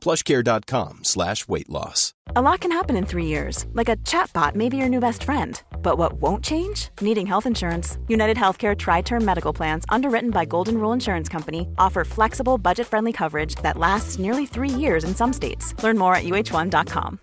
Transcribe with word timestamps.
plushcare.com 0.00 1.04
slash 1.04 1.48
weight 1.48 1.68
loss. 1.68 2.14
A 2.36 2.40
lot 2.40 2.60
can 2.60 2.70
happen 2.70 2.96
in 2.96 3.06
three 3.06 3.26
years, 3.26 3.66
like 3.72 3.88
a 3.88 3.96
chatbot 3.98 4.54
may 4.54 4.68
be 4.68 4.76
your 4.76 4.88
new 4.88 5.00
best 5.00 5.24
friend. 5.24 5.60
But 5.82 5.98
what 5.98 6.14
won't 6.14 6.44
change? 6.44 6.90
Needing 7.00 7.26
health 7.26 7.46
insurance. 7.46 7.98
United 8.08 8.36
Healthcare 8.36 8.76
Tri 8.76 9.02
Term 9.02 9.24
Medical 9.24 9.52
Plans, 9.52 9.84
underwritten 9.88 10.30
by 10.30 10.44
Golden 10.44 10.78
Rule 10.78 10.92
Insurance 10.92 11.28
Company, 11.28 11.68
offer 11.78 12.04
flexible, 12.04 12.58
budget 12.58 12.86
friendly 12.86 13.12
coverage 13.12 13.56
that 13.62 13.76
lasts 13.78 14.18
nearly 14.18 14.46
three 14.46 14.68
years 14.68 15.04
in 15.04 15.14
some 15.14 15.32
states. 15.32 15.74
Learn 15.82 15.98
more 15.98 16.14
at 16.14 16.24
uh1.com. 16.24 17.18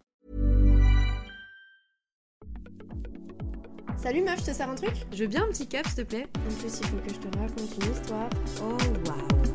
Salut 3.98 4.22
meuf, 4.22 4.39
je 4.39 4.45
te 4.45 4.53
sers 4.53 4.70
un 4.70 4.75
truc 4.75 4.94
Je 5.11 5.23
veux 5.23 5.28
bien 5.28 5.44
un 5.44 5.48
petit 5.48 5.67
cap, 5.67 5.86
s'il 5.88 6.05
te 6.05 6.09
plaît. 6.09 6.28
En 6.36 6.53
plus, 6.59 6.80
il 6.80 6.88
faut 6.88 6.98
que 6.98 7.09
je 7.09 7.20
te 7.20 7.38
raconte 7.38 7.83
une 7.83 7.92
histoire. 7.92 8.30
Oh, 8.61 8.78
waouh. 9.09 9.47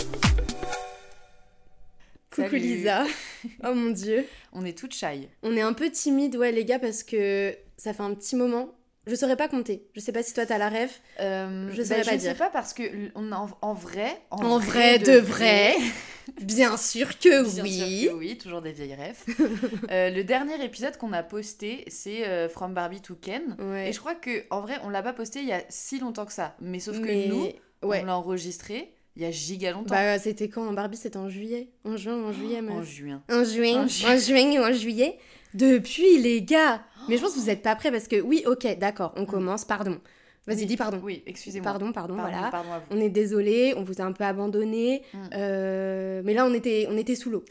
Coucou 2.34 2.48
Salut. 2.48 2.58
Lisa. 2.58 3.05
Oh 3.64 3.75
mon 3.75 3.91
dieu. 3.91 4.25
On 4.52 4.64
est 4.64 4.77
toutes 4.78 4.94
shy. 4.94 5.28
On 5.42 5.56
est 5.56 5.61
un 5.62 5.72
peu 5.72 5.91
timide, 5.91 6.36
ouais, 6.36 6.52
les 6.52 6.64
gars, 6.64 6.78
parce 6.78 7.02
que 7.02 7.55
ça 7.77 7.92
fait 7.92 8.02
un 8.02 8.14
petit 8.14 8.36
moment. 8.36 8.72
Je 9.08 9.16
saurais 9.16 9.36
pas 9.36 9.48
compter. 9.48 9.88
Je 9.94 10.00
sais 10.00 10.12
pas 10.12 10.22
si 10.22 10.33
toi 10.33 10.47
t'as 10.47 10.58
la 10.58 10.69
ref. 10.69 11.00
Euh, 11.19 11.69
Je 11.72 11.83
saurais 11.83 12.03
pas 12.05 12.12
je 12.12 12.16
dire. 12.19 12.30
sais 12.33 12.38
pas 12.38 12.50
parce 12.50 12.72
que 12.72 12.83
on 13.16 13.33
en, 13.33 13.48
en 13.60 13.75
vrai, 13.75 14.16
En, 14.30 14.58
vrai, 14.58 15.00
de 15.00 15.19
vrai. 15.19 15.75
Bien 16.41 16.77
sûr 16.77 17.19
que 17.19 17.42
Bien 17.53 17.64
oui. 17.64 18.00
sûr 18.03 18.12
que 18.12 18.16
oui, 18.16 18.38
toujours 18.38 18.62
des 18.62 18.70
vieilles 18.70 18.94
refs. 18.94 19.27
Euh, 19.91 20.08
le 20.10 20.22
dernier 20.22 20.64
épisode 20.64 20.97
qu'on 20.98 21.12
a 21.12 21.25
posté, 21.25 21.84
c'est 21.88 22.28
euh, 22.28 22.48
From 22.48 22.75
Barbie 22.75 23.00
to 23.03 23.16
Ken. 23.16 23.56
Ouais. 23.58 23.88
Et 23.88 23.92
je 23.92 23.98
crois 23.98 24.14
que 24.14 24.44
en 24.50 24.60
vrai, 24.60 24.77
on 24.84 24.88
l'a 24.88 25.03
pas 25.03 25.12
posté 25.12 25.41
il 25.41 25.48
y 25.48 25.53
a 25.53 25.62
si 25.69 25.98
longtemps 25.98 26.25
que 26.25 26.33
ça. 26.33 26.55
Mais 26.60 26.78
sauf 26.78 27.00
que 27.00 27.06
Mais- 27.06 27.27
nous, 27.27 27.48
ouais. 27.83 28.03
on 28.03 28.05
l'a 28.06 28.16
enregistré 28.16 28.94
il 29.17 29.23
y 29.23 29.25
a 29.27 29.31
giga 29.31 29.73
longtemps. 29.73 29.95
Bah, 29.95 30.19
c'était 30.19 30.49
quand 30.49 30.73
Barbie 30.73 30.97
C'était 30.97 31.17
en 31.19 31.29
juillet. 31.29 31.69
En 31.85 31.97
juin 31.97 32.17
ou 32.17 32.25
en 32.27 32.33
juillet, 32.33 32.63
meuf 32.63 32.75
en 32.75 32.83
juin. 32.83 33.23
En 33.31 33.45
juin, 33.45 33.81
En 33.81 33.85
en 33.85 33.87
ju- 33.89 34.19
juin 34.19 34.61
ou 34.61 34.65
en 34.65 34.73
juillet. 34.73 35.19
Depuis, 35.55 36.19
les 36.19 36.43
gars. 36.43 36.83
Mais 37.09 37.17
je 37.17 37.23
pense 37.23 37.35
que 37.35 37.39
vous 37.41 37.51
êtes 37.51 37.63
pas 37.63 37.77
prêts 37.77 37.91
parce 37.91 38.09
que, 38.09 38.21
oui, 38.21 38.43
ok, 38.47 38.79
d'accord, 38.79 39.13
on 39.17 39.27
commence, 39.27 39.65
pardon. 39.65 40.01
Vas-y, 40.47 40.61
Oui. 40.61 40.67
dis 40.67 40.77
pardon. 40.77 41.01
Oui, 41.05 41.23
excusez-moi. 41.27 41.65
Pardon, 41.71 41.93
pardon, 41.93 42.17
Pardon, 42.17 42.33
voilà. 42.33 42.51
pardon 42.51 42.73
à 42.73 42.79
vous. 42.81 42.85
On 42.91 43.01
est 43.01 43.11
désolé, 43.11 43.75
on 43.77 43.83
vous 43.84 44.01
a 44.01 44.05
un 44.05 44.12
peu 44.12 44.25
abandonné. 44.25 45.03
Mm. 45.12 45.19
euh, 45.34 46.22
mais 46.25 46.34
là, 46.34 46.47
on 46.47 46.53
était, 46.55 46.87
on 46.91 46.97
était 46.97 47.15
sous 47.15 47.31
l'eau. 47.31 47.45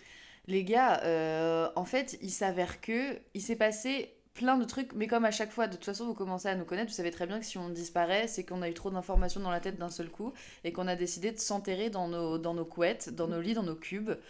Les 0.48 0.64
gars, 0.64 1.00
euh, 1.04 1.70
en 1.76 1.86
fait, 1.86 2.18
il 2.22 2.32
s'avère 2.32 2.82
que 2.82 3.18
il 3.34 3.42
s'est 3.42 3.56
passé 3.56 4.10
plein 4.34 4.58
de 4.58 4.64
trucs, 4.66 4.94
mais 4.94 5.08
comme 5.08 5.25
à 5.25 5.31
chaque 5.31 5.52
fois, 5.52 5.68
de 5.68 5.74
toute 5.75 5.86
façon, 5.86 6.06
vous 6.06 6.14
commencez 6.14 6.47
à 6.47 6.56
nous 6.56 6.64
connaître, 6.66 6.90
vous 6.90 6.96
savez 6.96 7.12
très 7.12 7.28
bien 7.28 7.40
que 7.40 7.46
si 7.46 7.58
on 7.58 7.69
disparaît, 7.69 8.28
c'est 8.28 8.44
qu'on 8.44 8.62
a 8.62 8.69
eu 8.69 8.74
trop 8.74 8.90
d'informations 8.90 9.42
dans 9.42 9.52
la 9.52 9.59
tête 9.59 9.78
d'un 9.78 9.90
seul 9.90 10.09
coup 10.09 10.34
et 10.64 10.72
qu'on 10.72 10.88
a 10.88 10.96
décidé 10.96 11.31
de 11.31 11.40
s'enterrer 11.40 11.90
dans 11.90 12.08
nos, 12.08 12.38
dans 12.38 12.53
nos 12.53 12.66
couettes, 12.66 13.09
dans 13.14 13.28
nos 13.28 13.41
lits, 13.41 13.53
dans 13.53 13.64
nos 13.64 13.75
cubes. 13.75 14.12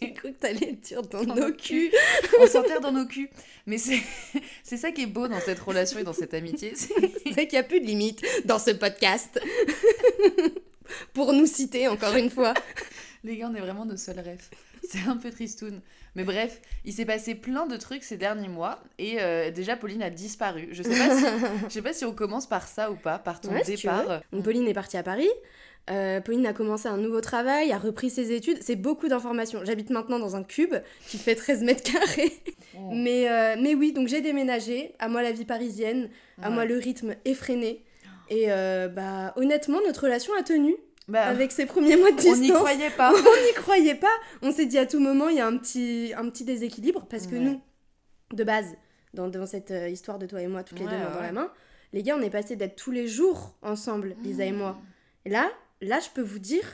J'ai 0.00 0.12
cru 0.14 0.32
que 0.32 0.38
t'allais 0.38 0.72
dire 0.72 1.02
dans, 1.02 1.22
Dans 1.24 1.34
nos 1.34 1.52
culs. 1.52 1.92
on 2.40 2.46
s'enterre 2.46 2.80
dans 2.80 2.92
nos 2.92 3.04
culs. 3.06 3.28
Mais 3.66 3.76
c'est 4.62 4.76
ça 4.78 4.90
qui 4.90 5.02
est 5.02 5.06
beau 5.06 5.28
dans 5.28 5.40
cette 5.40 5.58
relation 5.60 5.98
et 5.98 6.04
dans 6.04 6.14
cette 6.14 6.32
amitié. 6.32 6.74
c'est- 6.74 6.94
qu'il 7.24 7.48
n'y 7.52 7.58
a 7.58 7.62
plus 7.62 7.80
de 7.80 7.86
limite 7.86 8.24
dans 8.46 8.58
ce 8.58 8.70
podcast. 8.70 9.38
Pour 11.12 11.32
nous 11.32 11.46
citer 11.46 11.88
encore 11.88 12.14
une 12.16 12.30
fois. 12.30 12.54
Les 13.24 13.36
gars, 13.36 13.48
on 13.50 13.54
est 13.54 13.60
vraiment 13.60 13.84
nos 13.84 13.96
seuls 13.96 14.20
rêves. 14.20 14.48
C'est 14.90 15.08
un 15.08 15.16
peu 15.16 15.30
tristoun. 15.30 15.80
Mais 16.14 16.24
bref, 16.24 16.60
il 16.84 16.92
s'est 16.92 17.04
passé 17.04 17.34
plein 17.34 17.66
de 17.66 17.76
trucs 17.76 18.02
ces 18.04 18.16
derniers 18.16 18.48
mois. 18.48 18.80
Et 18.98 19.16
euh, 19.20 19.50
déjà, 19.50 19.76
Pauline 19.76 20.02
a 20.02 20.10
disparu. 20.10 20.68
Je 20.72 20.82
sais 20.82 20.90
pas 20.90 21.16
si, 21.16 21.24
je 21.68 21.72
sais 21.72 21.82
pas 21.82 21.92
si 21.92 22.04
on 22.04 22.12
commence 22.12 22.46
par 22.46 22.66
ça 22.68 22.90
ou 22.90 22.96
pas, 22.96 23.18
par 23.18 23.40
ton 23.40 23.50
Ouais, 23.52 23.62
départ. 23.62 24.22
Donc, 24.32 24.44
Pauline 24.44 24.66
est 24.68 24.74
partie 24.74 24.96
à 24.96 25.02
Paris. 25.02 25.28
Euh, 25.88 26.20
Pauline 26.20 26.46
a 26.46 26.52
commencé 26.52 26.88
un 26.88 26.96
nouveau 26.96 27.20
travail, 27.20 27.70
a 27.70 27.78
repris 27.78 28.10
ses 28.10 28.32
études. 28.32 28.58
C'est 28.60 28.74
beaucoup 28.74 29.06
d'informations. 29.08 29.60
J'habite 29.64 29.90
maintenant 29.90 30.18
dans 30.18 30.34
un 30.34 30.42
cube 30.42 30.74
qui 31.06 31.16
fait 31.16 31.36
13 31.36 31.62
mètres 31.62 31.82
carrés. 31.84 32.32
Oh. 32.76 32.90
Mais, 32.92 33.30
euh, 33.30 33.56
mais 33.60 33.74
oui, 33.76 33.92
donc 33.92 34.08
j'ai 34.08 34.20
déménagé. 34.20 34.94
À 34.98 35.08
moi 35.08 35.22
la 35.22 35.30
vie 35.32 35.44
parisienne, 35.44 36.08
à 36.42 36.48
Ouais. 36.48 36.54
moi 36.54 36.64
le 36.64 36.76
rythme 36.78 37.14
effréné. 37.24 37.84
Et 38.28 38.46
euh, 38.50 38.88
bah 38.88 39.32
honnêtement, 39.36 39.78
notre 39.86 40.02
relation 40.04 40.32
a 40.38 40.42
tenu 40.42 40.74
Bah, 41.08 41.24
avec 41.26 41.52
ses 41.52 41.66
premiers 41.66 41.96
mois 41.96 42.10
de 42.10 42.14
on 42.14 42.16
distance. 42.16 42.38
n'y 42.40 42.50
croyait 42.50 42.90
pas. 42.90 43.12
on 43.14 43.16
n'y 43.46 43.54
croyait 43.54 43.94
pas. 43.94 44.12
On 44.42 44.50
s'est 44.52 44.66
dit 44.66 44.78
à 44.78 44.86
tout 44.86 44.98
moment, 44.98 45.28
il 45.28 45.36
y 45.36 45.40
a 45.40 45.46
un 45.46 45.56
petit, 45.56 46.12
un 46.16 46.28
petit 46.30 46.44
déséquilibre 46.44 47.06
parce 47.08 47.26
que 47.26 47.34
Ouais. 47.36 47.40
nous, 47.40 47.60
de 48.32 48.42
base, 48.44 48.74
dans, 49.14 49.28
dans 49.28 49.46
cette 49.46 49.70
euh, 49.70 49.88
histoire 49.88 50.18
de 50.18 50.26
toi 50.26 50.42
et 50.42 50.48
moi, 50.48 50.64
toutes 50.64 50.80
les 50.80 50.84
deux 50.86 50.90
main 50.96 51.10
dans 51.14 51.20
la 51.22 51.32
main, 51.32 51.52
les 51.92 52.02
gars, 52.02 52.16
on 52.18 52.22
est 52.22 52.30
passé 52.30 52.56
d'être 52.56 52.74
tous 52.76 52.90
les 52.90 53.06
jours 53.06 53.54
ensemble, 53.62 54.16
Lisa 54.22 54.44
et 54.44 54.52
moi. 54.52 54.78
Et 55.24 55.30
là, 55.30 55.48
là, 55.80 56.00
je 56.00 56.10
peux 56.10 56.22
vous 56.22 56.40
dire 56.40 56.64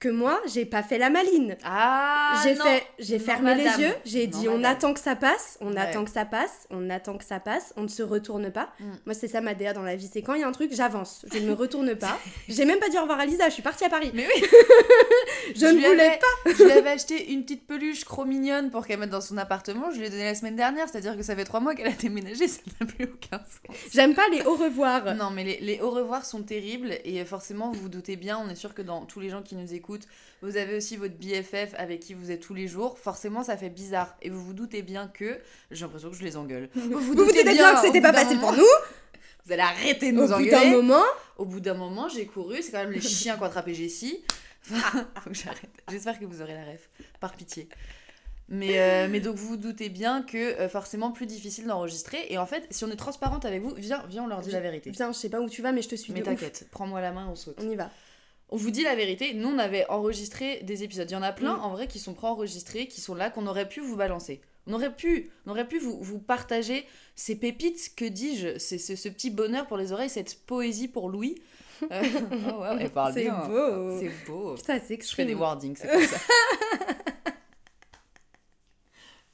que 0.00 0.08
moi, 0.08 0.40
j'ai 0.46 0.64
pas 0.64 0.82
fait 0.82 0.96
la 0.98 1.10
maline. 1.10 1.56
Ah 1.62 2.42
j'ai 2.42 3.18
fait, 3.18 3.18
fermé 3.24 3.54
madame. 3.54 3.78
les 3.80 3.84
yeux, 3.86 3.94
j'ai 4.06 4.26
dit 4.26 4.48
on 4.48 4.64
attend 4.64 4.94
que 4.94 5.00
ça 5.00 5.14
passe, 5.14 5.58
on 5.60 5.72
Ouais. 5.74 5.78
attend 5.78 6.04
que 6.04 6.10
ça 6.10 6.24
passe, 6.24 6.66
on 6.70 6.88
attend 6.88 7.18
que 7.18 7.24
ça 7.24 7.38
passe, 7.38 7.74
on 7.76 7.82
ne 7.82 7.88
se 7.88 8.02
retourne 8.02 8.50
pas. 8.50 8.70
Mm. 8.80 8.84
Moi, 9.06 9.14
c'est 9.14 9.28
ça 9.28 9.40
ma 9.42 9.54
DA 9.54 9.72
dans 9.74 9.82
la 9.82 9.96
vie, 9.96 10.08
c'est 10.10 10.22
quand 10.22 10.32
il 10.34 10.40
y 10.40 10.44
a 10.44 10.48
un 10.48 10.52
truc, 10.52 10.72
j'avance, 10.74 11.26
je 11.32 11.38
ne 11.38 11.46
me 11.46 11.52
retourne 11.52 11.94
pas. 11.94 12.18
j'ai 12.48 12.64
même 12.64 12.78
pas 12.78 12.88
dit 12.88 12.96
au 12.96 13.02
revoir 13.02 13.20
à 13.20 13.26
Lisa, 13.26 13.48
je 13.48 13.54
suis 13.54 13.62
partie 13.62 13.84
à 13.84 13.90
Paris. 13.90 14.10
Mais 14.14 14.26
oui, 14.26 14.42
Je, 15.54 15.66
ne 15.66 15.72
voulais 15.72 15.86
avais- 16.08 16.18
pas. 16.18 16.50
Je 16.58 16.64
lui 16.64 16.72
avais 16.72 16.90
acheté 16.90 17.32
une 17.32 17.42
petite 17.42 17.66
peluche 17.66 18.04
trop 18.06 18.24
mignonne 18.24 18.70
pour 18.70 18.86
qu'elle 18.86 18.98
mette 19.00 19.10
dans 19.10 19.20
son 19.20 19.36
appartement. 19.36 19.90
Je 19.90 19.98
lui 19.98 20.06
ai 20.06 20.10
donné 20.10 20.24
la 20.24 20.34
semaine 20.34 20.56
dernière, 20.56 20.88
c'est-à-dire 20.88 21.14
que 21.16 21.22
ça 21.22 21.36
fait 21.36 21.44
trois 21.44 21.60
mois 21.60 21.74
qu'elle 21.74 21.88
a 21.88 21.92
déménagé, 21.92 22.48
ça 22.48 22.60
n'a 22.80 22.86
plus 22.86 23.04
aucun 23.04 23.38
sens. 23.38 23.76
J'aime 23.92 24.14
pas 24.14 24.28
les 24.32 24.42
au 24.42 24.54
revoir. 24.54 25.14
Non, 25.14 25.30
mais 25.30 25.44
les, 25.44 25.58
les 25.60 25.80
au 25.80 25.90
revoir 25.90 26.24
sont 26.24 26.42
terribles 26.42 26.94
et 27.04 27.22
forcément, 27.26 27.70
vous 27.72 27.82
vous 27.82 27.88
doutez 27.90 28.16
bien, 28.16 28.38
on 28.38 28.48
est 28.48 28.54
sûr 28.54 28.72
que 28.74 28.80
dans 28.82 29.04
tous 29.04 29.20
les 29.20 29.28
gens 29.28 29.42
qui 29.42 29.56
nous 29.56 29.74
écoutent, 29.74 29.89
vous 30.42 30.56
avez 30.56 30.76
aussi 30.76 30.96
votre 30.96 31.14
BFF 31.14 31.74
avec 31.76 32.00
qui 32.00 32.14
vous 32.14 32.30
êtes 32.30 32.40
tous 32.40 32.54
les 32.54 32.68
jours. 32.68 32.98
Forcément, 32.98 33.42
ça 33.42 33.56
fait 33.56 33.68
bizarre 33.70 34.16
et 34.22 34.30
vous 34.30 34.42
vous 34.42 34.52
doutez 34.54 34.82
bien 34.82 35.08
que. 35.08 35.38
J'ai 35.70 35.84
l'impression 35.84 36.10
que 36.10 36.16
je 36.16 36.24
les 36.24 36.36
engueule. 36.36 36.68
Vous 36.74 36.90
Vous 36.90 37.00
vous 37.00 37.14
doutez 37.14 37.44
bien 37.44 37.74
que 37.74 37.80
au 37.80 37.82
c'était 37.82 38.00
pas 38.00 38.12
facile 38.12 38.38
pour 38.38 38.52
nous. 38.52 38.62
Vous 39.46 39.52
allez 39.52 39.62
arrêter 39.62 40.12
de 40.12 40.18
Au 40.18 40.20
nous 40.22 40.26
bout 40.28 40.50
d'un 40.50 40.58
engueuler. 40.58 40.70
moment, 40.70 41.04
Au 41.38 41.44
bout 41.46 41.60
d'un 41.60 41.74
moment, 41.74 42.08
j'ai 42.08 42.26
couru. 42.26 42.62
C'est 42.62 42.72
quand 42.72 42.78
même 42.78 42.92
les 42.92 43.00
chiens 43.00 43.36
qui 43.36 43.42
ont 43.42 43.46
attrapé 43.46 43.74
Jessie. 43.74 44.22
Faut 44.62 44.74
que 45.30 45.34
j'arrête. 45.34 45.70
J'espère 45.90 46.18
que 46.18 46.26
vous 46.26 46.42
aurez 46.42 46.54
la 46.54 46.64
ref. 46.64 46.90
Par 47.20 47.32
pitié. 47.34 47.68
Mais, 48.50 48.80
euh, 48.80 49.08
mais 49.08 49.20
donc 49.20 49.36
vous 49.36 49.46
vous 49.48 49.56
doutez 49.56 49.88
bien 49.88 50.22
que 50.22 50.36
euh, 50.36 50.68
forcément 50.68 51.12
plus 51.12 51.26
difficile 51.26 51.66
d'enregistrer. 51.66 52.26
Et 52.30 52.38
en 52.38 52.46
fait, 52.46 52.66
si 52.70 52.84
on 52.84 52.90
est 52.90 52.96
transparente 52.96 53.44
avec 53.44 53.62
vous, 53.62 53.72
viens, 53.76 54.04
viens, 54.08 54.24
on 54.24 54.26
leur 54.26 54.40
dit 54.40 54.50
la 54.50 54.60
vérité. 54.60 54.90
viens, 54.90 55.12
je 55.12 55.18
sais 55.18 55.28
pas 55.28 55.40
où 55.40 55.48
tu 55.48 55.62
vas, 55.62 55.70
mais 55.72 55.82
je 55.82 55.88
te 55.88 55.94
suis 55.94 56.12
Mais 56.12 56.22
t'inquiète, 56.22 56.66
prends-moi 56.72 57.00
la 57.00 57.12
main, 57.12 57.28
on 57.30 57.36
saute. 57.36 57.56
On 57.62 57.70
y 57.70 57.76
va. 57.76 57.90
On 58.50 58.56
vous 58.56 58.70
dit 58.70 58.82
la 58.82 58.94
vérité, 58.96 59.32
nous 59.34 59.48
on 59.48 59.58
avait 59.58 59.86
enregistré 59.88 60.60
des 60.62 60.82
épisodes. 60.82 61.08
Il 61.10 61.14
y 61.14 61.16
en 61.16 61.22
a 61.22 61.32
plein 61.32 61.56
Mm. 61.56 61.60
en 61.62 61.70
vrai 61.70 61.86
qui 61.86 61.98
sont 61.98 62.14
préenregistrés, 62.14 62.86
qui 62.88 63.00
sont 63.00 63.14
là, 63.14 63.30
qu'on 63.30 63.46
aurait 63.46 63.68
pu 63.68 63.80
vous 63.80 63.96
balancer. 63.96 64.40
On 64.66 64.72
aurait 64.74 64.94
pu, 64.94 65.30
on 65.46 65.50
aurait 65.52 65.66
pu 65.66 65.78
vous, 65.78 65.98
vous 66.02 66.18
partager 66.18 66.84
ces 67.16 67.34
pépites, 67.36 67.92
que 67.96 68.04
dis-je, 68.04 68.58
c'est 68.58 68.78
ce, 68.78 68.94
ce 68.96 69.08
petit 69.08 69.30
bonheur 69.30 69.66
pour 69.66 69.76
les 69.76 69.92
oreilles, 69.92 70.10
cette 70.10 70.44
poésie 70.46 70.88
pour 70.88 71.08
Louis. 71.08 71.36
Euh, 71.90 72.02
oh 72.52 72.60
ouais, 72.62 72.76
elle 72.80 72.90
parle 72.90 73.14
C'est 73.14 73.22
bien. 73.22 73.48
beau. 73.48 73.98
C'est 73.98 74.10
beau. 74.26 74.54
Putain, 74.54 74.78
c'est 74.86 75.02
Je 75.02 75.14
fais 75.14 75.24
des 75.24 75.34
wordings, 75.34 75.76
c'est 75.76 75.88
comme 75.88 76.02
ça. 76.04 76.18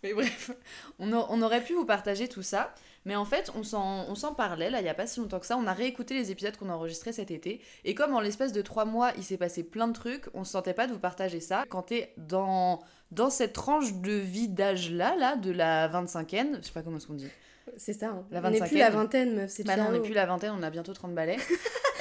mais 0.07 0.15
bref, 0.15 0.51
on, 0.99 1.13
a- 1.13 1.27
on 1.31 1.43
aurait 1.43 1.63
pu 1.63 1.75
vous 1.75 1.85
partager 1.85 2.29
tout 2.29 2.43
ça, 2.43 2.73
mais 3.05 3.15
en 3.17 3.25
fait, 3.25 3.51
on 3.55 3.63
s'en 3.63 4.35
parlait, 4.35 4.71
là, 4.71 4.81
il 4.81 4.83
n'y 4.85 4.89
a 4.89 4.95
pas 4.95 5.07
si 5.07 5.21
longtemps 5.21 5.39
que 5.41 5.47
ça. 5.47 5.57
On 5.57 5.67
a 5.67 5.73
réécouté 5.73 6.15
les 6.15 6.31
épisodes 6.31 6.57
qu'on 6.57 6.69
a 6.71 6.73
enregistrés 6.73 7.13
cet 7.13 7.31
été, 7.31 7.61
et 7.85 7.95
comme 7.95 8.15
en 8.15 8.21
l'espace 8.21 8.53
de 8.53 8.63
trois 8.63 8.85
mois, 8.85 9.13
il 9.17 9.23
s'est 9.25 9.37
passé 9.37 9.63
plein 9.63 9.89
de 9.89 9.93
trucs, 9.93 10.25
on 10.35 10.45
se 10.45 10.53
sentait 10.53 10.75
pas 10.75 10.87
de 10.87 10.93
vous 10.93 10.99
partager 10.99 11.41
ça. 11.41 11.65
Quand 11.69 11.83
t'es 11.83 12.13
dans 12.17 12.81
dans 13.13 13.31
cette 13.31 13.53
tranche 13.53 13.93
de 13.95 14.13
vie 14.13 14.49
d'âge-là, 14.49 15.15
là, 15.17 15.37
de 15.37 15.53
la 15.53 15.89
25e, 15.89 16.57
je 16.61 16.67
sais 16.67 16.73
pas 16.73 16.83
comment 16.83 16.97
est-ce 16.97 17.07
qu'on 17.07 17.15
dit. 17.15 17.29
C'est 17.77 17.93
ça. 17.93 18.07
hein. 18.09 18.25
La 18.33 18.41
on 18.41 18.51
n'est 18.51 18.59
plus 18.61 18.77
25e. 18.77 18.79
la 18.79 18.91
vingtaine, 18.91 19.35
meuf. 19.37 19.51
C'est 19.51 19.65
Bah 19.65 19.77
non, 19.77 19.87
on 19.89 19.93
n'est 19.93 20.01
plus 20.01 20.13
la 20.15 20.27
vingtaine, 20.27 20.53
on 20.59 20.63
a 20.63 20.71
bientôt 20.71 20.93
30 20.93 21.15
balais. 21.15 21.37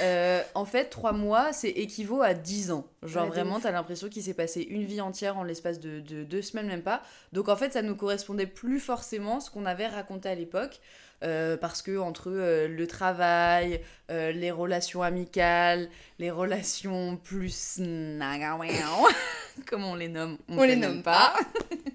Euh, 0.02 0.42
en 0.56 0.66
fait, 0.66 0.86
3 0.90 1.12
mois, 1.14 1.54
c'est 1.54 1.70
équivaut 1.70 2.22
à 2.22 2.34
10 2.34 2.72
ans. 2.72 2.88
Genre 3.04 3.24
Ouais, 3.24 3.30
vraiment, 3.30 3.60
t'as 3.60 3.72
l'impression 3.72 4.10
qu'il 4.10 4.24
s'est 4.24 4.34
passé 4.34 4.62
une 4.62 4.84
vie 4.84 5.02
entière 5.02 5.38
en 5.38 5.44
l'espace 5.44 5.80
de, 5.80 6.00
de 6.00 6.24
deux 6.24 6.42
semaines, 6.42 6.68
même 6.68 6.82
pas. 6.84 7.02
Donc 7.34 7.50
en 7.50 7.56
fait, 7.56 7.74
ça 7.74 7.82
nous 7.82 7.96
correspondait 7.96 8.48
plus 8.48 8.80
forcément 8.80 9.40
ce 9.40 9.50
qu'on 9.52 9.66
avait 9.66 9.88
raconté 9.88 10.30
à 10.30 10.36
l'époque. 10.36 10.80
euh, 11.24 11.56
parce 11.58 11.82
que 11.82 11.98
entre 11.98 12.30
euh, 12.30 12.68
le 12.68 12.88
travail, 12.88 13.82
euh, 14.12 14.32
les 14.34 14.52
relations 14.52 15.02
amicales, 15.02 15.90
les 16.20 16.30
relations 16.30 17.18
plus 17.18 17.80
comme 19.66 19.86
on 19.86 19.96
les 19.96 20.10
nomme, 20.10 20.38
On 20.50 20.60
sait 20.60 20.68
les 20.68 20.76
nomme 20.76 21.02
pas. 21.04 21.34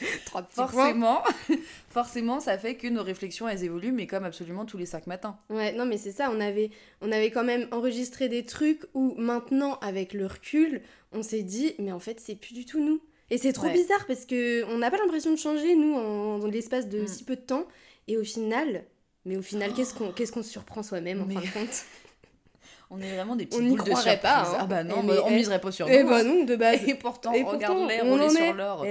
Trois 0.26 0.42
petits 0.42 0.54
points. 0.56 0.66
Forcément, 0.68 1.22
forcément, 1.90 2.40
ça 2.40 2.58
fait 2.58 2.74
que 2.74 2.86
nos 2.88 3.02
réflexions 3.02 3.48
elles 3.48 3.64
évoluent, 3.64 3.92
mais 3.92 4.06
comme 4.06 4.24
absolument 4.24 4.64
tous 4.64 4.78
les 4.78 4.86
cinq 4.86 5.06
matins. 5.06 5.36
Ouais, 5.50 5.72
non, 5.72 5.86
mais 5.86 5.98
c'est 5.98 6.12
ça. 6.12 6.30
On 6.32 6.40
avait, 6.40 6.70
on 7.00 7.10
avait 7.12 7.30
quand 7.30 7.44
même 7.44 7.66
enregistré 7.72 8.28
des 8.28 8.44
trucs 8.44 8.82
où 8.94 9.14
maintenant, 9.16 9.78
avec 9.80 10.12
le 10.12 10.26
recul, 10.26 10.82
on 11.12 11.22
s'est 11.22 11.42
dit, 11.42 11.74
mais 11.78 11.92
en 11.92 12.00
fait, 12.00 12.20
c'est 12.20 12.34
plus 12.36 12.54
du 12.54 12.64
tout 12.64 12.80
nous. 12.84 13.00
Et 13.30 13.38
c'est 13.38 13.52
trop 13.52 13.66
Ouais. 13.66 13.72
bizarre 13.72 14.06
parce 14.06 14.26
que 14.26 14.64
on 14.72 14.78
n'a 14.78 14.90
pas 14.90 14.96
l'impression 14.98 15.30
de 15.30 15.36
changer, 15.36 15.76
nous, 15.76 15.94
en, 15.94 16.38
dans 16.38 16.48
l'espace 16.48 16.88
de 16.88 17.02
Mm. 17.02 17.06
si 17.06 17.24
peu 17.24 17.36
de 17.36 17.40
temps. 17.42 17.64
Et 18.08 18.16
au 18.16 18.24
final, 18.24 18.84
mais 19.24 19.36
au 19.36 19.42
final, 19.42 19.72
qu'est-ce 19.72 19.94
qu'on 19.94 20.10
qu'est-ce 20.10 20.32
qu'on 20.32 20.42
se 20.42 20.50
surprend 20.50 20.82
soi-même, 20.82 21.22
en 21.22 21.26
Mais- 21.26 21.34
fin 21.34 21.40
de 21.40 21.46
compte? 21.66 21.84
On 22.92 22.98
est 23.00 23.14
vraiment 23.14 23.36
des 23.36 23.46
petites 23.46 23.62
On 23.62 23.68
boules 23.68 23.78
de 23.84 23.90
croirait 23.90 24.18
pas, 24.18 24.38
surprise. 24.44 24.54
hein. 24.54 24.58
Ah 24.62 24.66
bah 24.66 24.82
non, 24.82 24.96
Eh, 24.98 25.06
bah, 25.06 25.12
mais, 25.14 25.20
on 25.20 25.28
eh, 25.30 25.34
miserait 25.36 25.60
pas 25.60 25.70
sur 25.70 25.86
nous. 25.86 25.92
Eh 25.94 26.00
hein. 26.00 26.06
bah 26.08 26.24
non, 26.24 26.42
de 26.42 26.56
base. 26.56 26.80
Et 26.88 26.94
pourtant, 26.96 27.32
Et 27.32 27.42
rouler 27.44 27.64
en 27.66 28.28
sur 28.28 28.40
est. 28.42 28.52
l'or. 28.52 28.84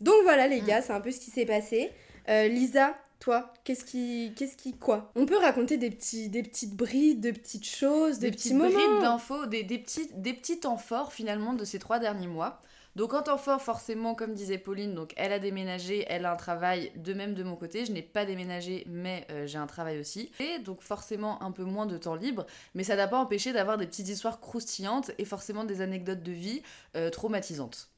Donc 0.00 0.14
voilà, 0.24 0.46
les 0.46 0.60
Mm. 0.62 0.66
gars, 0.66 0.82
c'est 0.82 0.92
un 0.92 1.00
peu 1.00 1.10
ce 1.10 1.20
qui 1.20 1.30
s'est 1.30 1.46
passé. 1.46 1.90
Euh, 2.28 2.48
Lisa, 2.48 2.96
toi, 3.18 3.52
qu'est-ce 3.64 3.84
qui, 3.84 4.32
qu'est-ce 4.36 4.56
qui, 4.56 4.76
quoi 4.76 5.10
On 5.16 5.26
peut 5.26 5.36
raconter 5.38 5.76
des 5.76 5.90
petits, 5.90 6.28
des 6.28 6.42
petites 6.42 6.74
brides, 6.74 7.20
de 7.20 7.30
petites 7.32 7.66
choses, 7.66 8.18
Des 8.18 8.30
de 8.30 8.36
petits 8.36 8.48
petites 8.50 8.58
moments. 8.58 8.70
brides 8.70 9.02
d'infos, 9.02 9.46
des, 9.46 9.62
des, 9.62 9.78
petits, 9.78 10.08
des 10.14 10.32
petits 10.32 10.60
temps 10.60 10.76
forts 10.78 11.12
finalement 11.12 11.52
de 11.54 11.64
ces 11.64 11.78
trois 11.78 11.98
derniers 11.98 12.26
mois. 12.28 12.62
Donc 12.96 13.14
en 13.14 13.22
temps 13.22 13.38
fort, 13.38 13.62
forcément, 13.62 14.16
comme 14.16 14.34
disait 14.34 14.58
Pauline, 14.58 14.94
donc 14.96 15.12
elle 15.16 15.32
a 15.32 15.38
déménagé, 15.38 16.04
elle 16.08 16.24
a 16.26 16.32
un 16.32 16.36
travail, 16.36 16.90
de 16.96 17.12
même 17.14 17.34
de 17.34 17.44
mon 17.44 17.54
côté, 17.54 17.84
je 17.84 17.92
n'ai 17.92 18.02
pas 18.02 18.24
déménagé, 18.24 18.84
mais 18.88 19.26
euh, 19.30 19.46
j'ai 19.46 19.58
un 19.58 19.68
travail 19.68 20.00
aussi. 20.00 20.32
Et 20.40 20.58
donc 20.58 20.82
forcément 20.82 21.40
un 21.40 21.52
peu 21.52 21.62
moins 21.62 21.86
de 21.86 21.96
temps 21.98 22.16
libre, 22.16 22.46
mais 22.74 22.82
ça 22.82 22.96
n'a 22.96 23.06
pas 23.06 23.18
empêché 23.18 23.52
d'avoir 23.52 23.78
des 23.78 23.86
petites 23.86 24.08
histoires 24.08 24.40
croustillantes 24.40 25.12
et 25.18 25.24
forcément 25.24 25.62
des 25.62 25.82
anecdotes 25.82 26.24
de 26.24 26.32
vie 26.32 26.62
euh, 26.96 27.10
traumatisantes. 27.10 27.88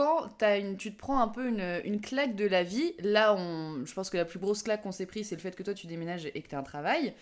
Quand 0.00 0.28
une, 0.42 0.76
tu 0.76 0.92
te 0.92 0.98
prends 0.98 1.20
un 1.20 1.28
peu 1.28 1.46
une, 1.46 1.80
une 1.84 2.00
claque 2.00 2.34
de 2.34 2.46
la 2.46 2.62
vie, 2.62 2.94
là 3.00 3.34
on, 3.34 3.84
je 3.84 3.92
pense 3.94 4.08
que 4.10 4.16
la 4.16 4.24
plus 4.24 4.38
grosse 4.38 4.62
claque 4.62 4.82
qu'on 4.82 4.92
s'est 4.92 5.06
pris, 5.06 5.24
c'est 5.24 5.34
le 5.34 5.40
fait 5.40 5.54
que 5.54 5.62
toi 5.62 5.74
tu 5.74 5.86
déménages 5.86 6.26
et 6.26 6.40
que 6.42 6.48
tu 6.48 6.54
as 6.54 6.58
un 6.58 6.62
travail. 6.62 7.12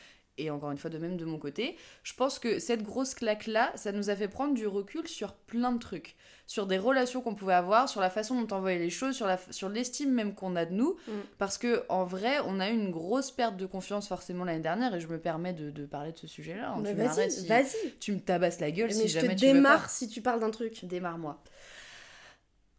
Et 0.41 0.51
encore 0.51 0.71
une 0.71 0.79
fois, 0.79 0.89
de 0.89 0.99
même 0.99 1.17
de 1.17 1.25
mon 1.25 1.37
côté, 1.37 1.77
je 2.05 2.15
pense 2.15 2.39
que 2.39 2.61
cette 2.61 2.85
grosse 2.85 3.13
claque-là, 3.15 3.73
ça 3.75 3.91
nous 3.91 4.09
a 4.09 4.15
fait 4.15 4.29
prendre 4.29 4.55
du 4.55 4.69
recul 4.69 5.09
sur 5.09 5.33
plein 5.35 5.73
de 5.73 5.81
trucs. 5.81 6.15
Sur 6.47 6.69
des 6.69 6.79
relations 6.79 7.21
qu'on 7.23 7.35
pouvait 7.35 7.55
avoir, 7.55 7.89
sur 7.89 8.01
la 8.01 8.09
façon 8.09 8.41
dont 8.41 8.57
on 8.57 8.61
voyait 8.61 8.79
les 8.79 8.89
choses, 8.89 9.17
sur 9.17 9.27
la- 9.27 9.41
sur 9.51 9.69
l'estime 9.69 10.13
même 10.13 10.37
qu'on 10.37 10.55
a 10.55 10.65
de 10.65 10.75
nous. 10.75 10.97
Mm. 11.09 11.13
Parce 11.39 11.59
que 11.59 11.83
en 11.89 12.05
vrai, 12.05 12.37
on 12.47 12.61
a 12.61 12.71
eu 12.71 12.73
une 12.73 12.93
grosse 12.93 13.33
perte 13.33 13.57
de 13.57 13.67
confiance 13.67 14.07
forcément 14.07 14.45
l'année 14.45 14.61
dernière, 14.63 14.95
et 14.95 15.01
je 15.01 15.09
me 15.09 15.19
permets 15.19 15.55
de, 15.55 15.71
de 15.71 15.85
parler 15.87 16.13
de 16.13 16.19
ce 16.19 16.29
sujet-là. 16.29 16.71
hein. 16.71 16.83
Bah, 16.83 16.91
tu 16.91 16.97
vas-y, 16.97 17.31
si- 17.33 17.47
vas-y. 17.49 17.95
Tu 17.99 18.13
me 18.13 18.21
tabasses 18.21 18.61
la 18.61 18.71
gueule 18.71 18.87
Mais 18.91 18.95
si 18.95 19.09
je 19.09 19.19
jamais 19.19 19.35
te 19.35 19.41
tu 19.41 19.47
veux 19.47 19.51
pas. 19.55 19.57
démarre 19.57 19.91
si 19.91 20.07
tu 20.09 20.23
parles 20.23 20.39
d'un 20.39 20.53
truc. 20.53 20.85
Démarre-moi. 20.85 21.43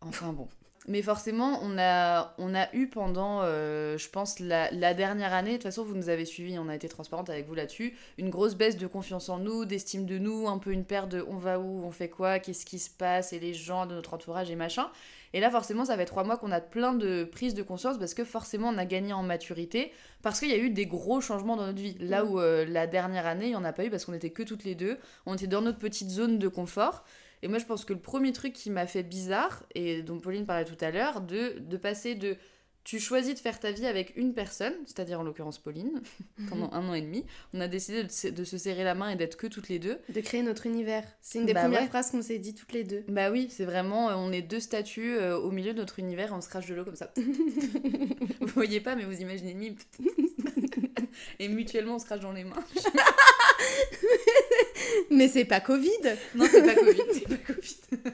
Enfin 0.01 0.33
bon. 0.33 0.47
Mais 0.87 1.01
forcément, 1.03 1.59
on 1.61 1.77
a, 1.77 2.33
on 2.39 2.55
a 2.55 2.73
eu 2.73 2.87
pendant, 2.87 3.41
euh, 3.43 3.97
je 3.97 4.09
pense, 4.09 4.39
la, 4.39 4.71
la 4.71 4.93
dernière 4.95 5.33
année, 5.33 5.51
de 5.51 5.55
toute 5.57 5.63
façon, 5.63 5.83
vous 5.83 5.93
nous 5.93 6.09
avez 6.09 6.25
suivis, 6.25 6.57
on 6.57 6.67
a 6.67 6.73
été 6.73 6.89
transparente 6.89 7.29
avec 7.29 7.47
vous 7.47 7.53
là-dessus, 7.53 7.95
une 8.17 8.29
grosse 8.29 8.55
baisse 8.55 8.77
de 8.77 8.87
confiance 8.87 9.29
en 9.29 9.37
nous, 9.37 9.65
d'estime 9.65 10.05
de 10.05 10.17
nous, 10.17 10.47
un 10.47 10.57
peu 10.57 10.71
une 10.71 10.85
perte 10.85 11.09
de 11.09 11.23
on 11.27 11.35
va 11.35 11.59
où, 11.59 11.83
on 11.85 11.91
fait 11.91 12.09
quoi, 12.09 12.39
qu'est-ce 12.39 12.65
qui 12.65 12.79
se 12.79 12.89
passe, 12.89 13.33
et 13.33 13.39
les 13.39 13.53
gens 13.53 13.85
de 13.85 13.93
notre 13.93 14.13
entourage 14.13 14.49
et 14.49 14.55
machin. 14.55 14.89
Et 15.33 15.41
là, 15.41 15.51
forcément, 15.51 15.85
ça 15.85 15.95
fait 15.95 16.05
trois 16.05 16.23
mois 16.23 16.37
qu'on 16.37 16.51
a 16.51 16.61
plein 16.61 16.93
de 16.93 17.23
prises 17.23 17.53
de 17.53 17.61
conscience 17.61 17.99
parce 17.99 18.15
que 18.15 18.23
forcément, 18.23 18.69
on 18.69 18.77
a 18.79 18.85
gagné 18.85 19.13
en 19.13 19.21
maturité, 19.21 19.91
parce 20.23 20.39
qu'il 20.39 20.49
y 20.49 20.53
a 20.53 20.57
eu 20.57 20.71
des 20.71 20.87
gros 20.87 21.21
changements 21.21 21.55
dans 21.55 21.67
notre 21.67 21.79
vie. 21.79 21.97
Là 21.99 22.25
où 22.25 22.39
euh, 22.39 22.65
la 22.65 22.87
dernière 22.87 23.27
année, 23.27 23.45
il 23.45 23.49
n'y 23.49 23.55
en 23.55 23.63
a 23.63 23.73
pas 23.73 23.85
eu 23.85 23.91
parce 23.91 24.05
qu'on 24.05 24.13
était 24.13 24.31
que 24.31 24.41
toutes 24.41 24.63
les 24.63 24.75
deux, 24.75 24.97
on 25.27 25.35
était 25.35 25.45
dans 25.45 25.61
notre 25.61 25.77
petite 25.77 26.09
zone 26.09 26.39
de 26.39 26.47
confort. 26.47 27.03
Et 27.41 27.47
moi, 27.47 27.57
je 27.59 27.65
pense 27.65 27.85
que 27.85 27.93
le 27.93 27.99
premier 27.99 28.31
truc 28.33 28.53
qui 28.53 28.69
m'a 28.69 28.85
fait 28.87 29.03
bizarre, 29.03 29.63
et 29.75 30.01
dont 30.01 30.19
Pauline 30.19 30.45
parlait 30.45 30.65
tout 30.65 30.77
à 30.83 30.91
l'heure, 30.91 31.21
de, 31.21 31.59
de 31.59 31.77
passer 31.77 32.15
de 32.15 32.35
tu 32.85 32.97
choisis 32.99 33.35
de 33.35 33.39
faire 33.39 33.59
ta 33.59 33.71
vie 33.71 33.85
avec 33.85 34.13
une 34.15 34.33
personne, 34.33 34.73
c'est-à-dire 34.85 35.19
en 35.19 35.23
l'occurrence 35.23 35.59
Pauline, 35.59 36.01
pendant 36.49 36.71
un 36.73 36.87
an 36.89 36.93
et 36.95 37.01
demi. 37.01 37.23
On 37.53 37.59
a 37.61 37.67
décidé 37.67 38.03
de, 38.03 38.09
se- 38.09 38.29
de 38.29 38.43
se 38.43 38.57
serrer 38.57 38.83
la 38.83 38.95
main 38.95 39.09
et 39.09 39.15
d'être 39.15 39.35
que 39.35 39.45
toutes 39.47 39.67
les 39.69 39.77
deux. 39.79 39.99
De 40.09 40.21
créer 40.21 40.41
notre 40.41 40.65
univers. 40.65 41.03
C'est 41.21 41.39
une 41.39 41.45
des 41.45 41.53
Bah 41.53 41.61
premières 41.61 41.81
ouais. 41.81 41.87
phrases 41.87 42.09
qu'on 42.09 42.21
s'est 42.23 42.39
dit 42.39 42.55
toutes 42.55 42.71
les 42.71 42.83
deux. 42.85 43.03
Bah 43.07 43.29
oui, 43.31 43.47
c'est 43.51 43.65
vraiment, 43.65 44.09
euh, 44.09 44.15
on 44.15 44.31
est 44.31 44.41
deux 44.41 44.61
statues 44.61 45.17
euh, 45.17 45.37
au 45.37 45.51
milieu 45.51 45.73
de 45.73 45.77
notre 45.79 45.99
univers 45.99 46.33
on 46.33 46.41
se 46.41 46.49
crache 46.49 46.65
de 46.67 46.73
l'eau 46.73 46.85
comme 46.85 46.95
ça. 46.95 47.13
vous 48.39 48.47
voyez 48.47 48.79
pas, 48.79 48.95
mais 48.95 49.03
vous 49.03 49.21
imaginez 49.21 49.53
mime. 49.53 49.75
et 51.39 51.47
mutuellement, 51.47 51.95
on 51.95 51.99
se 51.99 52.05
crache 52.05 52.21
dans 52.21 52.31
les 52.31 52.45
mains. 52.45 52.55
Mais 55.11 55.27
c'est 55.27 55.45
pas 55.45 55.59
Covid 55.59 55.89
Non, 56.35 56.45
c'est 56.49 56.63
pas 56.63 56.75
Covid, 56.75 57.01
c'est 57.13 57.27
pas 57.27 57.53
Covid. 57.53 57.77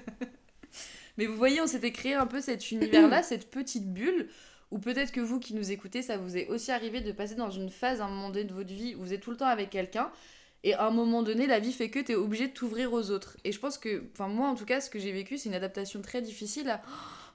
Mais 1.18 1.26
vous 1.26 1.38
voyez, 1.38 1.62
on 1.62 1.68
s'était 1.68 1.92
créé 1.92 2.14
un 2.14 2.28
peu 2.28 2.42
cet 2.42 2.72
univers-là, 2.72 3.24
cette 3.24 3.50
petite 3.50 3.94
bulle, 3.94 4.28
où 4.72 4.80
peut-être 4.80 5.12
que 5.12 5.22
vous 5.22 5.40
qui 5.40 5.54
nous 5.54 5.72
écoutez, 5.72 6.02
ça 6.02 6.18
vous 6.18 6.36
est 6.38 6.48
aussi 6.48 6.72
arrivé 6.72 7.02
de 7.02 7.12
passer 7.12 7.36
dans 7.36 7.52
une 7.52 7.70
phase, 7.70 8.02
à 8.02 8.06
un 8.06 8.10
moment 8.10 8.30
donné 8.30 8.46
de 8.46 8.54
votre 8.54 8.74
vie, 8.74 8.96
où 8.96 9.02
vous 9.02 9.14
êtes 9.14 9.22
tout 9.22 9.32
le 9.32 9.38
temps 9.38 9.48
avec 9.48 9.70
quelqu'un, 9.70 10.12
et 10.64 10.74
à 10.74 10.86
un 10.88 10.92
moment 10.92 11.22
donné, 11.22 11.46
la 11.46 11.60
vie 11.60 11.72
fait 11.72 11.90
que 11.90 12.00
t'es 12.00 12.16
obligé 12.16 12.48
de 12.48 12.54
t'ouvrir 12.54 12.92
aux 12.92 13.12
autres. 13.12 13.38
Et 13.44 13.52
je 13.52 13.60
pense 13.60 13.78
que, 13.78 14.04
enfin 14.14 14.28
moi 14.28 14.50
en 14.50 14.56
tout 14.56 14.66
cas, 14.66 14.82
ce 14.82 14.90
que 14.90 14.98
j'ai 14.98 15.12
vécu, 15.12 15.38
c'est 15.38 15.50
une 15.50 15.56
adaptation 15.56 16.02
très 16.02 16.22
difficile 16.22 16.70
à... 16.70 16.82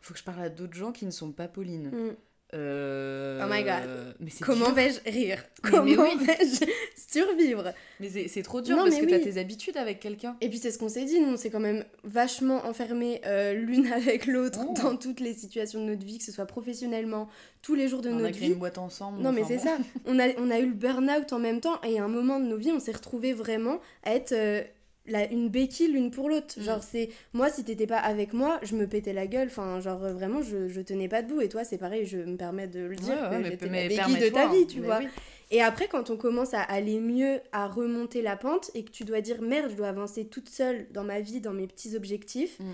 Faut 0.02 0.14
que 0.14 0.18
je 0.18 0.24
parle 0.24 0.40
à 0.42 0.48
d'autres 0.48 0.74
gens 0.74 0.92
qui 0.92 1.06
ne 1.06 1.10
sont 1.10 1.30
pas 1.30 1.46
Pauline. 1.46 1.90
Mm. 1.90 2.16
Euh... 2.54 3.40
Oh 3.44 3.48
my 3.52 3.62
God. 3.62 4.14
Mais 4.20 4.30
Comment 4.40 4.72
vais-je 4.72 5.00
rire 5.10 5.42
Mais- 5.64 5.70
Comment 5.70 6.02
oui. 6.02 6.16
vais-je 6.24 6.64
survivre 7.08 7.72
Mais 8.00 8.08
c'est 8.28 8.42
trop 8.42 8.60
dur 8.60 8.76
Non, 8.76 8.84
parce 8.84 8.96
que 8.96 9.04
oui. 9.04 9.10
t'as 9.10 9.18
tes 9.20 9.38
habitudes 9.38 9.76
avec 9.76 10.00
quelqu'un. 10.00 10.36
Et 10.40 10.48
puis 10.48 10.58
c'est 10.58 10.70
ce 10.70 10.78
qu'on 10.78 10.88
s'est 10.88 11.04
dit, 11.04 11.20
nous 11.20 11.32
on 11.32 11.36
s'est 11.36 11.50
quand 11.50 11.60
même 11.60 11.84
vachement 12.04 12.64
enfermés 12.66 13.20
euh, 13.26 13.52
l'une 13.54 13.86
avec 13.92 14.26
l'autre 14.26 14.60
Oh. 14.68 14.74
dans 14.82 14.96
toutes 14.96 15.20
les 15.20 15.32
situations 15.32 15.80
de 15.84 15.90
notre 15.90 16.04
vie, 16.04 16.18
que 16.18 16.24
ce 16.24 16.32
soit 16.32 16.46
professionnellement, 16.46 17.28
tous 17.62 17.74
les 17.74 17.88
jours 17.88 18.00
de 18.02 18.10
On 18.10 18.18
a 18.18 18.22
notre 18.22 18.36
créé 18.36 18.48
vie. 18.48 18.52
une 18.54 18.58
boîte 18.58 18.78
ensemble. 18.78 19.22
Non 19.22 19.32
mais 19.32 19.42
c'est 19.46 19.56
bon. 19.56 19.62
ça, 19.62 19.78
on 20.06 20.18
a, 20.18 20.28
on 20.38 20.50
a 20.50 20.58
eu 20.58 20.66
le 20.66 20.74
burn-out 20.74 21.32
en 21.32 21.38
même 21.38 21.60
temps 21.60 21.80
et 21.82 21.98
à 22.00 22.04
un 22.04 22.08
moment 22.08 22.40
de 22.40 22.46
nos 22.46 22.56
vies 22.56 22.72
on 22.72 22.80
s'est 22.80 22.92
retrouvés 22.92 23.32
vraiment 23.32 23.80
à 24.02 24.14
être 24.14 24.32
euh, 24.32 24.62
la- 25.06 25.30
une 25.30 25.48
béquille 25.48 25.88
l'une 25.88 26.10
pour 26.10 26.28
l'autre. 26.28 26.54
Mm. 26.58 26.62
Genre 26.62 26.82
c'est, 26.82 27.08
moi 27.32 27.48
si 27.50 27.64
t'étais 27.64 27.86
pas 27.86 27.98
avec 27.98 28.32
moi 28.32 28.58
je 28.62 28.74
me 28.76 28.86
pétais 28.86 29.12
la 29.12 29.26
gueule, 29.26 29.48
enfin 29.48 29.80
genre 29.80 30.02
euh, 30.04 30.12
vraiment 30.12 30.42
je, 30.42 30.68
je 30.68 30.80
tenais 30.80 31.08
pas 31.08 31.22
debout 31.22 31.40
et 31.40 31.48
toi 31.48 31.64
c'est 31.64 31.78
pareil 31.78 32.04
je 32.06 32.18
me 32.18 32.36
permets 32.36 32.66
de 32.68 32.80
le 32.80 32.96
dire, 32.96 33.14
Ouais, 33.14 33.20
ouais, 33.22 33.36
que 33.38 33.42
mais- 33.42 33.50
j'étais 33.50 33.68
mais 33.68 33.88
la 33.88 34.06
béquille 34.06 34.22
de 34.24 34.34
ta 34.34 34.48
vie 34.48 34.66
tu 34.66 34.80
vois. 34.80 34.98
oui. 34.98 35.08
Et 35.52 35.60
après, 35.62 35.88
quand 35.88 36.10
on 36.10 36.16
commence 36.16 36.54
à 36.54 36.60
aller 36.62 37.00
mieux, 37.00 37.40
à 37.50 37.66
remonter 37.66 38.22
la 38.22 38.36
pente, 38.36 38.70
et 38.74 38.84
que 38.84 38.90
tu 38.92 39.02
dois 39.02 39.20
dire 39.20 39.42
merde, 39.42 39.68
je 39.72 39.74
dois 39.74 39.88
avancer 39.88 40.24
toute 40.26 40.48
seule 40.48 40.86
dans 40.92 41.02
ma 41.02 41.18
vie, 41.18 41.40
dans 41.40 41.52
mes 41.52 41.66
petits 41.66 41.96
objectifs, 41.96 42.60
Mm. 42.60 42.64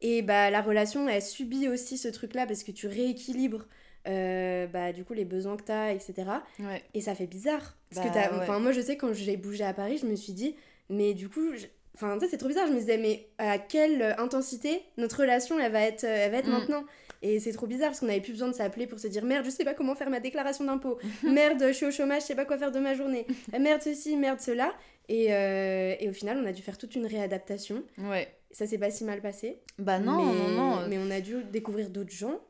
et 0.00 0.22
bah 0.22 0.48
la 0.48 0.62
relation, 0.62 1.06
elle 1.10 1.20
subit 1.20 1.68
aussi 1.68 1.98
ce 1.98 2.08
truc-là 2.08 2.46
parce 2.46 2.62
que 2.64 2.70
tu 2.72 2.86
rééquilibres 2.86 3.66
euh, 4.08 4.66
bah, 4.66 4.92
du 4.92 5.04
coup 5.04 5.12
les 5.12 5.24
besoins 5.26 5.56
que 5.56 5.62
t'as, 5.62 5.92
etc. 5.92 6.14
Ouais. 6.58 6.82
Et 6.94 7.00
ça 7.02 7.14
fait 7.14 7.26
bizarre. 7.26 7.76
Parce 7.94 8.06
que 8.06 8.12
Bah, 8.12 8.20
t'as- 8.24 8.32
ouais. 8.34 8.42
enfin, 8.42 8.58
moi, 8.58 8.72
je 8.72 8.80
sais, 8.80 8.96
quand 8.96 9.12
j'ai 9.12 9.36
bougé 9.36 9.62
à 9.64 9.74
Paris, 9.74 9.98
je 9.98 10.06
me 10.06 10.16
suis 10.16 10.32
dit, 10.32 10.56
mais 10.92 11.14
du 11.14 11.28
coup, 11.28 11.54
je- 11.56 11.66
enfin, 11.94 12.14
tu 12.18 12.24
sais, 12.24 12.30
c'est 12.30 12.36
trop 12.38 12.48
bizarre. 12.48 12.66
Je 12.68 12.72
me 12.72 12.78
disais, 12.78 12.98
mais 12.98 13.28
à 13.38 13.58
quelle 13.58 14.14
intensité 14.18 14.82
notre 14.98 15.20
relation, 15.20 15.58
elle 15.58 15.72
va 15.72 15.80
être, 15.82 16.04
euh, 16.04 16.24
elle 16.26 16.30
va 16.32 16.38
être 16.38 16.48
Mm. 16.48 16.52
maintenant 16.52 16.84
Et 17.24 17.38
c'est 17.38 17.52
trop 17.52 17.68
bizarre 17.68 17.90
parce 17.90 18.00
qu'on 18.00 18.08
avait 18.08 18.20
plus 18.20 18.32
besoin 18.32 18.48
de 18.48 18.52
s'appeler 18.52 18.88
pour 18.88 18.98
se 18.98 19.06
dire, 19.06 19.24
merde, 19.24 19.44
je 19.44 19.50
sais 19.50 19.62
pas 19.64 19.74
comment 19.74 19.94
faire 19.94 20.10
ma 20.10 20.18
déclaration 20.18 20.64
d'impôt. 20.64 20.98
merde, 21.22 21.62
je 21.68 21.72
suis 21.72 21.86
au 21.86 21.92
chômage, 21.92 22.22
je 22.22 22.26
sais 22.26 22.34
pas 22.34 22.44
quoi 22.44 22.58
faire 22.58 22.72
de 22.72 22.80
ma 22.80 22.94
journée. 22.94 23.26
Euh, 23.54 23.60
merde, 23.60 23.80
ceci, 23.80 24.16
merde, 24.16 24.40
cela. 24.40 24.72
Et, 25.08 25.32
euh, 25.32 25.94
et 26.00 26.08
au 26.08 26.12
final, 26.12 26.38
on 26.42 26.46
a 26.46 26.52
dû 26.52 26.62
faire 26.62 26.76
toute 26.78 26.96
une 26.96 27.06
réadaptation. 27.06 27.84
Ouais. 27.98 28.26
Ça 28.50 28.66
s'est 28.66 28.78
pas 28.78 28.90
si 28.90 29.04
mal 29.04 29.20
passé. 29.22 29.60
Bah 29.78 30.00
non, 30.00 30.16
mais, 30.20 30.32
non, 30.34 30.48
non. 30.48 30.88
Mais 30.88 30.98
on 30.98 31.10
a 31.12 31.20
dû 31.20 31.44
découvrir 31.44 31.90
d'autres 31.90 32.10
gens. 32.12 32.40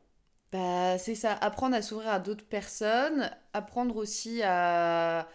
Bah 0.52 0.96
c'est 0.99 1.14
ça, 1.14 1.32
apprendre 1.34 1.75
à 1.76 1.82
s'ouvrir 1.82 2.08
à 2.11 2.18
d'autres 2.18 2.44
personnes, 2.46 3.30
apprendre 3.52 3.96
aussi 3.96 4.40
à 4.42 5.28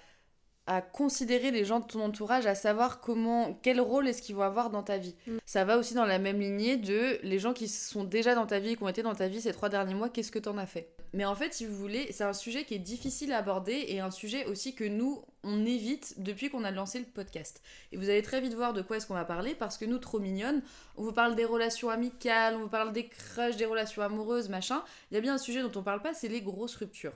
à 0.68 0.82
considérer 0.82 1.50
les 1.50 1.66
gens 1.66 1.80
de 1.80 1.86
ton 1.86 2.02
entourage, 2.02 2.46
à 2.46 2.54
savoir 2.54 3.00
comment, 3.00 3.58
quel 3.64 3.80
rôle 3.80 4.08
est-ce 4.08 4.22
qu'ils 4.22 4.36
vont 4.36 4.44
avoir 4.44 4.70
dans 4.70 4.84
ta 4.84 4.98
vie. 4.98 5.16
Mm. 5.26 5.38
Ça 5.46 5.64
va 5.64 5.78
aussi 5.78 5.94
dans 5.94 6.06
la 6.06 6.20
même 6.20 6.40
lignée 6.40 6.78
de 6.78 7.20
les 7.24 7.40
gens 7.40 7.54
qui 7.54 7.70
sont 7.70 8.04
déjà 8.04 8.36
dans 8.36 8.46
ta 8.46 8.60
vie, 8.60 8.76
qui 8.76 8.84
ont 8.84 8.90
été 8.90 9.02
dans 9.02 9.16
ta 9.16 9.28
vie 9.28 9.42
ces 9.42 9.54
trois 9.54 9.70
derniers 9.70 9.94
mois, 9.94 10.10
qu'est-ce 10.10 10.32
que 10.32 10.40
t'en 10.40 10.58
as 10.58 10.66
fait? 10.66 10.90
Mais 11.14 11.26
en 11.26 11.36
fait, 11.36 11.54
si 11.54 11.66
vous 11.66 11.76
voulez, 11.76 12.12
c'est 12.12 12.26
un 12.26 12.34
sujet 12.34 12.66
qui 12.66 12.74
est 12.74 12.80
difficile 12.80 13.32
à 13.32 13.38
aborder 13.38 13.86
et 13.88 14.02
un 14.02 14.12
sujet 14.12 14.46
aussi 14.46 14.76
que 14.76 14.84
nous, 14.84 15.24
on 15.44 15.66
évite 15.66 16.16
depuis 16.18 16.50
qu'on 16.50 16.66
a 16.66 16.72
lancé 16.72 17.00
le 17.00 17.06
podcast. 17.06 17.62
Et 17.94 17.98
vous 17.98 18.10
allez 18.10 18.22
très 18.22 18.42
vite 18.42 18.54
voir 18.54 18.74
de 18.74 18.82
quoi 18.82 18.98
est-ce 18.98 19.08
qu'on 19.08 19.14
va 19.14 19.24
parler 19.24 19.56
parce 19.56 19.78
que 19.78 19.86
nous, 19.86 20.00
trop 20.00 20.20
mignonnes, 20.20 20.62
on 20.98 21.04
vous 21.04 21.14
parle 21.14 21.36
des 21.36 21.46
relations 21.46 21.90
amicales, 21.90 22.56
on 22.56 22.64
vous 22.64 22.68
parle 22.68 22.92
des 22.92 23.08
crushs, 23.08 23.56
des 23.56 23.66
relations 23.66 24.02
amoureuses, 24.02 24.50
machin. 24.50 24.84
Il 25.10 25.16
y 25.16 25.18
a 25.18 25.22
bien 25.22 25.36
un 25.36 25.38
sujet 25.38 25.62
dont 25.62 25.72
on 25.76 25.84
parle 25.84 26.02
pas, 26.02 26.14
c'est 26.14 26.28
les 26.28 26.42
grosses 26.42 26.76
ruptures. 26.76 27.14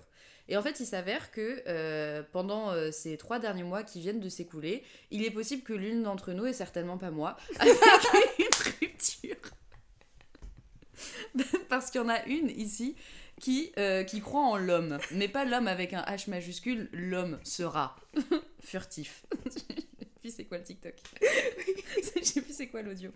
Et 0.52 0.58
en 0.58 0.62
fait, 0.62 0.82
il 0.82 0.86
s'avère 0.86 1.32
que 1.32 1.64
euh, 1.68 2.24
pendant 2.34 2.72
euh, 2.72 2.92
ces 2.92 3.16
trois 3.16 3.40
derniers 3.40 3.64
mois 3.64 3.84
qui 3.84 4.02
viennent 4.02 4.20
de 4.20 4.28
s'écouler, 4.28 4.84
il 5.10 5.24
est 5.24 5.32
possible 5.32 5.64
que 5.64 5.72
l'une 5.72 6.04
d'entre 6.04 6.34
nous, 6.34 6.46
et 6.46 6.52
certainement 6.52 6.98
pas 6.98 7.10
moi, 7.10 7.38
avec 7.60 7.78
une 8.38 8.82
rupture. 8.82 9.38
Parce 11.70 11.90
qu'il 11.90 12.02
y 12.02 12.04
en 12.04 12.10
a 12.10 12.22
une 12.26 12.50
ici 12.50 12.98
qui, 13.40 13.72
euh, 13.78 14.04
qui 14.04 14.20
croit 14.20 14.44
en 14.44 14.58
l'homme, 14.58 14.98
mais 15.12 15.30
pas 15.30 15.46
l'homme 15.46 15.70
avec 15.70 15.94
un 15.94 16.02
H 16.02 16.30
majuscule, 16.30 16.90
l'homme 16.92 17.40
sera 17.46 17.96
furtif. 18.60 19.26
Je 19.46 19.52
sais 19.52 19.64
plus 20.20 20.36
c'est 20.36 20.44
quoi 20.44 20.58
le 20.58 20.66
TikTok. 20.66 20.96
Je 22.18 22.24
sais 22.26 22.42
plus 22.42 22.54
c'est 22.54 22.68
quoi 22.68 22.82
l'audio. 22.82 23.12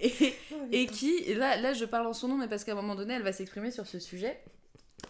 Et, 0.00 0.12
et 0.70 0.86
qui, 0.86 1.34
là, 1.34 1.56
là 1.56 1.72
je 1.72 1.84
parle 1.84 2.06
en 2.06 2.12
son 2.12 2.28
nom, 2.28 2.36
mais 2.36 2.46
parce 2.46 2.62
qu'à 2.62 2.72
un 2.72 2.76
moment 2.76 2.94
donné, 2.94 3.14
elle 3.14 3.24
va 3.24 3.32
s'exprimer 3.32 3.72
sur 3.72 3.88
ce 3.88 3.98
sujet. 3.98 4.40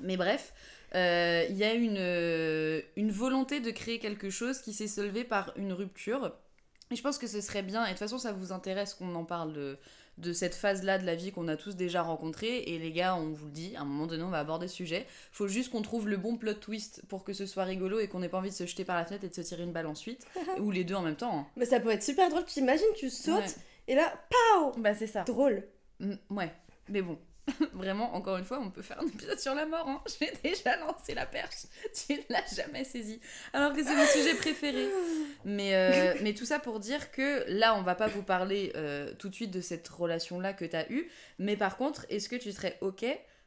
Mais 0.02 0.16
bref, 0.16 0.52
euh, 0.94 1.44
il 1.50 1.56
y 1.56 1.64
a 1.64 1.74
une, 1.74 1.96
euh, 1.98 2.80
une 2.96 3.10
volonté 3.12 3.60
de 3.60 3.70
créer 3.70 3.98
quelque 3.98 4.30
chose 4.30 4.60
qui 4.60 4.72
s'est 4.72 4.88
soldée 4.88 5.24
par 5.24 5.52
une 5.56 5.72
rupture. 5.72 6.32
Et 6.90 6.96
je 6.96 7.02
pense 7.02 7.18
que 7.18 7.26
ce 7.28 7.40
serait 7.40 7.62
bien, 7.62 7.82
et 7.84 7.88
de 7.88 7.90
toute 7.90 8.00
façon 8.00 8.18
ça 8.18 8.32
vous 8.32 8.50
intéresse 8.52 8.94
qu'on 8.94 9.14
en 9.14 9.24
parle 9.24 9.52
de, 9.52 9.78
de 10.18 10.32
cette 10.32 10.56
phase-là 10.56 10.98
de 10.98 11.06
la 11.06 11.14
vie 11.14 11.30
qu'on 11.30 11.46
a 11.46 11.56
tous 11.56 11.76
déjà 11.76 12.02
rencontrée. 12.02 12.64
Et 12.64 12.78
les 12.80 12.90
gars, 12.90 13.14
on 13.14 13.30
vous 13.30 13.46
le 13.46 13.52
dit, 13.52 13.76
à 13.76 13.82
un 13.82 13.84
moment 13.84 14.08
donné, 14.08 14.24
on 14.24 14.30
va 14.30 14.40
aborder 14.40 14.66
ce 14.66 14.74
sujet. 14.74 15.06
Faut 15.30 15.46
juste 15.46 15.70
qu'on 15.70 15.82
trouve 15.82 16.08
le 16.08 16.16
bon 16.16 16.36
plot 16.36 16.54
twist 16.54 17.02
pour 17.08 17.22
que 17.22 17.32
ce 17.32 17.46
soit 17.46 17.62
rigolo 17.62 18.00
et 18.00 18.08
qu'on 18.08 18.18
n'ait 18.18 18.28
pas 18.28 18.38
envie 18.38 18.50
de 18.50 18.54
se 18.56 18.66
jeter 18.66 18.84
par 18.84 18.96
la 18.96 19.04
fenêtre 19.06 19.22
et 19.24 19.28
de 19.28 19.34
se 19.34 19.40
tirer 19.40 19.62
une 19.62 19.70
balle 19.72 19.86
ensuite. 19.86 20.26
ou 20.58 20.72
les 20.72 20.82
deux 20.82 20.96
en 20.96 21.02
même 21.02 21.14
temps. 21.14 21.38
hein. 21.38 21.46
Mais 21.56 21.64
ça 21.64 21.78
pourrait 21.78 21.94
être 21.94 22.02
super 22.02 22.28
drôle. 22.28 22.44
Tu 22.44 22.58
imagines, 22.58 22.84
tu 22.96 23.08
sautes 23.08 23.36
Ouais. 23.36 23.46
et 23.86 23.94
là, 23.94 24.12
pow 24.58 24.72
Bah 24.78 24.94
c'est 24.94 25.06
ça. 25.06 25.22
Drôle. 25.22 25.62
Ouais, 26.28 26.52
mais 26.88 27.02
bon. 27.02 27.16
Vraiment, 27.72 28.14
encore 28.14 28.36
une 28.36 28.44
fois, 28.44 28.58
on 28.60 28.70
peut 28.70 28.82
faire 28.82 29.00
un 29.00 29.06
épisode 29.06 29.38
sur 29.38 29.54
la 29.54 29.66
mort. 29.66 29.88
Hein. 29.88 30.00
J'ai 30.20 30.32
déjà 30.42 30.76
lancé 30.78 31.14
la 31.14 31.26
perche. 31.26 31.66
Tu 31.94 32.14
ne 32.14 32.18
l'as 32.28 32.44
jamais 32.54 32.84
saisi. 32.84 33.20
Alors 33.52 33.72
que 33.72 33.82
c'est 33.82 33.94
mon 33.94 34.06
sujet 34.06 34.34
préféré. 34.34 34.88
Mais, 35.44 35.74
euh, 35.74 36.14
mais 36.22 36.34
tout 36.34 36.44
ça 36.44 36.58
pour 36.58 36.80
dire 36.80 37.10
que 37.10 37.44
là, 37.48 37.74
on 37.76 37.82
va 37.82 37.94
pas 37.94 38.06
vous 38.08 38.22
parler 38.22 38.72
euh, 38.76 39.12
tout 39.18 39.28
de 39.28 39.34
suite 39.34 39.50
de 39.50 39.60
cette 39.60 39.88
relation-là 39.88 40.52
que 40.52 40.64
tu 40.64 40.76
as 40.76 40.90
eue. 40.90 41.08
Mais 41.38 41.56
par 41.56 41.76
contre, 41.76 42.06
est-ce 42.10 42.28
que 42.28 42.36
tu 42.36 42.52
serais 42.52 42.76
OK 42.80 43.04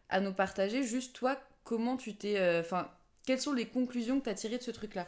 à 0.10 0.20
nous 0.20 0.34
partager 0.34 0.84
juste 0.84 1.16
toi, 1.16 1.38
comment 1.64 1.98
tu 1.98 2.16
t'es. 2.16 2.38
euh, 2.38 2.62
Enfin, 2.62 2.90
quelles 3.26 3.40
sont 3.42 3.54
les 3.54 3.66
conclusions 3.66 4.20
que 4.20 4.26
tu 4.26 4.30
as 4.30 4.34
tirées 4.36 4.58
de 4.58 4.64
ce 4.64 4.72
truc-là? 4.72 5.08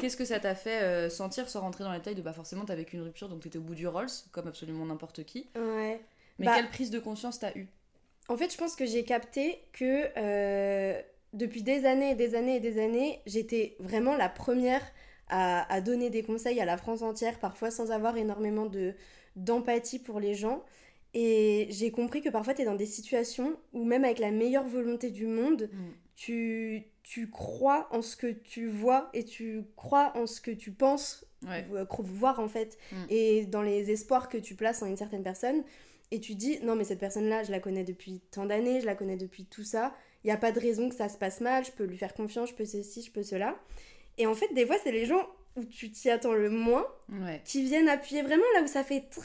Qu'est-ce 0.00 0.16
que 0.16 0.24
ça 0.24 0.40
t'a 0.40 0.54
fait 0.54 0.80
euh, 0.82 1.10
sentir 1.10 1.48
sans 1.48 1.60
rentrer 1.60 1.84
dans 1.84 1.92
les 1.92 1.98
détails 1.98 2.14
de 2.14 2.22
bah 2.22 2.32
forcément 2.32 2.64
vécu 2.64 2.96
une 2.96 3.02
rupture 3.02 3.28
donc 3.28 3.42
t'étais 3.42 3.58
au 3.58 3.62
bout 3.62 3.74
du 3.74 3.86
Rolls 3.86 4.08
comme 4.32 4.48
absolument 4.48 4.86
n'importe 4.86 5.24
qui? 5.24 5.46
Ouais. 5.54 6.00
mais 6.38 6.46
Bah- 6.46 6.54
quelle 6.56 6.70
prise 6.70 6.90
de 6.90 6.98
conscience 6.98 7.38
t'as 7.38 7.52
eu 7.54 7.68
En 8.28 8.36
fait, 8.36 8.52
je 8.52 8.58
pense 8.58 8.76
que 8.76 8.84
j'ai 8.86 9.04
capté 9.04 9.58
que 9.72 10.04
euh, 10.16 11.00
depuis 11.32 11.62
des 11.62 11.84
années 11.86 12.10
et 12.10 12.14
des 12.14 12.34
années 12.34 12.56
et 12.56 12.60
des 12.60 12.78
années, 12.82 13.20
j'étais 13.26 13.76
vraiment 13.80 14.16
la 14.16 14.28
première 14.28 14.82
à, 15.28 15.70
à 15.72 15.80
donner 15.80 16.10
des 16.10 16.22
conseils 16.22 16.60
à 16.60 16.64
la 16.64 16.76
France 16.76 17.02
entière, 17.02 17.38
parfois 17.38 17.70
sans 17.70 17.90
avoir 17.90 18.16
énormément 18.16 18.66
de 18.66 18.94
d'empathie 19.36 19.98
pour 19.98 20.18
les 20.20 20.34
gens. 20.34 20.64
Et 21.14 21.68
j'ai 21.70 21.90
compris 21.90 22.20
que 22.20 22.28
parfois 22.28 22.54
tu 22.54 22.62
es 22.62 22.64
dans 22.64 22.74
des 22.74 22.86
situations 22.86 23.56
où 23.72 23.84
même 23.84 24.04
avec 24.04 24.18
la 24.18 24.30
meilleure 24.30 24.66
volonté 24.66 25.10
du 25.10 25.26
monde, 25.26 25.70
Mm. 25.72 25.76
tu, 26.16 26.82
tu 27.02 27.30
crois 27.30 27.88
en 27.92 28.02
ce 28.02 28.16
que 28.16 28.26
tu 28.26 28.66
vois 28.66 29.08
et 29.14 29.24
tu 29.24 29.62
crois 29.76 30.12
en 30.16 30.26
ce 30.26 30.40
que 30.40 30.50
tu 30.50 30.70
penses 30.72 31.24
Ouais. 31.46 31.64
voir 32.00 32.40
en 32.40 32.48
fait 32.48 32.76
Mm. 32.92 32.96
et 33.10 33.46
dans 33.46 33.62
les 33.62 33.92
espoirs 33.92 34.28
que 34.28 34.38
tu 34.38 34.54
places 34.56 34.82
en 34.82 34.86
une 34.86 34.96
certaine 34.96 35.22
personne 35.22 35.62
et 36.10 36.20
tu 36.20 36.34
dis 36.34 36.58
non 36.62 36.74
mais 36.74 36.84
cette 36.84 37.00
personne 37.00 37.28
là 37.28 37.42
je 37.42 37.50
la 37.50 37.60
connais 37.60 37.84
depuis 37.84 38.20
tant 38.30 38.46
d'années 38.46 38.80
je 38.80 38.86
la 38.86 38.94
connais 38.94 39.16
depuis 39.16 39.44
tout 39.44 39.64
ça. 39.64 39.94
Il 40.24 40.28
n'y 40.28 40.32
a 40.32 40.36
pas 40.36 40.52
de 40.52 40.58
raison 40.60 40.88
que 40.88 40.94
ça 40.94 41.08
se 41.08 41.16
passe 41.18 41.40
mal 41.40 41.64
je 41.64 41.70
peux 41.72 41.84
lui 41.84 41.96
faire 41.98 42.14
confiance 42.14 42.50
je 42.50 42.54
peux 42.54 42.64
ceci 42.64 43.02
je 43.02 43.10
peux 43.12 43.22
cela. 43.22 43.56
Et 44.16 44.26
en 44.26 44.34
fait 44.34 44.52
des 44.54 44.66
fois 44.66 44.76
c'est 44.82 44.92
les 44.92 45.04
gens 45.06 45.26
où 45.56 45.64
tu 45.64 45.90
t'y 45.90 46.08
attends 46.10 46.34
le 46.34 46.50
moins 46.50 46.86
Ouais. 47.10 47.40
qui 47.44 47.62
viennent 47.64 47.88
appuyer 47.88 48.22
vraiment 48.22 48.44
là 48.54 48.62
où 48.62 48.66
ça 48.66 48.84
fait 48.84 49.02
très 49.10 49.22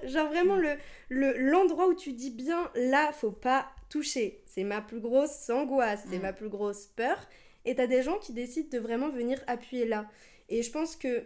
mal. 0.00 0.08
Genre 0.10 0.28
vraiment 0.28 0.56
le 0.56 0.74
le- 1.08 1.36
l'endroit 1.38 1.86
où 1.88 1.94
tu 1.94 2.12
dis 2.12 2.30
bien 2.30 2.70
là 2.74 3.12
faut 3.12 3.30
pas 3.32 3.68
toucher. 3.88 4.42
C'est 4.46 4.64
ma 4.64 4.80
plus 4.80 5.00
grosse 5.00 5.48
angoisse 5.50 6.04
c'est 6.10 6.18
Mm. 6.18 6.22
ma 6.22 6.32
plus 6.32 6.48
grosse 6.48 6.86
peur. 6.86 7.16
Et 7.64 7.74
t'as 7.74 7.86
des 7.86 8.02
gens 8.02 8.18
qui 8.18 8.32
décident 8.32 8.68
de 8.70 8.78
vraiment 8.78 9.10
venir 9.10 9.42
appuyer 9.46 9.84
là. 9.84 10.06
Et 10.48 10.62
je 10.62 10.70
pense 10.70 10.96
que 10.96 11.24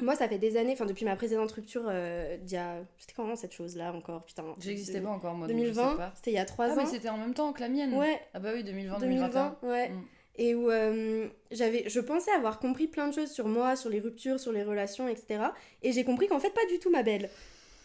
moi, 0.00 0.14
ça 0.14 0.28
fait 0.28 0.38
des 0.38 0.56
années, 0.56 0.72
enfin 0.74 0.86
depuis 0.86 1.04
ma 1.04 1.16
précédente 1.16 1.50
rupture, 1.52 1.84
euh, 1.88 2.36
d'il 2.38 2.54
y 2.54 2.56
a... 2.56 2.76
C'était 2.98 3.14
quand 3.14 3.34
cette 3.36 3.52
chose-là 3.52 3.92
encore 3.92 4.24
Putain. 4.24 4.44
J'existais 4.60 5.00
pas 5.00 5.10
encore 5.10 5.34
moi 5.34 5.48
donc 5.48 5.56
je 5.58 5.64
sais 5.64 5.70
2020, 5.72 5.96
pas. 5.96 6.12
c'était 6.16 6.30
il 6.30 6.34
y 6.34 6.38
a 6.38 6.44
3 6.44 6.66
Ah 6.66 6.72
ans. 6.72 6.76
mais 6.76 6.86
c'était 6.86 7.08
en 7.08 7.18
même 7.18 7.34
temps 7.34 7.52
que 7.52 7.60
la 7.60 7.68
mienne. 7.68 7.94
ouais, 7.94 8.20
Ah 8.34 8.38
bah 8.38 8.50
oui 8.54 8.62
2020 8.64 8.98
2020, 8.98 9.28
2021. 9.28 9.56
ouais. 9.68 9.88
Mm. 9.88 10.02
Et 10.40 10.54
où 10.54 10.70
euh, 10.70 11.26
j'avais, 11.50 11.88
je 11.88 11.98
pensais 11.98 12.30
avoir 12.30 12.60
compris 12.60 12.86
plein 12.86 13.08
de 13.08 13.12
choses 13.14 13.30
sur 13.32 13.48
moi, 13.48 13.74
sur 13.74 13.90
les 13.90 13.98
ruptures, 13.98 14.38
sur 14.38 14.52
les 14.52 14.62
relations, 14.62 15.08
etc. 15.08 15.40
Et 15.82 15.90
j'ai 15.90 16.04
compris 16.04 16.28
qu'en 16.28 16.38
fait, 16.38 16.50
pas 16.50 16.64
du 16.70 16.78
tout, 16.78 16.90
ma 16.90 17.02
belle. 17.02 17.28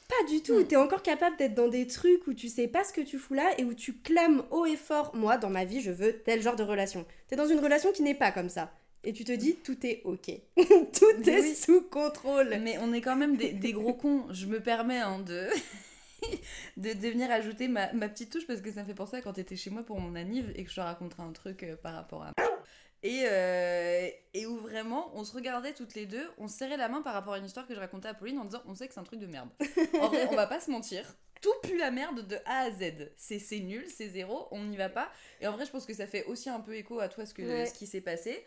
Pas 0.08 0.30
du 0.30 0.44
tout. 0.44 0.60
Hmm. 0.60 0.68
T'es 0.68 0.76
encore 0.76 1.02
capable 1.02 1.36
d'être 1.38 1.56
dans 1.56 1.68
des 1.68 1.88
trucs 1.88 2.28
où 2.28 2.34
tu 2.36 2.50
sais 2.50 2.68
pas 2.68 2.84
ce 2.84 2.94
que 2.94 3.02
tu 3.02 3.18
fous 3.18 3.34
là 3.34 3.50
et 3.58 3.64
où 3.64 3.74
tu 3.74 3.94
clames 3.94 4.44
haut 4.52 4.68
et 4.68 4.76
fort. 4.76 5.16
Moi, 5.16 5.38
dans 5.38 5.50
ma 5.50 5.66
vie, 5.66 5.82
je 5.82 5.90
veux 5.90 6.20
tel 6.20 6.44
genre 6.44 6.56
de 6.56 6.62
relation. 6.64 7.06
T'es 7.28 7.36
dans 7.36 7.48
une 7.48 7.60
relation 7.60 7.92
qui 7.92 8.04
n'est 8.04 8.14
pas 8.14 8.32
comme 8.32 8.50
ça. 8.50 8.72
Et 9.04 9.12
tu 9.14 9.26
te 9.26 9.32
dis, 9.34 9.56
tout 9.58 9.86
est 9.86 10.02
ok. 10.06 10.28
tout 10.58 11.06
Mais 11.26 11.32
est 11.32 11.42
oui. 11.42 11.56
sous 11.56 11.82
contrôle. 11.82 12.58
Mais 12.62 12.78
on 12.80 12.94
est 12.94 13.02
quand 13.02 13.16
même 13.16 13.36
des, 13.36 13.52
des 13.52 13.74
gros 13.74 13.94
cons. 13.94 14.26
Je 14.32 14.46
me 14.46 14.60
permets 14.62 15.00
hein, 15.00 15.20
de... 15.20 15.48
de, 16.78 16.94
de 16.94 17.08
venir 17.10 17.30
ajouter 17.32 17.68
ma, 17.68 17.92
ma 17.94 18.08
petite 18.08 18.32
touche 18.32 18.48
parce 18.48 18.62
que 18.62 18.72
ça 18.72 18.82
me 18.82 18.86
fait 18.88 18.94
penser 18.94 19.18
à 19.18 19.22
quand 19.22 19.34
t'étais 19.34 19.58
chez 19.58 19.70
moi 19.70 19.84
pour 19.84 20.00
mon 20.00 20.16
anniv 20.16 20.52
et 20.56 20.64
que 20.64 20.70
je 20.70 20.76
te 20.76 20.82
raconterai 20.82 21.24
un 21.24 21.34
truc 21.34 21.64
euh, 21.64 21.76
par 21.76 21.94
rapport 21.96 22.24
à... 22.24 22.32
Et, 23.06 23.24
euh, 23.26 24.08
et 24.34 24.46
où 24.46 24.56
vraiment 24.60 25.12
on 25.16 25.26
se 25.26 25.34
regardait 25.34 25.74
toutes 25.74 25.94
les 25.96 26.06
deux, 26.06 26.26
on 26.38 26.48
se 26.48 26.58
serrait 26.58 26.78
la 26.78 26.88
main 26.88 27.02
par 27.02 27.14
rapport 27.14 27.34
à 27.34 27.38
une 27.40 27.44
histoire 27.46 27.68
que 27.68 27.76
je 27.76 27.80
racontais 27.82 28.08
à 28.08 28.14
Pauline 28.14 28.40
en 28.40 28.46
disant 28.46 28.62
on 28.66 28.76
sait 28.76 28.88
que 28.88 28.94
c'est 28.94 29.02
un 29.02 29.04
truc 29.04 29.20
de 29.20 29.28
merde. 29.28 29.50
En 30.00 30.08
vrai, 30.08 30.26
on 30.32 30.36
va 30.38 30.48
pas 30.48 30.62
se 30.62 30.72
mentir. 30.72 31.04
Tout 31.42 31.52
pue 31.64 31.78
la 31.78 31.92
merde 31.92 32.26
de 32.26 32.38
A 32.46 32.60
à 32.60 32.72
Z. 32.72 33.12
C'est 33.18 33.40
c'est 33.40 33.60
nul, 33.60 33.84
c'est 33.94 34.08
zéro, 34.08 34.48
on 34.52 34.64
n'y 34.64 34.78
va 34.78 34.88
pas. 34.88 35.12
Et 35.42 35.48
en 35.48 35.52
vrai, 35.52 35.66
je 35.66 35.72
pense 35.72 35.86
que 35.86 35.94
ça 35.94 36.08
fait 36.08 36.24
aussi 36.28 36.50
un 36.50 36.62
peu 36.62 36.74
écho 36.78 37.02
à 37.02 37.10
toi 37.10 37.26
ce, 37.26 37.34
que, 37.34 37.42
Ouais. 37.42 37.66
ce 37.66 37.74
qui 37.74 37.88
s'est 37.88 38.00
passé. 38.00 38.46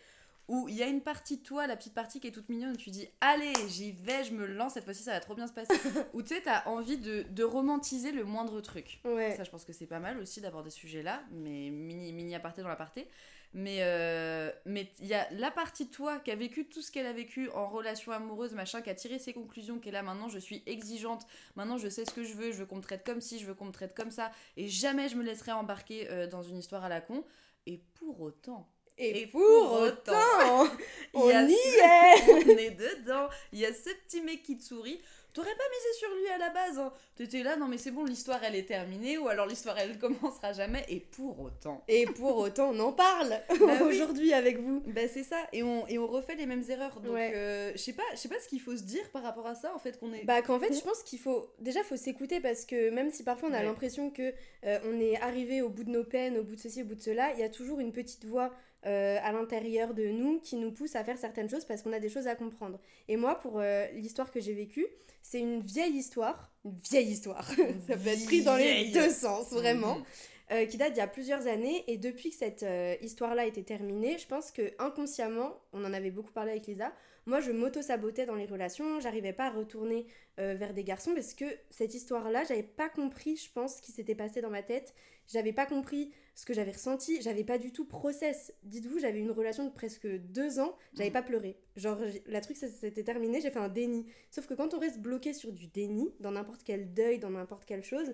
Où 0.49 0.69
il 0.69 0.77
y 0.77 0.83
a 0.83 0.87
une 0.87 1.01
partie 1.01 1.39
de 1.39 1.43
toi, 1.43 1.67
la 1.67 1.77
petite 1.77 1.95
partie 1.95 2.21
qui 2.21 2.29
est 2.29 2.33
toute 2.33 2.49
mignonne, 2.49 2.73
où 2.73 2.77
tu 2.77 2.91
dis 2.91 3.09
Allez, 3.21 3.53
j'y 3.69 3.93
vais, 3.93 4.23
je 4.25 4.33
me 4.33 4.47
lance, 4.47 4.75
cette 4.75 4.85
fois-ci 4.85 5.03
ça 5.03 5.13
va 5.13 5.21
trop 5.21 5.35
bien 5.35 5.47
se 5.47 5.53
passer. 5.53 5.75
Où 6.15 6.23
tu 6.23 6.35
sais, 6.35 6.41
t'as 6.41 6.65
envie 6.67 6.99
de, 6.99 7.25
de 7.31 7.45
romantiser 7.45 8.13
le 8.13 8.25
moindre 8.25 8.61
truc. 8.61 9.01
Ouais. 9.05 9.35
Ça, 9.37 9.45
je 9.45 9.51
pense 9.51 9.65
que 9.65 9.73
c'est 9.73 9.87
pas 9.87 9.99
mal 9.99 10.19
aussi 10.19 10.41
d'avoir 10.41 10.63
des 10.63 10.71
sujets-là, 10.71 11.23
mais 11.33 11.71
mini, 11.71 12.13
mini 12.13 12.35
aparté 12.35 12.63
dans 12.63 12.69
l'aparté. 12.69 13.09
Mais 13.55 13.79
euh, 13.81 14.53
mais 14.67 14.93
il 15.01 15.07
y 15.07 15.15
a 15.15 15.27
la 15.31 15.51
partie 15.51 15.87
de 15.87 15.91
toi 15.91 16.19
qui 16.19 16.31
a 16.31 16.37
vécu 16.37 16.69
tout 16.69 16.83
ce 16.83 16.93
qu'elle 16.93 17.07
a 17.07 17.13
vécu 17.13 17.49
en 17.51 17.69
relation 17.69 18.13
amoureuse, 18.13 18.53
machin, 18.55 18.83
qui 18.83 18.91
a 18.91 18.95
tiré 18.95 19.19
ses 19.19 19.33
conclusions, 19.33 19.79
qui 19.79 19.89
est 19.89 19.93
là 19.93 20.03
maintenant, 20.03 20.29
je 20.29 20.39
suis 20.39 20.63
exigeante, 20.67 21.27
maintenant 21.55 21.79
je 21.79 21.89
sais 21.89 22.05
ce 22.05 22.13
que 22.13 22.23
je 22.23 22.35
veux, 22.35 22.53
je 22.53 22.59
veux 22.59 22.67
qu'on 22.67 22.77
me 22.77 22.83
traite 22.83 23.05
comme 23.05 23.23
ci, 23.23 23.39
je 23.39 23.47
veux 23.47 23.55
qu'on 23.55 23.65
me 23.65 23.73
traite 23.73 23.95
comme 23.95 24.11
ça, 24.11 24.31
et 24.59 24.69
jamais 24.69 25.09
je 25.09 25.17
me 25.17 25.23
laisserai 25.23 25.53
embarquer 25.53 26.11
euh, 26.11 26.27
dans 26.27 26.43
une 26.43 26.59
histoire 26.59 26.85
à 26.85 26.91
la 26.91 27.01
con. 27.01 27.25
Et 27.67 27.81
pour 27.95 28.21
autant, 28.21 28.69
Et, 28.99 29.23
Et 29.23 29.27
pour 29.27 29.41
pour 29.43 29.81
autant, 29.83 30.69
on 31.15 31.29
y 31.29 31.33
a 31.33 31.43
y 31.43 31.53
ce- 31.53 31.79
est 31.79 32.45
on 32.55 32.59
est 32.59 32.71
dedans, 32.71 33.29
il 33.53 33.59
y 33.61 33.67
a 33.67 33.73
ce 33.73 33.91
petit 34.07 34.23
mec 34.23 34.43
qui 34.43 34.57
te 34.57 34.65
sourit. 34.65 35.01
T'aurais 35.35 35.55
pas 35.55 35.65
misé 35.69 35.99
sur 35.99 36.09
lui 36.15 36.29
à 36.29 36.39
la 36.39 36.49
base, 36.49 36.79
hein. 36.79 36.91
T'étais 37.15 37.43
là, 37.43 37.57
non 37.57 37.69
mais 37.69 37.77
c'est 37.77 37.91
bon, 37.91 38.05
l'histoire 38.05 38.43
elle 38.43 38.55
est 38.55 38.63
terminée, 38.67 39.19
ou 39.19 39.29
alors 39.29 39.45
l'histoire 39.47 39.77
elle 39.79 39.99
commencera 39.99 40.55
jamais, 40.55 40.83
et 40.89 40.99
pour 40.99 41.39
autant. 41.41 41.85
Et 41.89 42.07
pour 42.07 42.39
autant, 42.39 42.71
on 42.73 42.81
en 42.81 42.93
parle 42.95 43.39
oui. 43.51 43.71
aujourd'hui 43.83 44.33
avec 44.33 44.59
vous. 44.59 44.83
Bah 44.87 45.03
c'est 45.13 45.25
ça, 45.25 45.37
et 45.53 45.63
on, 45.63 45.87
et 45.89 45.99
on 45.99 46.07
refait 46.07 46.37
les 46.37 46.47
mêmes 46.47 46.65
erreurs. 46.71 47.01
Donc 47.01 47.13
Ouais. 47.13 47.33
euh, 47.35 47.73
je 47.73 47.77
sais 47.79 47.93
pas, 47.93 48.03
je 48.13 48.17
sais 48.17 48.31
pas 48.31 48.41
ce 48.41 48.49
qu'il 48.49 48.63
faut 48.63 48.75
se 48.79 48.83
dire 48.85 49.07
par 49.11 49.23
rapport 49.23 49.47
à 49.47 49.55
ça, 49.55 49.75
en 49.75 49.79
fait, 49.79 49.99
qu'on 50.01 50.11
est... 50.15 50.25
Bah 50.25 50.41
qu'en 50.41 50.59
fait, 50.59 50.73
je 50.75 50.81
pense 50.81 51.03
qu'il 51.03 51.19
faut 51.19 51.51
déjà 51.59 51.83
faut 51.85 51.97
s'écouter 51.97 52.41
parce 52.41 52.65
que 52.65 52.89
même 52.89 53.11
si 53.11 53.23
parfois 53.23 53.51
on 53.51 53.53
a 53.53 53.59
Ouais. 53.59 53.65
l'impression 53.65 54.09
que 54.09 54.33
euh, 54.65 54.79
on 54.87 54.99
est 54.99 55.21
arrivé 55.21 55.61
au 55.61 55.69
bout 55.69 55.85
de 55.85 55.91
nos 55.91 56.05
peines, 56.05 56.39
au 56.39 56.45
bout 56.45 56.55
de 56.57 56.61
ceci, 56.61 56.81
au 56.81 56.87
bout 56.87 56.95
de 56.95 57.03
cela, 57.03 57.35
il 57.35 57.41
y 57.41 57.45
a 57.45 57.51
toujours 57.51 57.79
une 57.81 57.93
petite 57.93 58.25
voix 58.25 58.51
euh, 58.87 59.19
à 59.21 59.33
l'intérieur 59.33 59.95
de 59.95 60.07
nous 60.07 60.39
qui 60.39 60.55
nous 60.55 60.71
pousse 60.71 60.95
à 60.95 61.03
faire 61.03 61.19
certaines 61.19 61.51
choses 61.51 61.65
parce 61.65 61.83
qu'on 61.83 61.93
a 61.93 61.99
des 61.99 62.09
choses 62.09 62.29
à 62.29 62.37
comprendre. 62.37 62.79
Et 63.09 63.17
moi, 63.17 63.35
pour 63.37 63.59
euh, 63.59 63.85
l'histoire 63.95 64.31
que 64.31 64.39
j'ai 64.39 64.55
vécue, 64.55 64.87
c'est 65.23 65.41
une 65.41 65.61
vieille 65.61 65.97
histoire, 65.97 66.53
une 66.65 66.77
vieille 66.89 67.09
histoire. 67.09 67.45
Ça 67.89 67.97
peut 67.97 68.07
être 68.07 68.25
pris 68.27 68.45
dans 68.45 68.55
les 68.55 68.93
deux 68.93 69.11
sens 69.11 69.51
vraiment. 69.51 69.97
Mhm. 69.97 70.05
euh, 70.53 70.67
qui 70.67 70.77
date 70.77 70.93
d'il 70.93 70.99
y 70.99 71.03
a 71.03 71.09
plusieurs 71.09 71.49
années. 71.49 71.83
Et 71.89 71.99
depuis 71.99 72.31
que 72.31 72.37
cette 72.37 72.65
histoire-là 73.03 73.47
était 73.47 73.65
terminée, 73.65 74.19
je 74.19 74.27
pense 74.29 74.53
que 74.53 74.73
inconsciemment, 74.79 75.61
on 75.73 75.85
en 75.85 75.93
avait 75.93 76.13
beaucoup 76.13 76.33
parlé 76.33 76.53
avec 76.53 76.69
Lisa, 76.69 76.93
moi 77.25 77.41
je 77.41 77.51
m'auto-sabotais 77.51 78.25
dans 78.25 78.37
les 78.37 78.47
relations, 78.47 79.01
j'arrivais 79.01 79.33
pas 79.33 79.47
à 79.47 79.51
retourner 79.51 80.07
vers 80.39 80.75
des 80.75 80.85
garçons 80.85 81.13
parce 81.13 81.35
que 81.35 81.47
cette 81.71 81.95
histoire-là, 81.95 82.45
j'avais 82.45 82.63
pas 82.63 82.89
compris, 82.89 83.37
je 83.37 83.51
pense, 83.51 83.79
ce 83.79 83.83
qui 83.83 83.91
s'était 83.91 84.15
passé 84.15 84.41
dans 84.41 84.51
ma 84.51 84.63
tête. 84.63 84.95
J'avais 85.27 85.53
pas 85.53 85.67
compris 85.67 86.13
ce 86.37 86.45
que 86.47 86.55
j'avais 86.55 86.71
ressenti, 86.71 87.21
j'avais 87.23 87.43
pas 87.45 87.59
du 87.59 87.73
tout 87.73 87.85
process. 87.87 88.53
Dites-vous, 88.63 88.99
j'avais 89.01 89.19
une 89.19 89.31
relation 89.33 89.65
de 89.65 89.71
presque 89.73 90.07
deux 90.07 90.61
ans, 90.61 90.77
j'avais 90.95 91.11
Mm. 91.11 91.13
pas 91.15 91.23
pleuré. 91.23 91.57
Genre, 91.77 91.99
la 92.27 92.41
truc, 92.43 92.57
ça 92.57 92.69
s'était 92.69 93.03
terminé, 93.03 93.41
j'ai 93.41 93.51
fait 93.51 93.59
un 93.59 93.69
déni. 93.71 94.07
Sauf 94.31 94.47
que 94.47 94.55
quand 94.55 94.73
on 94.75 94.79
reste 94.79 95.01
bloqué 95.01 95.33
sur 95.33 95.51
du 95.53 95.67
déni, 95.67 96.15
dans 96.21 96.31
n'importe 96.31 96.63
quel 96.63 96.95
deuil, 96.95 97.19
dans 97.19 97.31
n'importe 97.31 97.65
quelle 97.65 97.83
chose, 97.83 98.13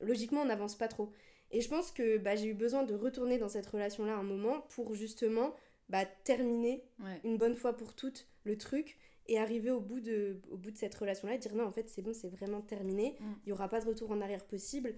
logiquement, 0.00 0.42
on 0.42 0.44
n'avance 0.44 0.76
pas 0.76 0.86
trop. 0.88 1.10
Et 1.50 1.60
je 1.60 1.68
pense 1.68 1.90
que 1.90 2.18
bah, 2.18 2.36
j'ai 2.36 2.48
eu 2.48 2.54
besoin 2.54 2.82
de 2.84 2.94
retourner 2.94 3.38
dans 3.38 3.48
cette 3.48 3.66
relation-là 3.66 4.14
un 4.16 4.22
moment 4.22 4.60
pour 4.70 4.94
justement 4.94 5.54
bah, 5.88 6.04
terminer 6.24 6.84
Ouais. 7.02 7.20
une 7.24 7.36
bonne 7.38 7.54
fois 7.54 7.74
pour 7.76 7.94
toutes 7.94 8.26
le 8.44 8.56
truc 8.56 8.98
et 9.28 9.38
arriver 9.38 9.70
au 9.70 9.80
bout 9.80 10.00
de, 10.00 10.40
au 10.50 10.56
bout 10.56 10.70
de 10.72 10.76
cette 10.76 10.94
relation-là 10.94 11.34
et 11.36 11.38
dire 11.38 11.54
non, 11.54 11.64
en 11.64 11.70
fait, 11.72 11.88
c'est 11.88 12.02
bon, 12.02 12.12
c'est 12.12 12.28
vraiment 12.28 12.60
terminé. 12.60 13.16
Mm. 13.20 13.24
Il 13.44 13.48
n'y 13.48 13.52
aura 13.52 13.68
pas 13.68 13.80
de 13.80 13.86
retour 13.86 14.10
en 14.10 14.20
arrière 14.20 14.44
possible. 14.44 14.94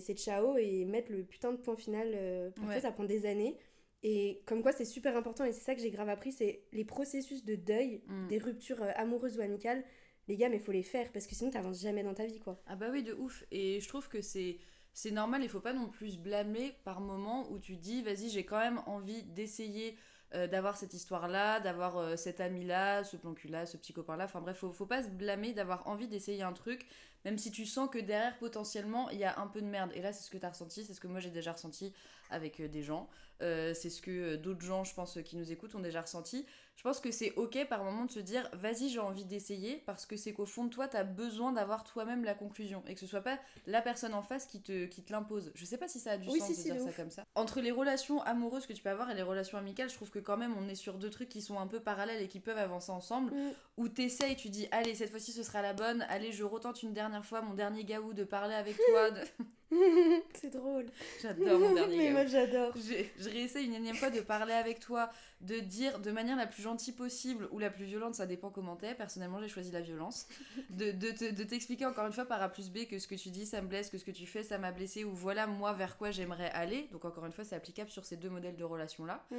C'est 0.00 0.14
ciao 0.16 0.56
et 0.56 0.84
mettre 0.84 1.10
le 1.12 1.22
putain 1.24 1.52
de 1.52 1.56
point 1.58 1.76
final. 1.76 2.12
euh, 2.14 2.50
parfois, 2.50 2.74
Ouais. 2.74 2.80
ça 2.80 2.92
prend 2.92 3.04
des 3.04 3.26
années. 3.26 3.56
Et 4.02 4.42
comme 4.46 4.62
quoi, 4.62 4.72
c'est 4.72 4.84
super 4.84 5.16
important 5.16 5.44
et 5.46 5.52
c'est 5.52 5.60
ça 5.64 5.74
que 5.74 5.80
j'ai 5.80 5.90
grave 5.90 6.10
appris 6.10 6.30
c'est 6.30 6.64
les 6.72 6.84
processus 6.84 7.44
de 7.44 7.54
deuil, 7.54 8.02
Mm. 8.06 8.28
des 8.28 8.38
ruptures 8.38 8.82
euh, 8.82 8.90
amoureuses 8.96 9.38
ou 9.38 9.40
amicales. 9.40 9.82
Les 10.28 10.36
gars, 10.36 10.48
mais 10.48 10.58
faut 10.58 10.72
les 10.72 10.82
faire 10.82 11.10
parce 11.12 11.26
que 11.26 11.34
sinon, 11.34 11.50
t'avances 11.50 11.80
jamais 11.82 12.02
dans 12.02 12.14
ta 12.14 12.24
vie, 12.26 12.38
quoi. 12.40 12.60
Ah 12.66 12.76
bah 12.76 12.88
oui, 12.92 13.02
de 13.02 13.12
ouf. 13.14 13.44
Et 13.50 13.80
je 13.80 13.88
trouve 13.88 14.08
que 14.08 14.20
c'est 14.20 14.58
c'est 14.96 15.10
normal, 15.10 15.42
il 15.42 15.48
faut 15.48 15.58
pas 15.60 15.72
non 15.72 15.88
plus 15.88 16.18
blâmer 16.18 16.72
par 16.84 17.00
moment 17.00 17.50
où 17.50 17.58
tu 17.58 17.76
dis, 17.76 18.00
vas-y, 18.02 18.28
j'ai 18.30 18.44
quand 18.44 18.60
même 18.60 18.80
envie 18.86 19.24
d'essayer 19.24 19.96
euh, 20.34 20.46
d'avoir 20.46 20.76
cette 20.76 20.94
histoire-là, 20.94 21.58
d'avoir 21.60 21.96
euh, 21.98 22.16
cet 22.16 22.40
ami-là, 22.40 23.02
ce 23.04 23.16
plan 23.16 23.34
cul-là, 23.34 23.66
ce 23.66 23.76
petit 23.76 23.92
copain-là. 23.92 24.24
Enfin 24.24 24.40
bref, 24.40 24.56
faut, 24.58 24.70
faut 24.72 24.86
pas 24.86 25.02
se 25.02 25.08
blâmer 25.08 25.52
d'avoir 25.52 25.86
envie 25.88 26.06
d'essayer 26.08 26.42
un 26.42 26.52
truc, 26.52 26.86
même 27.24 27.38
si 27.38 27.50
tu 27.50 27.66
sens 27.66 27.88
que 27.90 27.98
derrière, 27.98 28.36
potentiellement, 28.38 29.08
il 29.10 29.18
y 29.18 29.24
a 29.24 29.38
un 29.40 29.46
peu 29.46 29.60
de 29.60 29.66
merde. 29.66 29.90
Et 29.94 30.02
là, 30.02 30.12
c'est 30.12 30.24
ce 30.24 30.30
que 30.30 30.38
tu 30.38 30.46
as 30.46 30.50
ressenti, 30.50 30.84
c'est 30.84 30.94
ce 30.94 31.00
que 31.00 31.06
moi 31.06 31.20
j'ai 31.20 31.30
déjà 31.30 31.52
ressenti 31.52 31.94
avec 32.30 32.60
euh, 32.60 32.68
des 32.68 32.82
gens. 32.82 33.08
Euh, 33.42 33.74
c'est 33.74 33.90
ce 33.90 34.00
que 34.00 34.10
euh, 34.10 34.36
d'autres 34.36 34.62
gens, 34.64 34.84
je 34.84 34.94
pense, 34.94 35.18
qui 35.24 35.36
nous 35.36 35.50
écoutent 35.50 35.74
ont 35.74 35.80
déjà 35.80 36.00
ressenti. 36.02 36.46
Je 36.76 36.82
pense 36.82 36.98
que 37.00 37.10
c'est 37.12 37.32
ok 37.36 37.66
par 37.68 37.84
moment 37.84 38.04
de 38.04 38.10
se 38.10 38.18
dire 38.18 38.48
vas-y 38.52 38.88
j'ai 38.88 38.98
envie 38.98 39.24
d'essayer 39.24 39.80
parce 39.86 40.06
que 40.06 40.16
c'est 40.16 40.32
qu'au 40.32 40.44
fond 40.44 40.64
de 40.64 40.70
toi 40.70 40.88
t'as 40.88 41.04
besoin 41.04 41.52
d'avoir 41.52 41.84
toi-même 41.84 42.24
la 42.24 42.34
conclusion 42.34 42.82
et 42.88 42.94
que 42.94 43.00
ce 43.00 43.06
soit 43.06 43.20
pas 43.20 43.38
la 43.68 43.80
personne 43.80 44.12
en 44.12 44.22
face 44.22 44.46
qui 44.46 44.60
te, 44.60 44.86
qui 44.86 45.04
te 45.04 45.12
l'impose. 45.12 45.52
Je 45.54 45.64
sais 45.64 45.78
pas 45.78 45.86
si 45.86 46.00
ça 46.00 46.12
a 46.12 46.16
du 46.18 46.28
Oui, 46.28 46.40
sens 46.40 46.48
si, 46.48 46.54
de 46.56 46.58
si, 46.58 46.64
dire 46.72 46.80
ça 46.80 46.88
ouf. 46.88 46.96
comme 46.96 47.10
ça. 47.10 47.24
Entre 47.36 47.60
les 47.60 47.70
relations 47.70 48.20
amoureuses 48.22 48.66
que 48.66 48.72
tu 48.72 48.82
peux 48.82 48.88
avoir 48.90 49.08
et 49.10 49.14
les 49.14 49.22
relations 49.22 49.56
amicales, 49.56 49.88
je 49.88 49.94
trouve 49.94 50.10
que 50.10 50.18
quand 50.18 50.36
même 50.36 50.52
on 50.58 50.68
est 50.68 50.74
sur 50.74 50.94
deux 50.98 51.10
trucs 51.10 51.28
qui 51.28 51.42
sont 51.42 51.60
un 51.60 51.68
peu 51.68 51.78
parallèles 51.78 52.22
et 52.22 52.28
qui 52.28 52.40
peuvent 52.40 52.58
avancer 52.58 52.90
ensemble. 52.90 53.32
Mm. 53.32 53.52
Où 53.76 53.88
t'essayes, 53.88 54.34
tu 54.34 54.48
dis 54.48 54.66
allez 54.72 54.96
cette 54.96 55.10
fois-ci 55.10 55.30
ce 55.30 55.44
sera 55.44 55.62
la 55.62 55.74
bonne, 55.74 56.02
allez 56.08 56.32
je 56.32 56.42
retente 56.42 56.82
une 56.82 56.92
dernière 56.92 57.24
fois 57.24 57.40
mon 57.40 57.54
dernier 57.54 57.84
gaou 57.84 58.14
de 58.14 58.24
parler 58.24 58.54
avec 58.54 58.76
toi. 58.88 59.10
de- 59.12 59.20
c'est 60.34 60.50
drôle. 60.50 60.86
J'adore 61.20 61.58
mon 61.58 61.74
dernier 61.74 61.96
Mais 61.98 62.10
moi, 62.10 62.26
j'adore. 62.26 62.72
J'ai- 62.76 63.12
Je 63.18 63.28
réessaye 63.28 63.66
une 63.66 63.74
énième 63.74 63.96
fois 63.96 64.10
de 64.10 64.20
parler 64.20 64.52
avec 64.52 64.80
toi, 64.80 65.10
de 65.40 65.58
dire 65.58 66.00
de 66.00 66.10
manière 66.10 66.36
la 66.36 66.46
plus 66.46 66.62
gentille 66.62 66.92
possible 66.94 67.48
ou 67.52 67.58
la 67.58 67.70
plus 67.70 67.84
violente, 67.84 68.14
ça 68.14 68.26
dépend 68.26 68.50
comment 68.50 68.76
t'es. 68.76 68.94
Personnellement, 68.94 69.40
j'ai 69.40 69.48
choisi 69.48 69.70
la 69.70 69.80
violence. 69.80 70.26
De, 70.70 70.90
de 70.92 71.42
t'expliquer 71.44 71.86
encore 71.86 72.06
une 72.06 72.12
fois 72.12 72.24
par 72.24 72.42
A 72.42 72.48
plus 72.48 72.70
B 72.70 72.86
que 72.88 72.98
ce 72.98 73.06
que 73.08 73.14
tu 73.14 73.30
dis, 73.30 73.46
ça 73.46 73.60
me 73.62 73.68
blesse, 73.68 73.90
que 73.90 73.98
ce 73.98 74.04
que 74.04 74.10
tu 74.10 74.26
fais, 74.26 74.42
ça 74.42 74.58
m'a 74.58 74.72
blessé, 74.72 75.04
ou 75.04 75.14
voilà 75.14 75.46
moi 75.46 75.72
vers 75.72 75.96
quoi 75.96 76.10
j'aimerais 76.10 76.50
aller. 76.50 76.88
Donc, 76.92 77.04
encore 77.04 77.26
une 77.26 77.32
fois, 77.32 77.44
c'est 77.44 77.56
applicable 77.56 77.90
sur 77.90 78.04
ces 78.04 78.16
deux 78.16 78.30
modèles 78.30 78.56
de 78.56 78.64
relations-là. 78.64 79.24
Mm. 79.30 79.36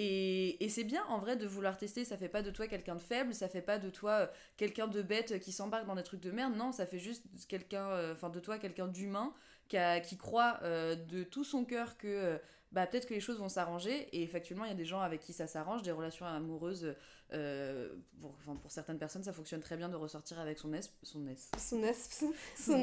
Et, 0.00 0.64
et 0.64 0.68
c'est 0.68 0.84
bien 0.84 1.04
en 1.08 1.18
vrai 1.18 1.34
de 1.36 1.44
vouloir 1.44 1.76
tester, 1.76 2.04
ça 2.04 2.16
fait 2.16 2.28
pas 2.28 2.42
de 2.42 2.52
toi 2.52 2.68
quelqu'un 2.68 2.94
de 2.94 3.00
faible, 3.00 3.34
ça 3.34 3.48
fait 3.48 3.62
pas 3.62 3.78
de 3.78 3.90
toi 3.90 4.10
euh, 4.12 4.26
quelqu'un 4.56 4.86
de 4.86 5.02
bête 5.02 5.40
qui 5.40 5.50
s'embarque 5.50 5.86
dans 5.86 5.96
des 5.96 6.04
trucs 6.04 6.20
de 6.20 6.30
merde, 6.30 6.54
non, 6.54 6.70
ça 6.70 6.86
fait 6.86 7.00
juste 7.00 7.24
quelqu'un, 7.48 7.84
euh, 7.88 8.12
enfin 8.14 8.30
de 8.30 8.38
toi 8.38 8.58
quelqu'un 8.58 8.86
d'humain 8.86 9.34
qui, 9.68 9.76
a- 9.76 10.00
qui 10.00 10.16
croit 10.16 10.58
euh, 10.62 10.94
de 10.94 11.22
tout 11.24 11.44
son 11.44 11.64
cœur 11.64 11.96
que 11.98 12.08
euh, 12.08 12.38
bah, 12.72 12.86
peut-être 12.86 13.06
que 13.06 13.14
les 13.14 13.20
choses 13.20 13.38
vont 13.38 13.48
s'arranger 13.48 14.08
et 14.12 14.22
effectivement 14.22 14.64
il 14.64 14.68
y 14.68 14.72
a 14.72 14.76
des 14.76 14.84
gens 14.84 15.00
avec 15.00 15.20
qui 15.20 15.32
ça 15.32 15.46
s'arrange, 15.46 15.82
des 15.82 15.90
relations 15.92 16.26
amoureuses, 16.26 16.94
euh, 17.32 17.90
pour, 18.20 18.34
enfin, 18.42 18.56
pour 18.56 18.70
certaines 18.70 18.98
personnes 18.98 19.22
ça 19.22 19.32
fonctionne 19.32 19.60
très 19.60 19.76
bien 19.76 19.88
de 19.88 19.96
ressortir 19.96 20.38
avec 20.38 20.58
son 20.58 20.72
es, 20.74 20.80
son 21.02 21.26
es, 21.28 21.36
Son 21.58 21.82
asthme. 21.84 22.28
Son 22.58 22.82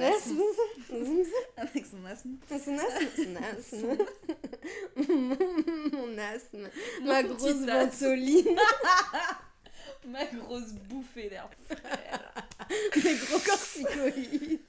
avec 1.57 1.85
son 1.85 2.05
asthme, 2.05 2.35
Son 2.47 2.77
asthme. 2.77 3.07
Son 3.15 3.35
asthme. 3.43 3.97
Mon 5.93 6.17
asthme. 6.17 6.69
Ma 7.03 7.21
Mon 7.23 7.33
grosse 7.35 7.65
ventoline. 7.65 8.55
ma 10.07 10.25
grosse 10.25 10.73
bouffée 10.73 11.29
d'air 11.29 11.49
frais. 11.67 11.77
Mes 13.03 13.15
gros 13.15 13.39
corticoïdes. 13.39 14.59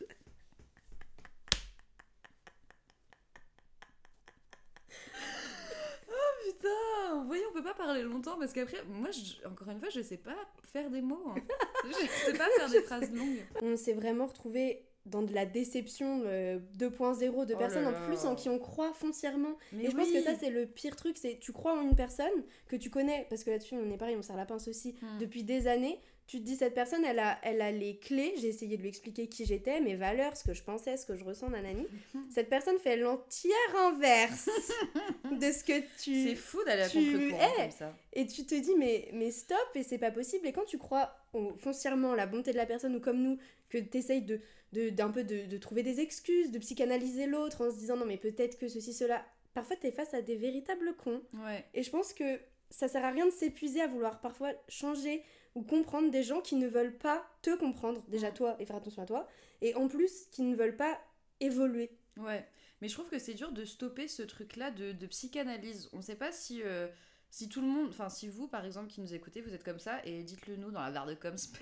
Putain, 6.66 7.20
vous 7.20 7.26
voyez, 7.26 7.42
on 7.50 7.52
peut 7.52 7.62
pas 7.62 7.74
parler 7.74 8.02
longtemps 8.02 8.36
parce 8.38 8.52
qu'après, 8.52 8.82
moi, 8.88 9.08
je- 9.10 9.46
encore 9.48 9.68
une 9.70 9.78
fois, 9.78 9.88
je 9.90 10.00
sais 10.02 10.16
pas 10.16 10.36
faire 10.64 10.90
des 10.90 11.00
mots. 11.02 11.22
hein. 11.28 11.34
je 11.84 11.92
sais 12.30 12.36
pas 12.36 12.48
faire 12.58 12.70
des 12.70 12.80
phrases 12.82 13.10
longues. 13.12 13.44
On 13.62 13.76
s'est 13.76 13.92
vraiment 13.94 14.26
retrouvé 14.26 14.82
dans 15.06 15.22
de 15.22 15.32
la 15.32 15.46
déception 15.46 16.22
euh, 16.26 16.58
2.0 16.78 17.46
de 17.46 17.54
Oh 17.54 17.58
personnes 17.58 17.84
là 17.84 17.90
en 17.90 18.06
plus 18.08 18.24
en 18.24 18.34
qui 18.34 18.48
on 18.48 18.58
croit 18.58 18.92
foncièrement. 18.92 19.56
Mais 19.72 19.84
et 19.84 19.90
je 19.90 19.96
pense 19.96 20.10
que 20.10 20.20
ça 20.20 20.34
c'est 20.38 20.50
le 20.50 20.66
pire 20.66 20.96
truc, 20.96 21.16
c'est 21.16 21.38
tu 21.40 21.52
crois 21.52 21.74
en 21.78 21.82
une 21.82 21.94
personne 21.94 22.26
que 22.66 22.74
tu 22.74 22.90
connais, 22.90 23.24
parce 23.30 23.44
que 23.44 23.50
là-dessus 23.50 23.76
on 23.76 23.88
est 23.92 23.96
pareil, 23.98 24.16
on 24.16 24.22
serre 24.22 24.36
la 24.36 24.46
pince 24.46 24.66
aussi, 24.66 24.96
Hmm. 25.00 25.18
depuis 25.20 25.44
des 25.44 25.68
années. 25.68 26.00
Tu 26.26 26.38
te 26.40 26.42
dis 26.44 26.56
cette 26.56 26.74
personne, 26.74 27.04
elle 27.04 27.20
a, 27.20 27.38
elle 27.44 27.60
a 27.60 27.70
les 27.70 27.98
clés, 27.98 28.34
j'ai 28.36 28.48
essayé 28.48 28.76
de 28.76 28.82
lui 28.82 28.88
expliquer 28.88 29.28
qui 29.28 29.44
j'étais, 29.44 29.80
mes 29.80 29.94
valeurs, 29.94 30.36
ce 30.36 30.42
que 30.42 30.54
je 30.54 30.62
pensais, 30.64 30.96
ce 30.96 31.06
que 31.06 31.16
je 31.16 31.22
ressens, 31.24 31.50
nanani. 31.50 31.86
cette 32.34 32.48
personne 32.48 32.78
fait 32.78 32.96
l'entière 32.96 33.52
inverse 33.76 34.48
de 35.30 35.52
ce 35.52 35.62
que 35.62 35.80
tu... 36.02 36.24
C'est 36.24 36.34
fou 36.34 36.62
d'aller 36.64 36.82
à 36.82 36.88
tu 36.88 36.98
es. 37.28 37.30
comme 37.30 37.70
ça. 37.70 37.94
Et 38.12 38.26
tu 38.26 38.44
te 38.44 38.54
dis, 38.56 38.74
mais, 38.76 39.08
mais 39.12 39.30
stop, 39.30 39.56
et 39.76 39.84
c'est 39.84 39.98
pas 39.98 40.10
possible. 40.10 40.46
Et 40.48 40.52
quand 40.52 40.64
tu 40.64 40.78
crois 40.78 41.14
au- 41.32 41.54
foncièrement 41.56 42.14
la 42.14 42.26
bonté 42.26 42.50
de 42.50 42.56
la 42.56 42.66
personne, 42.66 42.96
ou 42.96 43.00
comme 43.00 43.22
nous, 43.22 43.38
que 43.68 43.78
t'essayes 43.78 44.22
de, 44.22 44.40
de, 44.72 44.90
d'un 44.90 45.10
peu 45.10 45.22
de, 45.22 45.46
de 45.46 45.58
trouver 45.58 45.84
des 45.84 46.00
excuses, 46.00 46.50
de 46.50 46.58
psychanalyser 46.58 47.26
l'autre 47.26 47.64
en 47.64 47.70
se 47.70 47.76
disant, 47.78 47.96
non, 47.96 48.04
mais 48.06 48.16
peut-être 48.16 48.58
que 48.58 48.66
ceci, 48.66 48.92
cela. 48.92 49.24
Parfois, 49.54 49.76
t'es 49.76 49.92
face 49.92 50.12
à 50.12 50.22
des 50.22 50.36
véritables 50.36 50.94
cons. 50.96 51.22
Ouais. 51.34 51.64
Et 51.72 51.82
je 51.84 51.90
pense 51.90 52.12
que 52.12 52.40
ça 52.68 52.88
sert 52.88 53.04
à 53.04 53.10
rien 53.10 53.26
de 53.26 53.30
s'épuiser 53.30 53.80
à 53.80 53.86
vouloir 53.86 54.20
parfois 54.20 54.50
changer 54.68 55.22
ou 55.56 55.62
comprendre 55.62 56.10
des 56.12 56.22
gens 56.22 56.40
qui 56.40 56.54
ne 56.54 56.68
veulent 56.68 56.96
pas 56.96 57.26
te 57.42 57.56
comprendre, 57.56 58.04
déjà 58.06 58.30
toi, 58.30 58.54
et 58.60 58.66
faire 58.66 58.76
attention 58.76 59.02
à 59.02 59.06
toi, 59.06 59.26
et 59.62 59.74
en 59.74 59.88
plus, 59.88 60.26
qui 60.30 60.42
ne 60.42 60.54
veulent 60.54 60.76
pas 60.76 61.00
évoluer. 61.40 61.90
Ouais. 62.18 62.46
Mais 62.80 62.88
je 62.88 62.94
trouve 62.94 63.08
que 63.08 63.18
c'est 63.18 63.34
dur 63.34 63.50
de 63.50 63.64
stopper 63.64 64.06
ce 64.06 64.22
truc-là 64.22 64.70
de, 64.70 64.92
de 64.92 65.06
psychanalyse. 65.06 65.88
On 65.92 66.00
sait 66.00 66.14
pas 66.14 66.30
si. 66.30 66.62
euh, 66.62 66.86
si 67.28 67.48
tout 67.48 67.60
le 67.60 67.66
monde, 67.66 67.88
enfin 67.88 68.08
si 68.08 68.28
vous 68.28 68.46
par 68.48 68.64
exemple 68.64 68.88
qui 68.88 69.00
nous 69.00 69.12
écoutez, 69.12 69.42
vous 69.42 69.52
êtes 69.52 69.64
comme 69.64 69.80
ça, 69.80 70.00
et 70.04 70.22
dites-le 70.22 70.56
nous 70.56 70.70
dans 70.70 70.80
la 70.80 70.90
barre 70.90 71.06
de 71.06 71.14
coms, 71.14 71.34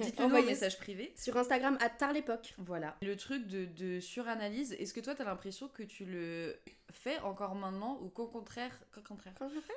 dites-le 0.00 0.26
nous 0.28 0.34
en 0.34 0.42
message 0.42 0.78
privé. 0.78 1.12
Sur 1.14 1.36
Instagram, 1.36 1.76
à 1.80 1.90
tard 1.90 2.12
l'époque. 2.12 2.54
Voilà. 2.58 2.96
Le 3.02 3.14
truc 3.16 3.46
de, 3.46 3.66
de 3.66 4.00
suranalyse, 4.00 4.72
est-ce 4.72 4.94
que 4.94 5.00
toi 5.00 5.14
t'as 5.14 5.24
l'impression 5.24 5.68
que 5.68 5.82
tu 5.82 6.04
le 6.04 6.56
fais 6.90 7.18
encore 7.20 7.54
maintenant 7.54 7.98
ou 8.02 8.08
qu'au 8.08 8.26
contraire, 8.26 8.76
qu'au 8.92 9.02
contraire, 9.02 9.34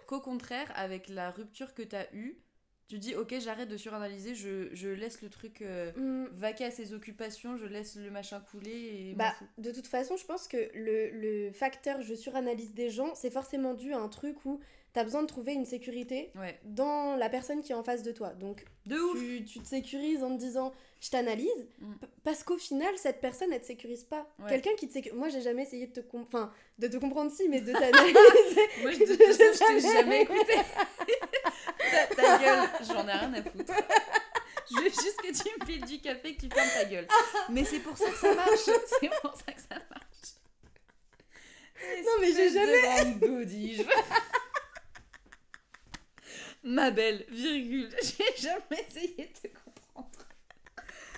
qu'au 0.08 0.22
contraire 0.22 0.72
avec 0.76 1.10
la 1.10 1.30
rupture 1.32 1.74
que 1.74 1.84
t'as 1.84 2.06
eue, 2.14 2.40
tu 2.88 2.98
dis 3.00 3.16
ok 3.16 3.36
j'arrête 3.40 3.68
de 3.70 3.78
suranalyser, 3.78 4.34
je, 4.36 4.70
je 4.74 4.90
laisse 4.90 5.22
le 5.22 5.30
truc 5.30 5.62
euh, 5.62 5.92
Hum, 5.98 6.30
vaquer 6.34 6.66
à 6.66 6.72
ses 6.72 6.94
occupations, 6.94 7.58
je 7.58 7.66
laisse 7.66 7.96
le 7.98 8.10
machin 8.12 8.40
couler 8.52 8.72
et 9.10 9.14
Bah, 9.16 9.34
de 9.58 9.72
toute 9.72 9.88
façon, 9.88 10.16
je 10.18 10.26
pense 10.26 10.48
que 10.48 10.70
le, 10.74 11.10
le 11.12 11.52
facteur 11.52 12.02
je 12.02 12.14
suranalyse 12.14 12.74
des 12.74 12.90
gens, 12.90 13.14
c'est 13.16 13.32
forcément 13.32 13.74
dû 13.74 13.94
à 13.94 13.98
un 14.00 14.08
truc 14.10 14.46
où 14.46 14.60
t'as 14.94 15.04
besoin 15.04 15.22
de 15.22 15.28
trouver 15.28 15.54
une 15.54 15.66
sécurité 15.66 16.32
Ouais. 16.36 16.58
dans 16.64 17.16
la 17.18 17.30
personne 17.30 17.62
qui 17.62 17.72
est 17.72 17.76
en 17.76 17.84
face 17.84 18.02
de 18.04 18.12
toi. 18.12 18.30
Donc, 18.34 18.64
De 18.88 18.96
ouf 18.98 19.20
tu, 19.20 19.44
tu 19.46 19.60
te 19.60 19.68
sécurises 19.68 20.24
en 20.24 20.34
te 20.36 20.40
disant 20.40 20.72
je 21.02 21.12
t'analyse, 21.12 21.68
Mm. 21.80 21.94
parce 22.24 22.44
qu'au 22.44 22.58
final, 22.58 22.92
cette 22.98 23.22
personne, 23.22 23.54
elle 23.54 23.62
te 23.62 23.66
sécurise 23.68 24.04
pas. 24.04 24.28
Ouais. 24.40 24.50
Quelqu'un 24.50 24.72
qui 24.80 24.88
te 24.88 24.94
sécurise. 24.94 25.16
Moi, 25.20 25.30
j'ai 25.30 25.42
jamais 25.42 25.62
essayé 25.64 25.86
de 25.86 26.02
te, 26.02 26.18
enfin, 26.18 26.52
de 26.80 26.88
te 26.88 26.98
comprendre, 26.98 27.32
si, 27.32 27.48
mais 27.50 27.62
de 27.62 27.72
t'analyser. 27.74 28.62
Moi 28.82 28.92
je, 28.92 29.00
de 29.00 29.06
toute 29.06 29.24
façon, 29.24 29.64
je 29.78 29.82
t'ai 29.82 29.94
jamais 29.94 30.22
écouté. 30.24 30.54
ta, 31.98 32.16
ta 32.16 32.38
gueule, 32.40 32.70
j'en 32.86 33.08
ai 33.08 33.12
rien 33.12 33.34
à 33.34 33.44
foutre. 33.44 33.74
Je 34.70 34.76
veux 34.82 34.90
juste 34.90 35.18
que 35.22 35.28
tu 35.32 35.60
me 35.60 35.66
files 35.66 35.86
du 35.86 36.00
café 36.02 36.30
et 36.30 36.36
que 36.36 36.42
tu 36.42 36.50
fermes 36.50 36.70
ta 36.70 36.86
gueule. 36.86 37.08
Mais 37.50 37.64
c'est 37.64 37.80
pour 37.80 37.98
ça 37.98 38.10
que 38.10 38.18
ça 38.18 38.34
marche. 38.34 38.52
C'est 39.00 39.10
pour 39.22 39.34
ça 39.36 39.52
que 39.54 39.62
ça 39.62 39.76
marche. 39.90 40.34
Non, 42.06 42.12
mais 42.20 42.32
j'ai 42.34 42.52
jamais- 42.52 43.16
de. 43.16 43.86
Ma 46.64 46.92
belle, 46.92 47.26
virgule. 47.30 47.90
J'ai 48.02 48.36
jamais 48.42 48.86
essayé 48.90 49.32
de 49.34 49.48
te 49.50 49.54
comprendre. 49.64 50.27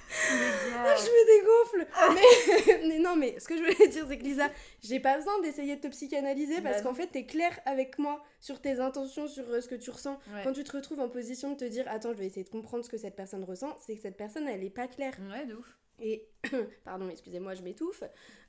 Gars. 0.09 0.95
je 0.95 1.09
me 1.09 1.25
dégonfle 1.39 1.87
mais, 2.13 2.87
mais 2.87 2.99
non, 2.99 3.15
mais 3.15 3.39
ce 3.39 3.47
que 3.47 3.55
je 3.55 3.61
voulais 3.61 3.87
dire, 3.87 4.05
c'est 4.07 4.17
que 4.17 4.23
Lisa, 4.23 4.49
j'ai 4.81 4.99
pas 4.99 5.17
besoin 5.17 5.39
d'essayer 5.41 5.75
de 5.75 5.81
te 5.81 5.87
psychanalyser 5.87 6.61
parce 6.61 6.77
Bah 6.77 6.83
qu'en 6.83 6.93
fait, 6.93 7.07
t'es 7.07 7.25
clair 7.25 7.59
avec 7.65 7.99
moi 7.99 8.23
sur 8.39 8.61
tes 8.61 8.79
intentions, 8.79 9.27
sur 9.27 9.47
euh, 9.49 9.61
ce 9.61 9.67
que 9.67 9.75
tu 9.75 9.89
ressens. 9.89 10.19
Ouais. 10.33 10.41
Quand 10.43 10.53
tu 10.53 10.63
te 10.63 10.75
retrouves 10.75 10.99
en 10.99 11.09
position 11.09 11.51
de 11.51 11.57
te 11.57 11.65
dire 11.65 11.85
Attends, 11.87 12.13
je 12.13 12.17
vais 12.19 12.25
essayer 12.25 12.43
de 12.43 12.49
comprendre 12.49 12.83
ce 12.83 12.89
que 12.89 12.97
cette 12.97 13.15
personne 13.15 13.43
ressent, 13.43 13.77
c'est 13.79 13.95
que 13.95 14.01
cette 14.01 14.17
personne, 14.17 14.47
elle 14.47 14.63
est 14.63 14.69
pas 14.69 14.87
claire. 14.87 15.13
Ouais, 15.31 15.45
de 15.45 15.55
ouf. 15.55 15.77
Et, 16.01 16.27
pardon, 16.85 17.09
excusez-moi, 17.09 17.53
je 17.55 17.61
m'étouffe. 17.61 18.03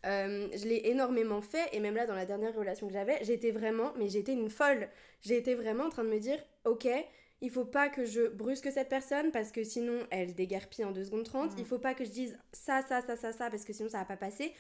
Euh, 0.07 0.49
je 0.53 0.65
l'ai 0.67 0.83
énormément 0.85 1.43
fait, 1.43 1.69
et 1.73 1.81
même 1.81 1.95
là, 1.95 2.07
dans 2.07 2.15
la 2.15 2.27
dernière 2.27 2.55
relation 2.55 2.87
que 2.87 2.93
j'avais, 2.93 3.19
j'étais 3.25 3.51
vraiment, 3.51 3.93
mais 3.97 4.09
j'étais 4.09 4.33
une 4.33 4.51
folle. 4.51 4.89
J'étais 5.23 5.55
vraiment 5.55 5.85
en 5.85 5.91
train 5.91 6.05
de 6.05 6.09
me 6.09 6.19
dire, 6.19 6.39
ok, 6.65 6.89
il 7.43 7.51
faut 7.51 7.65
pas 7.65 7.89
que 7.89 8.05
je 8.05 8.29
brusque 8.29 8.71
cette 8.71 8.89
personne 8.89 9.31
parce 9.31 9.51
que 9.53 9.65
sinon 9.65 9.99
elle 10.11 10.35
déguerpille 10.35 10.85
en 10.85 10.93
2 10.93 11.05
secondes 11.05 11.25
30. 11.25 11.53
Il 11.59 11.65
faut 11.65 11.79
pas 11.79 11.95
que 11.95 12.05
je 12.05 12.11
dise 12.11 12.39
ça, 12.53 12.83
ça, 12.89 13.01
ça, 13.03 13.17
ça, 13.17 13.33
ça 13.33 13.49
parce 13.51 13.65
que 13.65 13.73
sinon 13.73 13.89
ça 13.89 13.99
va 13.99 14.05
pas 14.05 14.17
passer. 14.17 14.53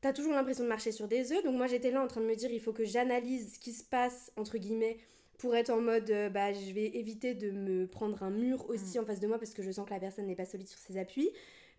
T'as 0.00 0.12
toujours 0.12 0.32
l'impression 0.34 0.64
de 0.64 0.68
marcher 0.68 0.92
sur 0.92 1.08
des 1.08 1.32
œufs. 1.32 1.42
Donc 1.44 1.54
moi 1.56 1.66
j'étais 1.66 1.90
là 1.90 2.02
en 2.02 2.06
train 2.08 2.20
de 2.20 2.26
me 2.26 2.34
dire 2.34 2.50
il 2.50 2.60
faut 2.60 2.72
que 2.72 2.84
j'analyse 2.84 3.54
ce 3.54 3.58
qui 3.58 3.72
se 3.72 3.84
passe, 3.84 4.32
entre 4.36 4.58
guillemets, 4.58 4.98
pour 5.38 5.54
être 5.56 5.70
en 5.70 5.80
mode 5.80 6.10
euh, 6.10 6.28
bah 6.28 6.52
je 6.52 6.72
vais 6.72 6.86
éviter 6.96 7.34
de 7.34 7.50
me 7.50 7.86
prendre 7.86 8.22
un 8.22 8.30
mur 8.30 8.68
aussi 8.68 8.98
en 8.98 9.04
face 9.04 9.20
de 9.20 9.26
moi 9.26 9.38
parce 9.38 9.54
que 9.54 9.62
je 9.62 9.70
sens 9.70 9.86
que 9.86 9.94
la 9.94 10.00
personne 10.00 10.26
n'est 10.26 10.36
pas 10.36 10.44
solide 10.44 10.68
sur 10.68 10.78
ses 10.78 10.98
appuis. 10.98 11.30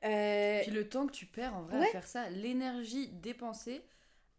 Euh, 0.04 0.62
Puis 0.62 0.72
le 0.72 0.88
temps 0.88 1.08
que 1.08 1.12
tu 1.14 1.26
perds 1.26 1.56
en 1.56 1.64
vrai 1.64 1.80
Ouais. 1.80 1.88
à 1.88 1.92
faire 1.92 2.08
ça, 2.08 2.30
l'énergie 2.30 3.08
dépensée, 3.08 3.82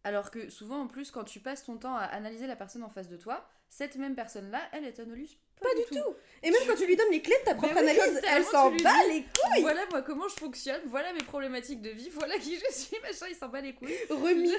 alors 0.05 0.31
que 0.31 0.49
souvent 0.51 0.81
en 0.83 0.87
plus 0.87 1.11
quand 1.11 1.25
tu 1.25 1.41
passes 1.41 1.65
ton 1.65 1.77
temps 1.77 1.95
à 1.97 2.05
analyser 2.05 2.47
la 2.47 2.57
personne 2.57 2.83
en 2.85 2.89
face 2.91 3.09
de 3.09 3.17
toi, 3.17 3.49
cette 3.69 3.97
même 3.97 4.15
personne-là, 4.15 4.61
elle, 4.73 4.85
elle 4.85 4.93
t'analyse 4.95 5.37
pas, 5.61 5.75
du 5.75 5.83
tout. 5.99 6.15
Et 6.43 6.51
même 6.51 6.61
quand 6.67 6.77
tu 6.77 6.87
lui 6.87 6.97
donnes 6.97 7.11
les 7.11 7.23
clés 7.23 7.37
de 7.41 7.45
ta 7.45 7.55
propre 7.55 7.73
oui, 7.75 7.81
analyse, 7.81 8.21
elle 8.31 8.45
s'en 8.45 8.71
bat 8.71 8.77
dis, 8.77 9.09
les 9.15 9.23
couilles. 9.23 9.63
Voilà 9.63 9.81
moi 9.91 10.03
comment 10.03 10.29
je 10.29 10.35
fonctionne, 10.35 10.81
voilà 10.87 11.13
mes 11.13 11.23
problématiques 11.25 11.81
de 11.83 11.91
vie, 11.91 12.11
voilà 12.11 12.39
qui 12.39 12.57
je 12.57 12.73
suis, 12.73 12.97
machin, 13.01 13.27
il 13.29 13.35
s'en 13.35 13.49
bat 13.49 13.61
les 13.61 13.75
couilles. 13.75 13.97
Remis, 14.11 14.55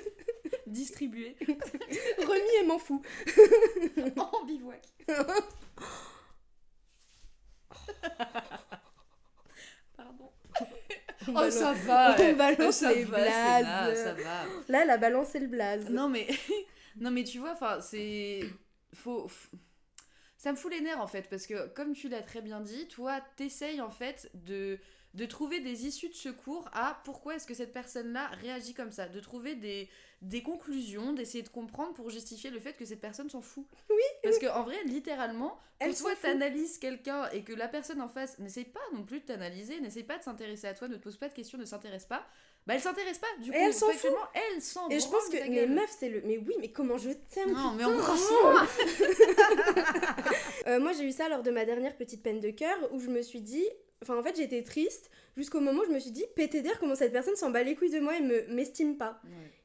Distribué 0.66 1.36
remis 2.18 2.56
et 2.60 2.64
m'en 2.66 2.78
fous. 2.78 3.02
en 4.16 4.44
bivouac. 4.44 4.82
Pardon. 9.96 10.30
On 10.60 11.30
Oh 11.30 11.32
balance- 11.32 11.54
ça 11.54 11.72
va 11.72 12.16
on 12.20 12.32
balance 12.34 12.76
ça 12.76 12.92
les 12.92 13.04
va, 13.04 13.18
blazes. 13.18 13.64
là, 13.64 13.94
ça 13.94 14.12
va. 14.14 14.44
Là, 14.68 14.84
la 14.84 14.96
balance 14.96 15.34
et 15.34 15.40
le 15.40 15.46
blaze. 15.48 15.88
Non 15.90 16.08
mais 16.08 16.26
non 16.98 17.10
mais 17.10 17.24
tu 17.24 17.38
vois 17.38 17.52
enfin 17.52 17.80
c'est 17.80 18.40
faut 18.94 19.28
ça 20.46 20.52
me 20.52 20.56
fout 20.56 20.70
les 20.70 20.80
nerfs 20.80 21.00
en 21.00 21.08
fait 21.08 21.28
parce 21.28 21.44
que 21.44 21.66
comme 21.74 21.92
tu 21.92 22.08
l'as 22.08 22.22
très 22.22 22.40
bien 22.40 22.60
dit, 22.60 22.86
toi 22.86 23.20
t'essayes 23.34 23.80
en 23.80 23.90
fait 23.90 24.30
de 24.34 24.78
de 25.14 25.24
trouver 25.24 25.58
des 25.58 25.86
issues 25.86 26.08
de 26.10 26.14
secours 26.14 26.68
à 26.72 27.00
pourquoi 27.04 27.34
est-ce 27.34 27.48
que 27.48 27.54
cette 27.54 27.72
personne-là 27.72 28.28
réagit 28.42 28.74
comme 28.74 28.92
ça, 28.92 29.08
de 29.08 29.18
trouver 29.18 29.56
des, 29.56 29.88
des 30.20 30.42
conclusions, 30.42 31.14
d'essayer 31.14 31.42
de 31.42 31.48
comprendre 31.48 31.94
pour 31.94 32.10
justifier 32.10 32.50
le 32.50 32.60
fait 32.60 32.74
que 32.74 32.84
cette 32.84 33.00
personne 33.00 33.30
s'en 33.30 33.40
fout. 33.40 33.66
Oui. 33.90 34.02
Parce 34.22 34.38
qu'en 34.38 34.62
vrai, 34.62 34.76
littéralement, 34.84 35.58
Elle 35.78 35.92
quand 35.94 36.00
toi 36.02 36.16
t'analyses 36.20 36.78
quelqu'un 36.78 37.28
et 37.30 37.42
que 37.44 37.54
la 37.54 37.66
personne 37.66 38.02
en 38.02 38.08
face 38.08 38.38
n'essaye 38.38 38.66
pas 38.66 38.80
non 38.92 39.04
plus 39.04 39.20
de 39.20 39.24
t'analyser, 39.24 39.80
n'essaye 39.80 40.04
pas 40.04 40.18
de 40.18 40.22
s'intéresser 40.22 40.66
à 40.66 40.74
toi, 40.74 40.86
ne 40.86 40.96
te 40.96 41.02
pose 41.02 41.16
pas 41.16 41.28
de 41.28 41.34
questions, 41.34 41.56
ne 41.56 41.64
s'intéresse 41.64 42.04
pas, 42.04 42.26
bah 42.66 42.74
elle 42.74 42.80
s'intéresse 42.80 43.18
pas. 43.18 43.26
Du 43.40 43.50
coup, 43.52 43.56
elle 43.58 43.72
s'en 43.72 43.90
fout. 43.90 44.10
elle 44.34 44.60
s'en 44.60 44.88
Et 44.88 44.98
je 44.98 45.06
pense 45.08 45.28
que 45.28 45.36
les 45.36 45.66
meufs, 45.66 45.94
c'est 45.98 46.08
le. 46.08 46.22
Mais 46.24 46.38
oui, 46.38 46.54
mais 46.60 46.68
comment 46.68 46.98
je 46.98 47.10
t'aime 47.10 47.52
Non, 47.52 47.72
mais 47.72 47.84
putain. 47.84 47.96
embrasse-moi 47.96 48.66
Euh, 50.66 50.80
Moi, 50.80 50.92
j'ai 50.92 51.04
eu 51.04 51.12
ça 51.12 51.28
lors 51.28 51.42
de 51.42 51.50
ma 51.52 51.64
dernière 51.64 51.96
petite 51.96 52.22
peine 52.22 52.40
de 52.40 52.50
cœur 52.50 52.76
où 52.92 52.98
je 53.00 53.08
me 53.08 53.22
suis 53.22 53.40
dit. 53.40 53.64
Enfin, 54.02 54.16
en 54.18 54.22
fait, 54.22 54.36
j'étais 54.36 54.62
triste 54.62 55.10
jusqu'au 55.36 55.60
moment 55.60 55.80
où 55.80 55.84
je 55.86 55.90
me 55.90 55.98
suis 55.98 56.10
dit, 56.10 56.24
pété 56.34 56.60
d'air, 56.62 56.78
comment 56.78 56.94
cette 56.94 57.12
personne 57.12 57.36
s'en 57.36 57.50
bat 57.50 57.62
les 57.62 57.74
couilles 57.74 57.90
de 57.90 58.00
moi 58.00 58.16
et 58.16 58.20
me 58.20 58.42
m'estime 58.48 58.96
pas. 58.98 59.20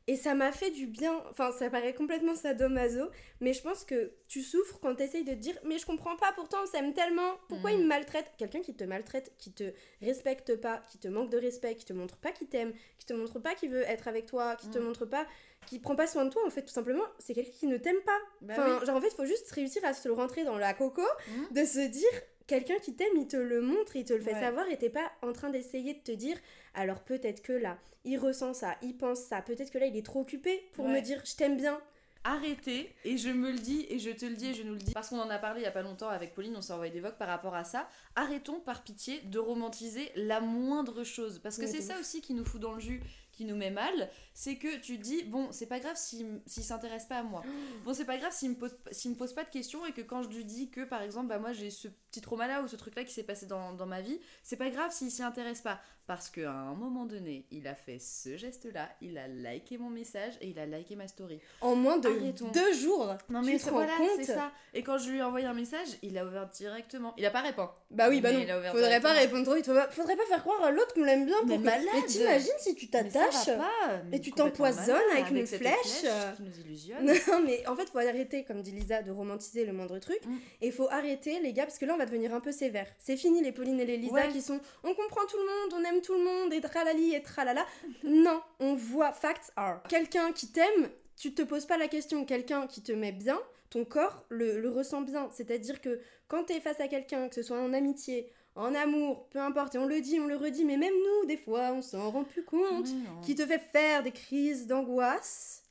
Et 0.08 0.15
ça 0.15 0.34
m'a 0.36 0.52
fait 0.52 0.72
du 0.72 0.88
bien. 0.88 1.22
Enfin, 1.30 1.52
ça 1.52 1.70
paraît 1.70 1.94
complètement 1.94 2.36
sadomaso, 2.36 3.04
mais 3.39 3.54
je 3.54 3.62
pense 3.62 3.86
que 3.86 4.13
tu 4.28 4.41
souffres 4.41 4.80
quand 4.82 4.96
t'essayes 4.96 5.24
de 5.24 5.32
te 5.32 5.38
dire, 5.38 5.58
mais 5.63 5.78
je 5.78 5.86
comprends 5.86 6.15
pas, 6.15 6.32
pourtant 6.34 6.58
on 6.63 6.65
s'aime 6.65 6.94
tellement. 6.94 7.36
Pourquoi 7.50 7.72
Mm. 7.72 7.74
il 7.76 7.80
me 7.84 7.88
maltraite 7.88 8.26
Quelqu'un 8.38 8.62
qui 8.62 8.74
te 8.76 8.84
maltraite, 8.84 9.32
qui 9.38 9.52
te 9.54 9.72
respecte 10.02 10.56
pas, 10.56 10.82
qui 10.91 10.98
te 10.98 11.08
manque 11.08 11.30
de 11.30 11.38
respect, 11.38 11.76
qui 11.76 11.86
te 11.86 11.94
montre 11.94 12.17
pas 12.17 12.32
qu'il 12.32 12.48
t'aime, 12.48 12.74
qui 12.98 13.06
te 13.06 13.13
montre 13.13 13.39
pas 13.39 13.54
qu'il 13.54 13.70
veut 13.70 13.84
être 13.84 14.08
avec 14.08 14.26
toi, 14.26 14.56
qui 14.56 14.70
te 14.70 14.80
Mm. 14.80 14.84
montre 14.84 15.06
pas, 15.06 15.28
qui 15.67 15.80
prend 15.80 15.96
pas 15.96 16.08
soin 16.08 16.26
de 16.26 16.30
toi, 16.32 16.41
en 16.46 16.50
fait, 16.50 16.63
tout 16.63 16.74
simplement, 16.74 17.04
c'est 17.20 17.34
quelqu'un 17.34 17.52
qui 17.52 17.67
ne 17.67 17.78
t'aime 17.78 18.02
pas. 18.06 18.20
Bah 18.41 18.54
enfin, 18.58 18.80
oui. 18.80 18.86
genre, 18.88 18.96
en 18.96 19.02
fait, 19.02 19.10
il 19.10 19.15
faut 19.15 19.26
juste 19.26 19.52
réussir 19.52 19.86
à 19.86 19.94
se 19.94 20.08
le 20.08 20.13
rentrer 20.15 20.44
dans 20.44 20.58
la 20.58 20.74
coco, 20.74 21.04
Mm. 21.28 21.54
de 21.54 21.63
se 21.65 21.80
dire. 21.88 22.10
Quelqu'un 22.47 22.77
qui 22.80 22.95
t'aime, 22.95 23.15
il 23.15 23.27
te 23.27 23.38
le 23.38 23.62
montre, 23.62 23.95
il 23.95 24.04
te 24.06 24.13
le 24.13 24.21
fait 24.21 24.34
Ouais. 24.34 24.39
savoir 24.39 24.67
et 24.69 24.77
t'es 24.77 24.89
pas 24.89 25.12
en 25.21 25.32
train 25.34 25.49
d'essayer 25.49 25.93
de 25.93 25.99
te 25.99 26.12
dire 26.12 26.38
alors 26.73 27.01
peut-être 27.04 27.41
que 27.41 27.54
là, 27.54 27.77
il 28.04 28.17
ressent 28.17 28.54
ça, 28.54 28.75
il 28.82 28.97
pense 28.97 29.19
ça, 29.19 29.41
peut-être 29.41 29.71
que 29.71 29.77
là, 29.77 29.86
il 29.86 29.95
est 29.95 30.06
trop 30.06 30.21
occupé 30.21 30.63
pour 30.73 30.86
Ouais. 30.86 30.93
me 30.93 31.01
dire 31.01 31.21
je 31.25 31.36
t'aime 31.36 31.58
bien. 31.58 31.80
Arrêtez, 32.23 32.93
et 33.04 33.17
je 33.17 33.30
me 33.30 33.51
le 33.51 33.58
dis, 33.58 33.88
et 33.89 33.97
je 33.97 34.12
te 34.12 34.27
le 34.27 34.36
dis, 34.36 34.51
et 34.51 34.54
je 34.54 34.62
nous 34.62 34.73
le 34.73 34.80
dis, 34.80 34.93
parce 34.93 35.10
qu'on 35.10 35.19
en 35.19 35.30
a 35.32 35.39
parlé 35.39 35.62
il 35.62 35.63
y 35.63 35.67
a 35.67 35.71
pas 35.71 35.82
longtemps 35.82 36.08
avec 36.10 36.36
Pauline, 36.36 36.56
on 36.56 36.62
s'est 36.62 36.71
envoyé 36.71 36.91
des 36.93 36.99
vocs 36.99 37.17
par 37.17 37.27
rapport 37.27 37.56
à 37.56 37.63
ça. 37.63 37.89
Arrêtons 38.15 38.60
par 38.60 38.84
pitié 38.84 39.21
de 39.21 39.39
romantiser 39.39 40.12
la 40.15 40.39
moindre 40.39 41.04
chose, 41.04 41.39
parce 41.39 41.58
que 41.58 41.63
Ouais, 41.63 41.67
c'est 41.67 41.82
ça 41.82 41.95
ouf. 41.95 42.01
aussi 42.01 42.21
qui 42.21 42.36
nous 42.36 42.45
fout 42.45 42.62
dans 42.62 42.73
le 42.73 42.80
jus, 42.80 43.01
qui 43.32 43.46
nous 43.46 43.56
met 43.56 43.70
mal, 43.72 44.10
c'est 44.34 44.56
que 44.56 44.78
tu 44.80 44.98
dis, 44.98 45.24
bon, 45.24 45.48
c'est 45.52 45.65
pas 45.65 45.80
grave 45.80 45.96
s'il 45.96 46.41
s'intéresse 46.48 47.06
pas 47.06 47.17
à 47.20 47.24
moi. 47.24 47.44
Bon, 47.86 47.94
c'est 47.94 48.06
pas 48.06 48.17
grave 48.17 48.32
s'il 48.32 48.52
me, 48.52 48.56
pose, 48.56 48.76
me 49.06 49.15
pose 49.15 49.34
pas 49.34 49.44
de 49.44 49.50
questions, 49.50 49.86
et 49.86 49.91
que 49.91 50.02
quand 50.02 50.22
je 50.24 50.30
lui 50.30 50.46
dis 50.46 50.70
que, 50.70 50.82
par 50.82 51.02
exemple, 51.02 51.28
bah 51.28 51.39
moi 51.39 51.52
j'ai 51.54 51.70
ce 51.72 51.88
petit 51.88 52.22
trauma-là, 52.22 52.62
ou 52.62 52.67
ce 52.67 52.76
truc-là 52.76 53.04
qui 53.04 53.13
s'est 53.13 53.24
passé 53.24 53.46
dans, 53.48 53.74
dans 53.74 53.86
ma 53.88 54.02
vie, 54.02 54.20
c'est 54.44 54.58
pas 54.58 54.70
grave 54.70 54.91
s'il 54.91 55.10
s'y 55.12 55.24
intéresse 55.24 55.62
pas. 55.62 55.80
Parce 56.08 56.30
qu'à 56.30 56.52
un 56.52 56.74
moment 56.74 57.06
donné, 57.06 57.46
il 57.52 57.67
a 57.67 57.76
fait 57.76 57.98
ce 58.00 58.36
geste-là, 58.36 58.89
il 59.02 59.17
a 59.17 59.28
liké 59.28 59.78
mon 59.78 59.89
message, 59.89 60.34
et 60.41 60.50
il 60.50 60.60
a 60.60 60.65
liké 60.65 60.96
ma 60.96 61.08
story. 61.08 61.39
En 61.62 61.76
moins 61.76 61.98
de 62.00 62.10
Arrêtons. 62.10 62.50
deux 62.52 62.74
jours. 62.74 63.08
Non 63.30 63.41
Tu 63.41 63.52
mais 63.52 63.58
te 63.58 63.63
c'est 63.63 63.70
rends 63.70 63.78
voilà, 63.78 63.94
c'est 64.17 64.26
ça. 64.26 64.52
Et 64.74 64.84
quand 64.84 64.98
je 64.98 65.10
lui 65.10 65.20
ai 65.20 65.22
envoyé 65.24 65.46
un 65.46 65.54
message, 65.54 65.88
il 66.02 66.17
a 66.17 66.26
ouvert 66.26 66.48
directement. 66.50 67.13
Il 67.17 67.26
a 67.26 67.32
pas 67.32 67.41
répondu. 67.41 67.70
Bah 67.91 68.08
oui, 68.10 68.20
bah 68.20 68.30
Mais 68.32 68.38
non. 68.39 68.44
il 68.44 68.52
a 68.52 68.58
ouvert 68.60 68.72
Faudrait 68.74 69.00
pas 69.00 69.13
répondre 69.13 69.44
trop 69.46 69.56
vite. 69.56 69.65
Faudrait 69.91 70.17
pas 70.17 70.26
faire 70.26 70.41
croire 70.41 70.62
à 70.63 70.72
l'autre 70.72 70.94
qu'on 70.94 71.04
l'aime 71.04 71.26
bien. 71.26 71.38
Pour 71.39 71.48
Mais 71.48 71.58
que- 71.58 71.63
malade. 71.63 71.86
Mais 71.94 72.06
t'imagines 72.06 72.50
si 72.60 72.76
tu 72.76 72.89
Mais 72.91 73.04
pas, 73.29 74.01
mais 74.10 74.17
et 74.17 74.19
tu 74.21 74.31
t'empoisonnes 74.31 75.01
avec 75.13 75.31
une 75.31 75.45
flèche. 75.45 76.03
qui 76.36 76.43
nous 76.43 76.60
illusionne. 76.60 77.05
Non, 77.27 77.41
mais 77.45 77.65
en 77.67 77.75
fait, 77.75 77.89
faut 77.89 77.99
arrêter, 77.99 78.43
comme 78.43 78.62
dit 78.62 78.71
Lisa, 78.71 79.01
de 79.01 79.12
romantiser 79.12 79.65
le 79.65 79.73
moindre 79.73 79.99
truc. 79.99 80.19
Mm. 80.25 80.36
Et 80.62 80.67
il 80.67 80.71
faut 80.73 80.89
arrêter, 80.89 81.39
les 81.39 81.53
gars, 81.53 81.63
parce 81.63 81.77
que 81.77 81.86
là, 81.86 81.93
on 81.93 81.97
va 81.97 82.05
devenir 82.05 82.34
un 82.34 82.39
peu 82.39 82.51
sévère. 82.51 82.88
C'est 82.97 83.17
fini, 83.17 83.41
les 83.41 83.51
Pauline 83.51 83.79
et 83.79 83.86
les 83.86 83.97
Lisa 83.97 84.13
Ouais. 84.13 84.29
qui 84.29 84.41
sont 84.41 84.60
on 84.84 84.93
comprend 84.93 85.25
tout 85.27 85.38
le 85.38 85.43
monde, 85.45 85.73
on 85.81 85.89
aime 85.89 86.01
tout 86.01 86.13
le 86.13 86.23
monde, 86.23 86.53
et 86.53 86.62
tralali 86.62 87.13
et 87.15 87.21
tralala. 87.21 87.65
non, 88.03 88.41
on 88.60 88.75
voit 88.75 89.12
facts 89.13 89.51
are. 89.55 89.81
Quelqu'un 89.88 90.31
qui 90.31 90.47
t'aime, 90.51 90.89
tu 91.17 91.34
te 91.34 91.41
poses 91.41 91.65
pas 91.65 91.77
la 91.77 91.88
question. 91.88 92.25
Quelqu'un 92.25 92.67
qui 92.67 92.81
te 92.81 92.91
met 92.91 93.12
bien, 93.12 93.39
ton 93.69 93.86
corps 93.86 94.25
le, 94.29 94.60
le 94.60 94.69
ressent 94.69 95.01
bien. 95.01 95.29
C'est-à-dire 95.31 95.81
que 95.81 95.99
quand 96.27 96.45
t'es 96.45 96.60
face 96.60 96.79
à 96.79 96.88
quelqu'un, 96.88 97.29
que 97.29 97.36
ce 97.36 97.43
soit 97.43 97.60
en 97.60 97.73
amitié, 97.73 98.31
en 98.56 98.76
amour, 98.76 99.28
peu 99.30 99.40
importe, 99.40 99.76
et 99.76 99.78
on 99.78 99.86
le 99.86 100.02
dit, 100.02 100.20
on 100.20 100.28
le 100.28 100.36
redit, 100.36 100.66
mais 100.66 100.78
même 100.78 100.94
nous, 100.94 101.28
des 101.28 101.38
fois, 101.38 101.72
on 101.72 101.82
s'en 101.82 102.12
rend 102.12 102.24
plus 102.24 102.44
compte, 102.44 102.90
qui 103.24 103.36
te 103.36 103.46
fait 103.46 103.60
faire 103.60 104.04
des 104.04 104.12
crises 104.12 104.68
d'angoisse. 104.68 105.64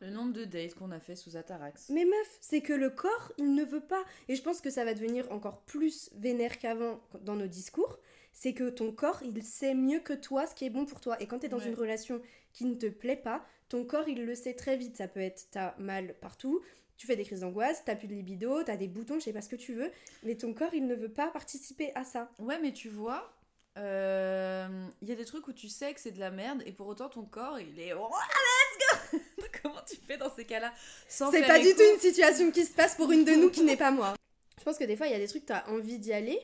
Le 0.00 0.10
nombre 0.10 0.32
de 0.32 0.44
dates 0.44 0.74
qu'on 0.74 0.90
a 0.90 0.98
fait 1.00 1.14
sous 1.16 1.36
Atarax. 1.36 1.88
Mais 1.90 2.04
meuf, 2.04 2.38
c'est 2.40 2.60
que 2.60 2.72
le 2.72 2.90
corps, 2.90 3.32
il 3.38 3.54
ne 3.54 3.64
veut 3.64 3.80
pas. 3.80 4.04
Et 4.28 4.34
je 4.36 4.42
pense 4.42 4.60
que 4.60 4.68
ça 4.68 4.84
va 4.84 4.92
devenir 4.92 5.30
encore 5.32 5.60
plus 5.62 6.10
vénère 6.16 6.58
qu'avant 6.58 7.00
dans 7.22 7.36
nos 7.36 7.46
discours. 7.46 7.98
C'est 8.32 8.52
que 8.52 8.68
ton 8.68 8.90
corps, 8.90 9.22
il 9.22 9.42
sait 9.44 9.74
mieux 9.74 10.00
que 10.00 10.12
toi 10.12 10.46
ce 10.46 10.54
qui 10.56 10.64
est 10.66 10.70
bon 10.70 10.84
pour 10.84 11.00
toi. 11.00 11.16
Et 11.22 11.26
quand 11.26 11.38
tu 11.38 11.46
es 11.46 11.48
dans 11.48 11.58
Ouais. 11.58 11.68
une 11.68 11.74
relation 11.76 12.20
qui 12.52 12.64
ne 12.66 12.74
te 12.74 12.86
plaît 12.86 13.16
pas, 13.16 13.46
ton 13.68 13.84
corps, 13.84 14.08
il 14.08 14.24
le 14.26 14.34
sait 14.34 14.54
très 14.54 14.76
vite. 14.76 14.96
Ça 14.96 15.06
peut 15.06 15.20
être, 15.20 15.46
t'as 15.52 15.74
mal 15.78 16.14
partout, 16.20 16.60
tu 16.96 17.06
fais 17.06 17.16
des 17.16 17.24
crises 17.24 17.40
d'angoisse, 17.40 17.82
t'as 17.84 17.96
plus 17.96 18.06
de 18.08 18.14
libido, 18.14 18.62
t'as 18.62 18.76
des 18.76 18.88
boutons, 18.88 19.18
je 19.18 19.24
sais 19.24 19.32
pas 19.32 19.42
ce 19.42 19.48
que 19.48 19.56
tu 19.56 19.74
veux. 19.74 19.90
Mais 20.22 20.34
ton 20.36 20.52
corps, 20.54 20.72
il 20.74 20.86
ne 20.86 20.94
veut 20.94 21.08
pas 21.12 21.28
participer 21.28 21.92
à 21.94 22.04
ça. 22.04 22.30
Ouais, 22.38 22.58
mais 22.60 22.72
tu 22.72 22.88
vois, 22.88 23.32
euh, 23.78 24.68
il 25.02 25.08
y 25.08 25.12
a 25.12 25.16
des 25.16 25.24
trucs 25.24 25.46
où 25.48 25.52
tu 25.52 25.68
sais 25.68 25.92
que 25.94 26.00
c'est 26.00 26.12
de 26.12 26.20
la 26.20 26.30
merde 26.30 26.62
et 26.66 26.72
pour 26.72 26.86
autant 26.86 27.08
ton 27.08 27.24
corps 27.24 27.58
il 27.58 27.78
est. 27.80 27.92
Oh, 27.92 28.08
let's 28.08 29.12
go 29.12 29.18
Comment 29.62 29.80
tu 29.88 29.96
fais 29.96 30.16
dans 30.16 30.30
ces 30.34 30.44
cas-là 30.44 30.72
Sans 31.08 31.30
C'est 31.30 31.46
pas 31.46 31.58
du 31.58 31.74
tout 31.74 31.82
une 31.94 32.00
situation 32.00 32.50
qui 32.50 32.64
se 32.64 32.72
passe 32.72 32.94
pour 32.94 33.10
une 33.12 33.24
de 33.24 33.32
nous 33.32 33.50
qui 33.50 33.62
n'est 33.64 33.76
pas 33.76 33.90
moi. 33.90 34.14
Je 34.58 34.64
pense 34.64 34.78
que 34.78 34.84
des 34.84 34.96
fois, 34.96 35.06
il 35.06 35.12
y 35.12 35.16
a 35.16 35.18
des 35.18 35.28
trucs, 35.28 35.44
t'as 35.46 35.66
envie 35.68 35.98
d'y 35.98 36.12
aller. 36.12 36.38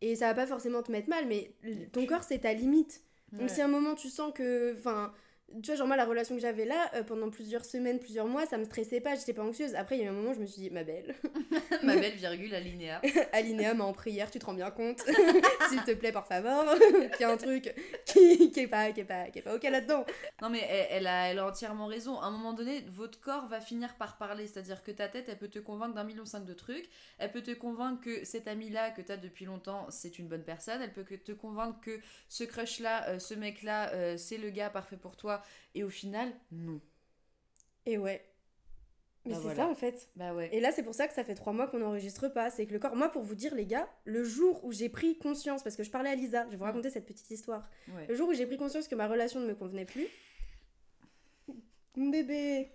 Et 0.00 0.16
ça 0.16 0.26
va 0.28 0.34
pas 0.34 0.46
forcément 0.46 0.82
te 0.82 0.90
mettre 0.90 1.10
mal, 1.10 1.26
mais 1.26 1.52
ton 1.92 2.06
corps, 2.06 2.22
c'est 2.24 2.38
ta 2.38 2.54
limite. 2.54 3.02
Donc 3.32 3.42
Ouais. 3.42 3.48
si 3.48 3.60
à 3.60 3.66
un 3.66 3.68
moment 3.68 3.94
tu 3.94 4.08
sens 4.08 4.32
que, 4.34 4.74
enfin, 4.78 5.12
tu 5.62 5.66
vois, 5.66 5.74
genre 5.74 5.86
moi 5.86 5.96
la 5.96 6.04
relation 6.04 6.34
que 6.34 6.40
j'avais 6.40 6.64
là, 6.64 6.90
euh, 6.94 7.02
pendant 7.02 7.30
plusieurs 7.30 7.64
semaines, 7.64 7.98
plusieurs 7.98 8.26
mois, 8.26 8.46
ça 8.46 8.56
me 8.58 8.64
stressait 8.64 9.00
pas, 9.00 9.14
j'étais 9.14 9.32
pas 9.32 9.42
anxieuse. 9.42 9.74
Après 9.74 9.96
il 9.96 10.00
y 10.00 10.02
a 10.02 10.06
eu 10.06 10.08
un 10.08 10.12
moment 10.12 10.30
où 10.30 10.34
je 10.34 10.40
me 10.40 10.46
suis 10.46 10.62
dit, 10.62 10.70
ma 10.70 10.84
belle, 10.84 11.14
Ma 11.82 11.96
belle 11.96 12.14
virgule 12.14 12.54
alinéa. 12.54 13.00
Alinéa 13.32 13.74
m'a 13.74 13.84
en 13.84 13.92
prière, 13.92 14.30
tu 14.30 14.38
te 14.38 14.46
rends 14.46 14.54
bien 14.54 14.70
compte? 14.70 15.00
S'il 15.68 15.82
te 15.82 15.92
plaît, 15.92 16.12
par 16.12 16.26
favor, 16.26 16.64
qu'il 16.78 17.20
y 17.20 17.24
a 17.24 17.30
un 17.30 17.36
truc 17.36 17.74
qui, 18.06 18.50
qui 18.52 18.60
est 18.60 18.68
pas, 18.68 18.92
qui 18.92 19.00
est 19.00 19.04
pas, 19.04 19.24
qui 19.30 19.40
est 19.40 19.42
pas 19.42 19.54
ok 19.54 19.62
là-dedans. 19.64 20.04
Non 20.42 20.50
mais 20.50 20.66
elle, 20.68 20.86
elle 20.90 21.06
a, 21.06 21.30
elle 21.30 21.38
a 21.38 21.46
entièrement 21.46 21.86
raison. 21.86 22.20
À 22.20 22.26
un 22.26 22.30
moment 22.30 22.52
donné, 22.52 22.84
votre 22.88 23.20
corps 23.20 23.46
va 23.48 23.60
finir 23.60 23.94
par 23.96 24.18
parler. 24.18 24.46
C'est-à-dire 24.46 24.82
que 24.82 24.90
ta 24.90 25.08
tête, 25.08 25.26
elle 25.28 25.38
peut 25.38 25.48
te 25.48 25.58
convaincre 25.58 25.94
d'un 25.94 26.04
million 26.04 26.24
cinq 26.24 26.44
de 26.44 26.54
trucs. 26.54 26.88
Elle 27.18 27.30
peut 27.32 27.42
te 27.42 27.52
convaincre 27.52 28.00
que 28.00 28.24
cet 28.24 28.48
ami-là 28.48 28.90
que 28.90 29.02
t'as 29.02 29.16
depuis 29.16 29.44
longtemps, 29.44 29.86
c'est 29.90 30.18
une 30.18 30.28
bonne 30.28 30.44
personne. 30.44 30.80
Elle 30.82 30.92
peut 30.92 31.04
te 31.04 31.32
convaincre 31.32 31.80
que 31.80 31.98
ce 32.28 32.44
crush-là, 32.44 33.08
euh, 33.08 33.18
ce 33.18 33.34
mec-là, 33.34 33.92
euh, 33.92 34.16
c'est 34.16 34.38
le 34.38 34.50
gars 34.50 34.70
parfait 34.70 34.96
pour 34.96 35.16
toi. 35.16 35.39
Et 35.74 35.84
au 35.84 35.90
final, 35.90 36.32
non. 36.52 36.80
Et 37.86 37.98
ouais. 37.98 38.26
Mais 39.26 39.32
Bah 39.32 39.36
c'est 39.36 39.42
voilà. 39.42 39.64
ça 39.64 39.68
en 39.68 39.74
fait. 39.74 40.08
Bah 40.16 40.34
ouais. 40.34 40.48
Et 40.52 40.60
là, 40.60 40.72
c'est 40.72 40.82
pour 40.82 40.94
ça 40.94 41.06
que 41.06 41.12
ça 41.12 41.24
fait 41.24 41.34
trois 41.34 41.52
mois 41.52 41.66
qu'on 41.66 41.78
n'enregistre 41.78 42.28
pas. 42.28 42.50
C'est 42.50 42.66
que 42.66 42.72
le 42.72 42.78
corps. 42.78 42.96
Moi, 42.96 43.10
pour 43.10 43.22
vous 43.22 43.34
dire, 43.34 43.54
les 43.54 43.66
gars, 43.66 43.88
le 44.04 44.24
jour 44.24 44.64
où 44.64 44.72
j'ai 44.72 44.88
pris 44.88 45.18
conscience, 45.18 45.62
parce 45.62 45.76
que 45.76 45.82
je 45.82 45.90
parlais 45.90 46.10
à 46.10 46.14
Lisa, 46.14 46.44
je 46.46 46.50
vais 46.52 46.56
vous 46.56 46.64
raconter 46.64 46.88
cette 46.90 47.06
petite 47.06 47.30
histoire. 47.30 47.68
Ouais. 47.88 48.06
Le 48.06 48.14
jour 48.14 48.28
où 48.28 48.32
j'ai 48.34 48.46
pris 48.46 48.56
conscience 48.56 48.88
que 48.88 48.94
ma 48.94 49.06
relation 49.08 49.40
ne 49.40 49.46
me 49.46 49.54
convenait 49.54 49.84
plus. 49.84 50.06
Mon 51.96 52.08
bébé, 52.08 52.70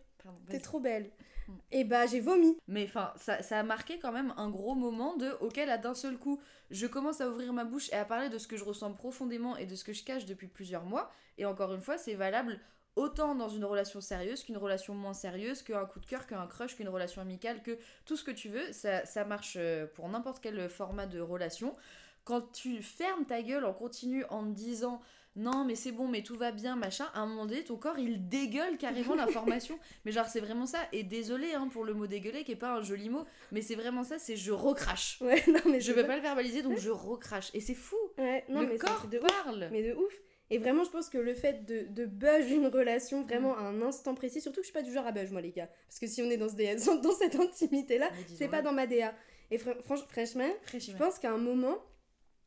t'es 0.49 0.59
trop 0.59 0.79
belle. 0.79 1.09
Mm. 1.47 1.53
Et 1.71 1.83
bah, 1.83 2.05
j'ai 2.05 2.19
vomi. 2.19 2.57
Mais 2.67 2.83
enfin, 2.85 3.13
ça, 3.17 3.41
ça 3.41 3.59
a 3.59 3.63
marqué 3.63 3.97
quand 3.99 4.11
même 4.11 4.33
un 4.37 4.49
gros 4.49 4.75
moment 4.75 5.15
de 5.15 5.31
ok 5.41 5.57
là 5.57 5.77
d'un 5.77 5.93
seul 5.93 6.17
coup, 6.17 6.39
je 6.69 6.85
commence 6.85 7.21
à 7.21 7.29
ouvrir 7.29 7.53
ma 7.53 7.63
bouche 7.65 7.89
et 7.91 7.95
à 7.95 8.05
parler 8.05 8.29
de 8.29 8.37
ce 8.37 8.47
que 8.47 8.57
je 8.57 8.63
ressens 8.63 8.93
profondément 8.93 9.55
et 9.57 9.65
de 9.65 9.75
ce 9.75 9.83
que 9.83 9.93
je 9.93 10.03
cache 10.03 10.25
depuis 10.25 10.47
plusieurs 10.47 10.85
mois. 10.85 11.11
Et 11.37 11.45
encore 11.45 11.73
une 11.73 11.81
fois, 11.81 11.97
c'est 11.97 12.15
valable 12.15 12.59
autant 12.95 13.35
dans 13.35 13.49
une 13.49 13.65
relation 13.65 14.01
sérieuse 14.01 14.43
qu'une 14.43 14.57
relation 14.57 14.93
moins 14.93 15.13
sérieuse, 15.13 15.61
qu'un 15.61 15.85
coup 15.85 15.99
de 15.99 16.05
cœur, 16.05 16.27
qu'un 16.27 16.47
crush, 16.47 16.75
qu'une 16.75 16.89
relation 16.89 17.21
amicale, 17.21 17.61
que 17.61 17.77
tout 18.05 18.15
ce 18.15 18.23
que 18.23 18.31
tu 18.31 18.49
veux. 18.49 18.71
Ça, 18.71 19.05
ça 19.05 19.25
marche 19.25 19.55
euh, 19.59 19.85
pour 19.95 20.07
n'importe 20.07 20.39
quel 20.41 20.69
format 20.69 21.05
de 21.05 21.19
relation. 21.19 21.75
Quand 22.23 22.51
tu 22.53 22.81
fermes 22.81 23.25
ta 23.25 23.41
gueule 23.41 23.65
en 23.65 23.73
continu 23.73 24.23
en 24.29 24.43
te 24.43 24.55
disant 24.55 25.01
non 25.35 25.65
mais 25.65 25.75
c'est 25.75 25.91
bon 25.91 26.07
mais 26.07 26.23
tout 26.23 26.37
va 26.37 26.51
bien 26.51 26.77
machin 26.77 27.05
à 27.13 27.19
un 27.19 27.25
moment 27.25 27.45
donné 27.45 27.63
ton 27.63 27.75
corps 27.75 27.99
il 27.99 28.29
dégueule 28.29 28.77
carrément 28.77 29.15
l'information. 29.15 29.77
Mais 30.05 30.11
genre 30.11 30.27
c'est 30.27 30.39
vraiment 30.39 30.65
ça. 30.65 30.79
Et 30.91 31.03
désolé 31.03 31.53
hein, 31.53 31.67
pour 31.67 31.83
le 31.83 31.93
mot 31.93 32.07
dégueuler 32.07 32.43
qui 32.43 32.53
est 32.53 32.55
pas 32.55 32.71
un 32.71 32.81
joli 32.81 33.09
mot 33.09 33.25
mais 33.51 33.61
c'est 33.61 33.75
vraiment 33.75 34.03
ça 34.03 34.17
c'est 34.17 34.37
je 34.37 34.51
recrache. 34.51 35.19
Ouais, 35.21 35.43
non, 35.47 35.59
mais 35.69 35.81
je 35.81 35.91
peux 35.91 36.05
pas 36.05 36.15
le 36.15 36.21
verbaliser 36.21 36.61
donc 36.61 36.77
je 36.77 36.89
recrache. 36.89 37.51
Et 37.53 37.59
c'est 37.59 37.75
fou. 37.75 37.97
Ouais, 38.17 38.45
non, 38.49 38.61
le 38.61 38.67
mais 38.67 38.77
corps 38.77 39.07
de 39.07 39.19
parle. 39.19 39.69
Mais 39.71 39.83
de 39.83 39.93
ouf. 39.93 40.13
Et 40.51 40.57
vraiment, 40.59 40.83
je 40.83 40.91
pense 40.91 41.09
que 41.09 41.17
le 41.17 41.33
fait 41.33 41.65
de, 41.65 41.87
de 41.89 42.05
buzz 42.05 42.51
une 42.51 42.67
relation 42.67 43.23
vraiment 43.23 43.55
Mm. 43.55 43.59
à 43.59 43.61
un 43.61 43.81
instant 43.81 44.13
précis, 44.13 44.41
surtout 44.41 44.57
que 44.61 44.67
je 44.67 44.71
suis 44.71 44.73
pas 44.73 44.83
du 44.83 44.93
genre 44.93 45.05
à 45.07 45.11
buzz, 45.11 45.31
moi, 45.31 45.41
les 45.41 45.51
gars. 45.51 45.69
Parce 45.87 45.99
que 45.99 46.07
si 46.07 46.21
on 46.21 46.29
est 46.29 46.37
dans, 46.37 46.49
ce 46.49 46.55
dans 47.01 47.11
cette 47.13 47.35
intimité-là, 47.35 48.09
c'est 48.35 48.47
pas 48.47 48.61
dans 48.61 48.73
ma 48.73 48.85
DA. 48.87 49.13
Et 49.51 49.57
fr- 49.57 49.79
franch- 49.81 50.07
franchement, 50.07 50.49
je 50.71 50.91
pense 50.97 51.17
qu'à 51.19 51.31
un 51.31 51.37
moment, 51.37 51.77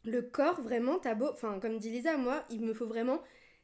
le 0.05 0.23
corps, 0.23 0.61
vraiment, 0.63 0.99
t'as 0.99 1.15
beau. 1.15 1.29
Enfin, 1.33 1.59
comme 1.61 1.79
dit 1.79 1.91
Lisa, 1.91 2.17
moi, 2.17 2.45
il 2.51 2.61
me 2.61 2.73
faut 2.73 2.87
vraiment 2.87 3.21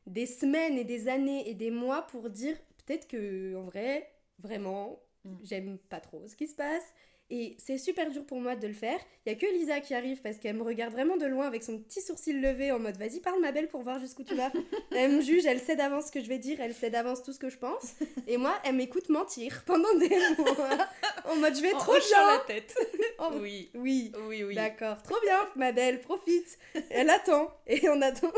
des 0.06 0.26
semaines 0.26 0.76
et 0.78 0.84
des 0.84 1.08
années 1.08 1.48
et 1.48 1.54
des 1.54 1.70
mois 1.70 2.02
pour 2.02 2.28
dire 2.28 2.56
peut-être 2.84 3.06
que, 3.08 3.54
en 3.56 3.62
vrai, 3.62 4.10
vraiment, 4.40 5.00
Mm. 5.24 5.36
j'aime 5.42 5.78
pas 5.78 6.00
trop 6.00 6.22
ce 6.26 6.36
qui 6.36 6.46
se 6.46 6.54
passe. 6.54 6.84
Et 7.30 7.56
c'est 7.58 7.78
super 7.78 8.10
dur 8.10 8.24
pour 8.26 8.38
moi 8.38 8.54
de 8.54 8.66
le 8.66 8.74
faire. 8.74 8.98
Il 9.24 9.32
y 9.32 9.34
a 9.34 9.38
que 9.38 9.46
Lisa 9.46 9.80
qui 9.80 9.94
arrive 9.94 10.20
parce 10.20 10.36
qu'elle 10.36 10.56
me 10.56 10.62
regarde 10.62 10.92
vraiment 10.92 11.16
de 11.16 11.24
loin 11.24 11.46
avec 11.46 11.62
son 11.62 11.78
petit 11.78 12.02
sourcil 12.02 12.40
levé 12.40 12.70
en 12.70 12.78
mode 12.78 12.98
vas-y 12.98 13.20
parle 13.20 13.40
ma 13.40 13.50
belle 13.50 13.68
pour 13.68 13.80
voir 13.82 13.98
jusqu'où 13.98 14.24
tu 14.24 14.34
vas. 14.34 14.52
elle 14.94 15.12
me 15.12 15.20
juge, 15.22 15.46
elle 15.46 15.58
sait 15.58 15.74
d'avance 15.74 16.06
ce 16.08 16.12
que 16.12 16.20
je 16.22 16.28
vais 16.28 16.38
dire, 16.38 16.60
elle 16.60 16.74
sait 16.74 16.90
d'avance 16.90 17.22
tout 17.22 17.32
ce 17.32 17.38
que 17.38 17.48
je 17.48 17.56
pense. 17.56 17.94
Et 18.26 18.36
moi, 18.36 18.54
elle 18.64 18.74
m'écoute 18.74 19.08
mentir 19.08 19.62
pendant 19.66 19.92
des 19.94 20.10
mois 20.38 20.88
en 21.24 21.36
mode 21.36 21.56
je 21.56 21.62
vais 21.62 21.72
En 21.72 21.78
trop 21.78 21.94
bien. 21.94 22.26
la 22.26 22.38
tête 22.46 22.76
Oh, 23.18 23.30
oui 23.40 23.70
Oui. 23.74 24.12
oui 24.28 24.44
oui 24.44 24.54
D'accord, 24.54 25.02
trop 25.02 25.16
bien, 25.22 25.38
ma 25.56 25.72
belle, 25.72 26.00
profite. 26.00 26.58
Elle 26.90 27.08
attend. 27.08 27.50
Et 27.66 27.88
en, 27.88 28.02
attend... 28.02 28.30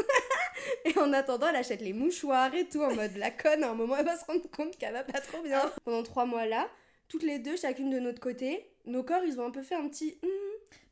et 0.85 0.97
en 0.99 1.13
attendant, 1.13 1.49
elle 1.49 1.57
achète 1.57 1.81
les 1.81 1.93
mouchoirs 1.93 2.55
et 2.55 2.69
tout, 2.69 2.83
en 2.83 2.95
mode 2.95 3.17
la 3.17 3.31
conne. 3.33 3.65
À 3.65 3.71
un 3.71 3.75
moment, 3.75 3.97
elle 3.97 4.05
va 4.07 4.17
se 4.17 4.25
rendre 4.27 4.49
compte 4.57 4.77
qu'elle 4.79 4.93
va 4.93 5.03
pas 5.03 5.21
trop 5.21 5.43
bien. 5.43 5.61
Pendant 5.85 6.03
trois 6.05 6.25
mois 6.27 6.47
là, 6.47 6.69
toutes 7.09 7.23
les 7.23 7.39
deux, 7.39 7.57
chacune 7.57 7.91
de 7.91 7.99
notre 7.99 8.21
côté, 8.21 8.73
nos 8.85 9.03
corps, 9.03 9.23
ils 9.25 9.41
ont 9.41 9.47
un 9.47 9.51
peu 9.51 9.63
fait 9.63 9.75
un 9.77 9.89
petit. 9.89 10.19
hum, 10.23 10.31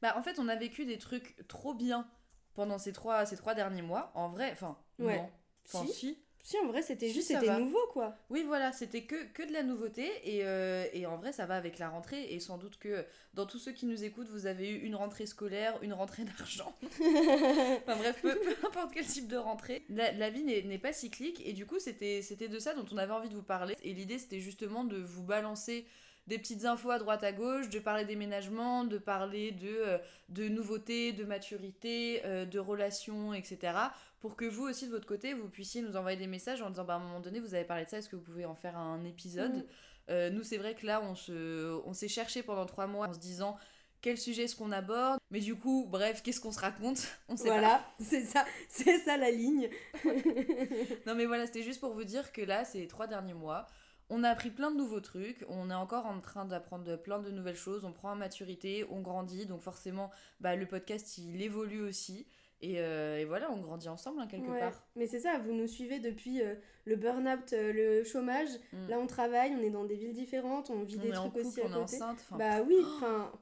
bah 0.02 0.14
en 0.16 0.22
fait 0.22 0.38
on 0.38 0.48
a 0.48 0.56
vécu 0.56 0.84
des 0.86 0.98
trucs 0.98 1.36
trop 1.48 1.74
bien 1.74 2.06
pendant 2.54 2.78
ces 2.78 2.92
trois 2.92 3.26
ces 3.26 3.36
trois 3.36 3.54
derniers 3.54 3.82
mois 3.82 4.12
en 4.14 4.28
vrai 4.28 4.50
enfin 4.52 4.76
Ouais. 4.98 5.16
non 5.16 5.30
enfin 5.66 5.86
Si. 5.86 5.92
si 5.92 6.23
Si, 6.44 6.58
en 6.58 6.66
vrai, 6.66 6.82
c'était 6.82 7.08
juste, 7.08 7.28
c'était 7.28 7.58
nouveau, 7.58 7.86
quoi. 7.90 8.18
Oui, 8.28 8.44
voilà, 8.46 8.70
c'était 8.70 9.04
que, 9.04 9.24
que 9.32 9.42
de 9.42 9.50
la 9.50 9.62
nouveauté 9.62 10.06
et, 10.24 10.44
euh, 10.44 10.84
et 10.92 11.06
en 11.06 11.16
vrai, 11.16 11.32
ça 11.32 11.46
va 11.46 11.56
avec 11.56 11.78
la 11.78 11.88
rentrée 11.88 12.34
et 12.34 12.38
sans 12.38 12.58
doute 12.58 12.76
que 12.78 13.06
dans 13.32 13.46
tous 13.46 13.58
ceux 13.58 13.72
qui 13.72 13.86
nous 13.86 14.04
écoutent, 14.04 14.28
vous 14.28 14.44
avez 14.44 14.68
eu 14.68 14.80
une 14.80 14.94
rentrée 14.94 15.24
scolaire, 15.24 15.78
une 15.80 15.94
rentrée 15.94 16.24
d'argent. 16.24 16.74
enfin 16.82 17.96
bref, 17.96 18.18
peu, 18.20 18.38
peu 18.38 18.66
importe 18.66 18.92
quel 18.92 19.06
type 19.06 19.26
de 19.26 19.38
rentrée. 19.38 19.86
La, 19.88 20.12
la 20.12 20.28
vie 20.28 20.44
n'est 20.44 20.60
n'est 20.60 20.78
pas 20.78 20.92
cyclique 20.92 21.40
et 21.46 21.54
du 21.54 21.64
coup, 21.64 21.78
c'était 21.78 22.20
c'était 22.20 22.48
de 22.48 22.58
ça 22.58 22.74
dont 22.74 22.84
on 22.92 22.98
avait 22.98 23.14
envie 23.14 23.30
de 23.30 23.34
vous 23.34 23.42
parler. 23.42 23.74
Et 23.82 23.94
l'idée, 23.94 24.18
c'était 24.18 24.40
justement 24.40 24.84
de 24.84 24.98
vous 24.98 25.22
balancer 25.22 25.86
des 26.26 26.38
petites 26.38 26.64
infos 26.64 26.90
à 26.90 26.98
droite 26.98 27.22
à 27.22 27.32
gauche, 27.32 27.68
de 27.68 27.78
parler 27.78 28.04
déménagement, 28.04 28.84
de 28.84 28.98
parler 28.98 29.52
de, 29.52 29.68
euh, 29.68 29.98
de 30.30 30.48
nouveautés, 30.48 31.12
de 31.12 31.24
maturité, 31.24 32.22
euh, 32.24 32.46
de 32.46 32.58
relations, 32.58 33.34
etc. 33.34 33.72
Pour 34.20 34.36
que 34.36 34.46
vous 34.46 34.64
aussi 34.64 34.86
de 34.86 34.90
votre 34.90 35.06
côté, 35.06 35.34
vous 35.34 35.48
puissiez 35.48 35.82
nous 35.82 35.96
envoyer 35.96 36.16
des 36.16 36.26
messages 36.26 36.62
en 36.62 36.70
disant 36.70 36.84
bah, 36.84 36.94
à 36.94 36.96
un 36.96 37.00
moment 37.00 37.20
donné, 37.20 37.40
vous 37.40 37.54
avez 37.54 37.64
parlé 37.64 37.84
de 37.84 37.90
ça, 37.90 37.98
est-ce 37.98 38.08
que 38.08 38.16
vous 38.16 38.22
pouvez 38.22 38.46
en 38.46 38.54
faire 38.54 38.76
un 38.76 39.04
épisode 39.04 39.54
Mhm. 39.54 39.64
Euh, 40.10 40.30
Nous, 40.30 40.42
c'est 40.42 40.58
vrai 40.58 40.74
que 40.74 40.86
là, 40.86 41.00
on 41.02 41.14
se, 41.14 41.80
on 41.86 41.92
s'est 41.94 42.08
cherché 42.08 42.42
pendant 42.42 42.66
trois 42.66 42.86
mois 42.86 43.08
en 43.08 43.12
se 43.14 43.18
disant 43.18 43.56
quel 44.02 44.18
sujet 44.18 44.42
est-ce 44.44 44.54
qu'on 44.54 44.70
aborde, 44.70 45.18
mais 45.30 45.40
du 45.40 45.54
coup, 45.54 45.86
bref, 45.88 46.22
qu'est-ce 46.22 46.40
qu'on 46.40 46.52
se 46.52 46.60
raconte? 46.60 47.06
On 47.30 47.36
sait 47.38 47.48
pas. 47.48 47.58
Voilà, 47.58 47.84
c'est 48.00 48.22
ça, 48.22 48.44
c'est 48.68 48.98
ça 48.98 49.16
la 49.16 49.30
ligne. 49.30 49.70
Non 51.06 51.14
mais 51.14 51.24
voilà, 51.26 51.46
c'était 51.46 51.62
juste 51.62 51.80
pour 51.80 51.94
vous 51.94 52.04
dire 52.04 52.32
que 52.32 52.42
là, 52.42 52.64
ces 52.64 52.86
trois 52.86 53.06
derniers 53.06 53.34
mois, 53.34 53.66
on 54.10 54.22
a 54.22 54.28
appris 54.28 54.50
plein 54.50 54.70
de 54.70 54.76
nouveaux 54.76 55.00
trucs, 55.00 55.44
on 55.48 55.70
est 55.70 55.74
encore 55.74 56.06
en 56.06 56.20
train 56.20 56.44
d'apprendre 56.44 56.96
plein 56.96 57.18
de 57.20 57.30
nouvelles 57.30 57.56
choses, 57.56 57.84
on 57.84 57.92
prend 57.92 58.12
en 58.12 58.16
maturité, 58.16 58.84
on 58.90 59.00
grandit, 59.00 59.46
donc 59.46 59.62
forcément, 59.62 60.10
bah, 60.40 60.56
le 60.56 60.66
podcast, 60.66 61.18
il 61.18 61.42
évolue 61.42 61.82
aussi. 61.82 62.26
Et, 62.60 62.80
euh, 62.80 63.18
et 63.18 63.24
voilà, 63.24 63.50
on 63.50 63.60
grandit 63.60 63.88
ensemble 63.88 64.20
hein, 64.20 64.26
quelque 64.26 64.50
Ouais, 64.50 64.60
part. 64.60 64.86
Mais 64.96 65.06
c'est 65.06 65.20
ça, 65.20 65.38
vous 65.38 65.52
nous 65.52 65.66
suivez 65.66 65.98
depuis 65.98 66.40
euh, 66.40 66.54
le 66.86 66.96
burn-out, 66.96 67.52
euh, 67.52 67.72
le 67.72 68.04
chômage. 68.04 68.48
Mm. 68.72 68.88
Là, 68.88 68.98
on 69.00 69.06
travaille, 69.06 69.54
on 69.54 69.62
est 69.62 69.70
dans 69.70 69.84
des 69.84 69.96
villes 69.96 70.14
différentes, 70.14 70.70
on 70.70 70.82
vit 70.82 70.96
on 70.98 71.02
des 71.02 71.10
trucs 71.10 71.32
couple, 71.32 71.46
aussi 71.46 71.60
à 71.60 71.66
on 71.66 71.72
est 71.72 71.76
enceinte, 71.76 72.24
Bah 72.38 72.62
oui, 72.62 72.76
enfin, 72.96 73.32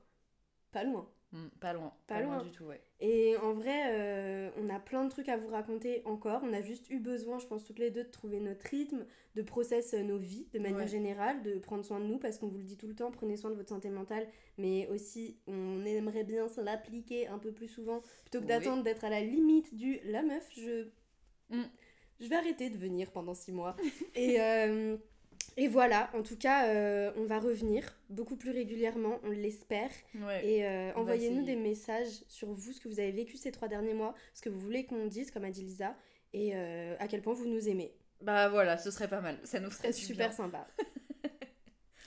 pas 0.72 0.83
loin. 0.85 1.09
Hmm, 1.33 1.49
pas 1.61 1.73
loin, 1.73 1.92
Pas 2.07 2.14
pas, 2.16 2.21
loin. 2.23 2.35
loin. 2.37 2.45
du 2.45 2.51
tout, 2.51 2.64
ouais. 2.64 2.81
Et 3.01 3.37
en 3.38 3.53
vrai, 3.53 3.83
euh, 3.95 4.51
on 4.59 4.68
a 4.68 4.79
plein 4.79 5.05
de 5.05 5.11
trucs 5.11 5.29
à 5.29 5.37
vous 5.37 5.49
raconter 5.49 6.03
encore. 6.05 6.40
On 6.45 6.53
a 6.53 6.61
juste 6.62 6.88
eu 6.90 6.99
besoin, 7.01 7.38
je 7.38 7.47
pense, 7.47 7.64
toutes 7.64 7.79
les 7.79 7.90
deux, 7.90 8.05
de 8.05 8.11
trouver 8.11 8.38
notre 8.40 8.64
rythme, 8.66 9.05
de 9.35 9.42
process 9.42 9.95
euh, 9.95 10.03
nos 10.03 10.18
vies 10.18 10.47
de 10.53 10.59
manière 10.59 10.79
Ouais. 10.81 10.87
générale, 10.87 11.42
de 11.42 11.59
prendre 11.59 11.85
soin 11.85 11.99
de 12.01 12.05
nous, 12.07 12.18
parce 12.18 12.38
qu'on 12.38 12.49
vous 12.49 12.59
le 12.59 12.64
dit 12.64 12.77
tout 12.77 12.87
le 12.87 12.95
temps, 12.95 13.11
prenez 13.11 13.37
soin 13.37 13.51
de 13.51 13.57
votre 13.57 13.71
santé 13.71 13.88
mentale, 13.90 14.27
mais 14.59 14.87
aussi, 14.88 15.38
on 15.47 15.85
aimerait 15.85 16.25
bien 16.25 16.47
l'appliquer 16.59 17.27
un 17.29 17.38
peu 17.38 17.53
plus 17.53 17.68
souvent, 17.68 18.03
plutôt 18.23 18.38
que 18.38 18.45
Oui. 18.45 18.49
d'attendre 18.49 18.83
d'être 18.85 19.05
à 19.05 19.11
la 19.11 19.21
limite 19.21 19.75
du 19.75 19.99
«la 20.05 20.23
meuf, 20.23 20.49
je... 20.57 20.88
Mm. 21.51 21.62
je 22.21 22.27
vais 22.29 22.37
arrêter 22.37 22.71
de 22.71 22.79
venir 22.79 23.11
pendant 23.11 23.35
six 23.35 23.53
mois». 23.53 23.77
Et... 24.14 24.40
euh, 24.40 24.97
et 25.56 25.68
voilà, 25.68 26.10
en 26.14 26.22
tout 26.22 26.36
cas, 26.36 26.68
euh, 26.68 27.12
on 27.16 27.24
va 27.24 27.38
revenir 27.38 27.84
beaucoup 28.08 28.36
plus 28.36 28.50
régulièrement, 28.50 29.20
on 29.24 29.30
l'espère. 29.30 29.90
Ouais. 30.14 30.46
Et 30.46 30.66
euh, 30.66 30.92
envoyez-nous 30.94 31.44
des 31.44 31.56
messages 31.56 32.22
sur 32.28 32.52
vous, 32.52 32.72
ce 32.72 32.80
que 32.80 32.88
vous 32.88 33.00
avez 33.00 33.12
vécu 33.12 33.36
ces 33.36 33.52
trois 33.52 33.68
derniers 33.68 33.94
mois, 33.94 34.14
ce 34.34 34.42
que 34.42 34.48
vous 34.48 34.60
voulez 34.60 34.86
qu'on 34.86 35.06
dise, 35.06 35.30
comme 35.30 35.44
a 35.44 35.50
dit 35.50 35.62
Lisa, 35.62 35.96
et 36.32 36.52
euh, 36.54 36.96
à 36.98 37.08
quel 37.08 37.22
point 37.22 37.34
vous 37.34 37.46
nous 37.46 37.68
aimez. 37.68 37.94
Bah 38.20 38.48
voilà, 38.48 38.78
ce 38.78 38.90
serait 38.90 39.08
pas 39.08 39.20
mal, 39.20 39.38
ça 39.44 39.60
nous 39.60 39.70
ferait 39.70 39.92
super 39.92 40.28
bien. 40.28 40.36
sympa. 40.36 40.66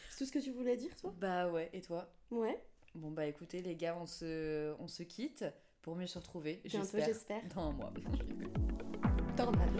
C'est 0.09 0.19
tout 0.19 0.25
ce 0.25 0.31
que 0.31 0.39
tu 0.39 0.51
voulais 0.51 0.77
dire, 0.77 0.95
toi? 0.95 1.13
Bah 1.19 1.49
ouais, 1.49 1.69
et 1.73 1.81
toi? 1.81 2.09
Ouais, 2.31 2.57
Bon 2.95 3.11
bah 3.11 3.25
écoutez 3.25 3.61
les 3.61 3.75
gars, 3.75 3.97
on 3.99 4.05
se, 4.05 4.73
on 4.79 4.87
se 4.87 5.03
quitte 5.03 5.43
pour 5.81 5.97
mieux 5.97 6.07
se 6.07 6.17
retrouver, 6.17 6.61
bientôt, 6.63 6.97
j'espère. 6.97 7.41
Dans 7.53 7.63
un 7.67 7.73
mois. 7.73 7.93
Je 7.97 8.23
rigole. 8.23 8.53
Tornado. 9.35 9.79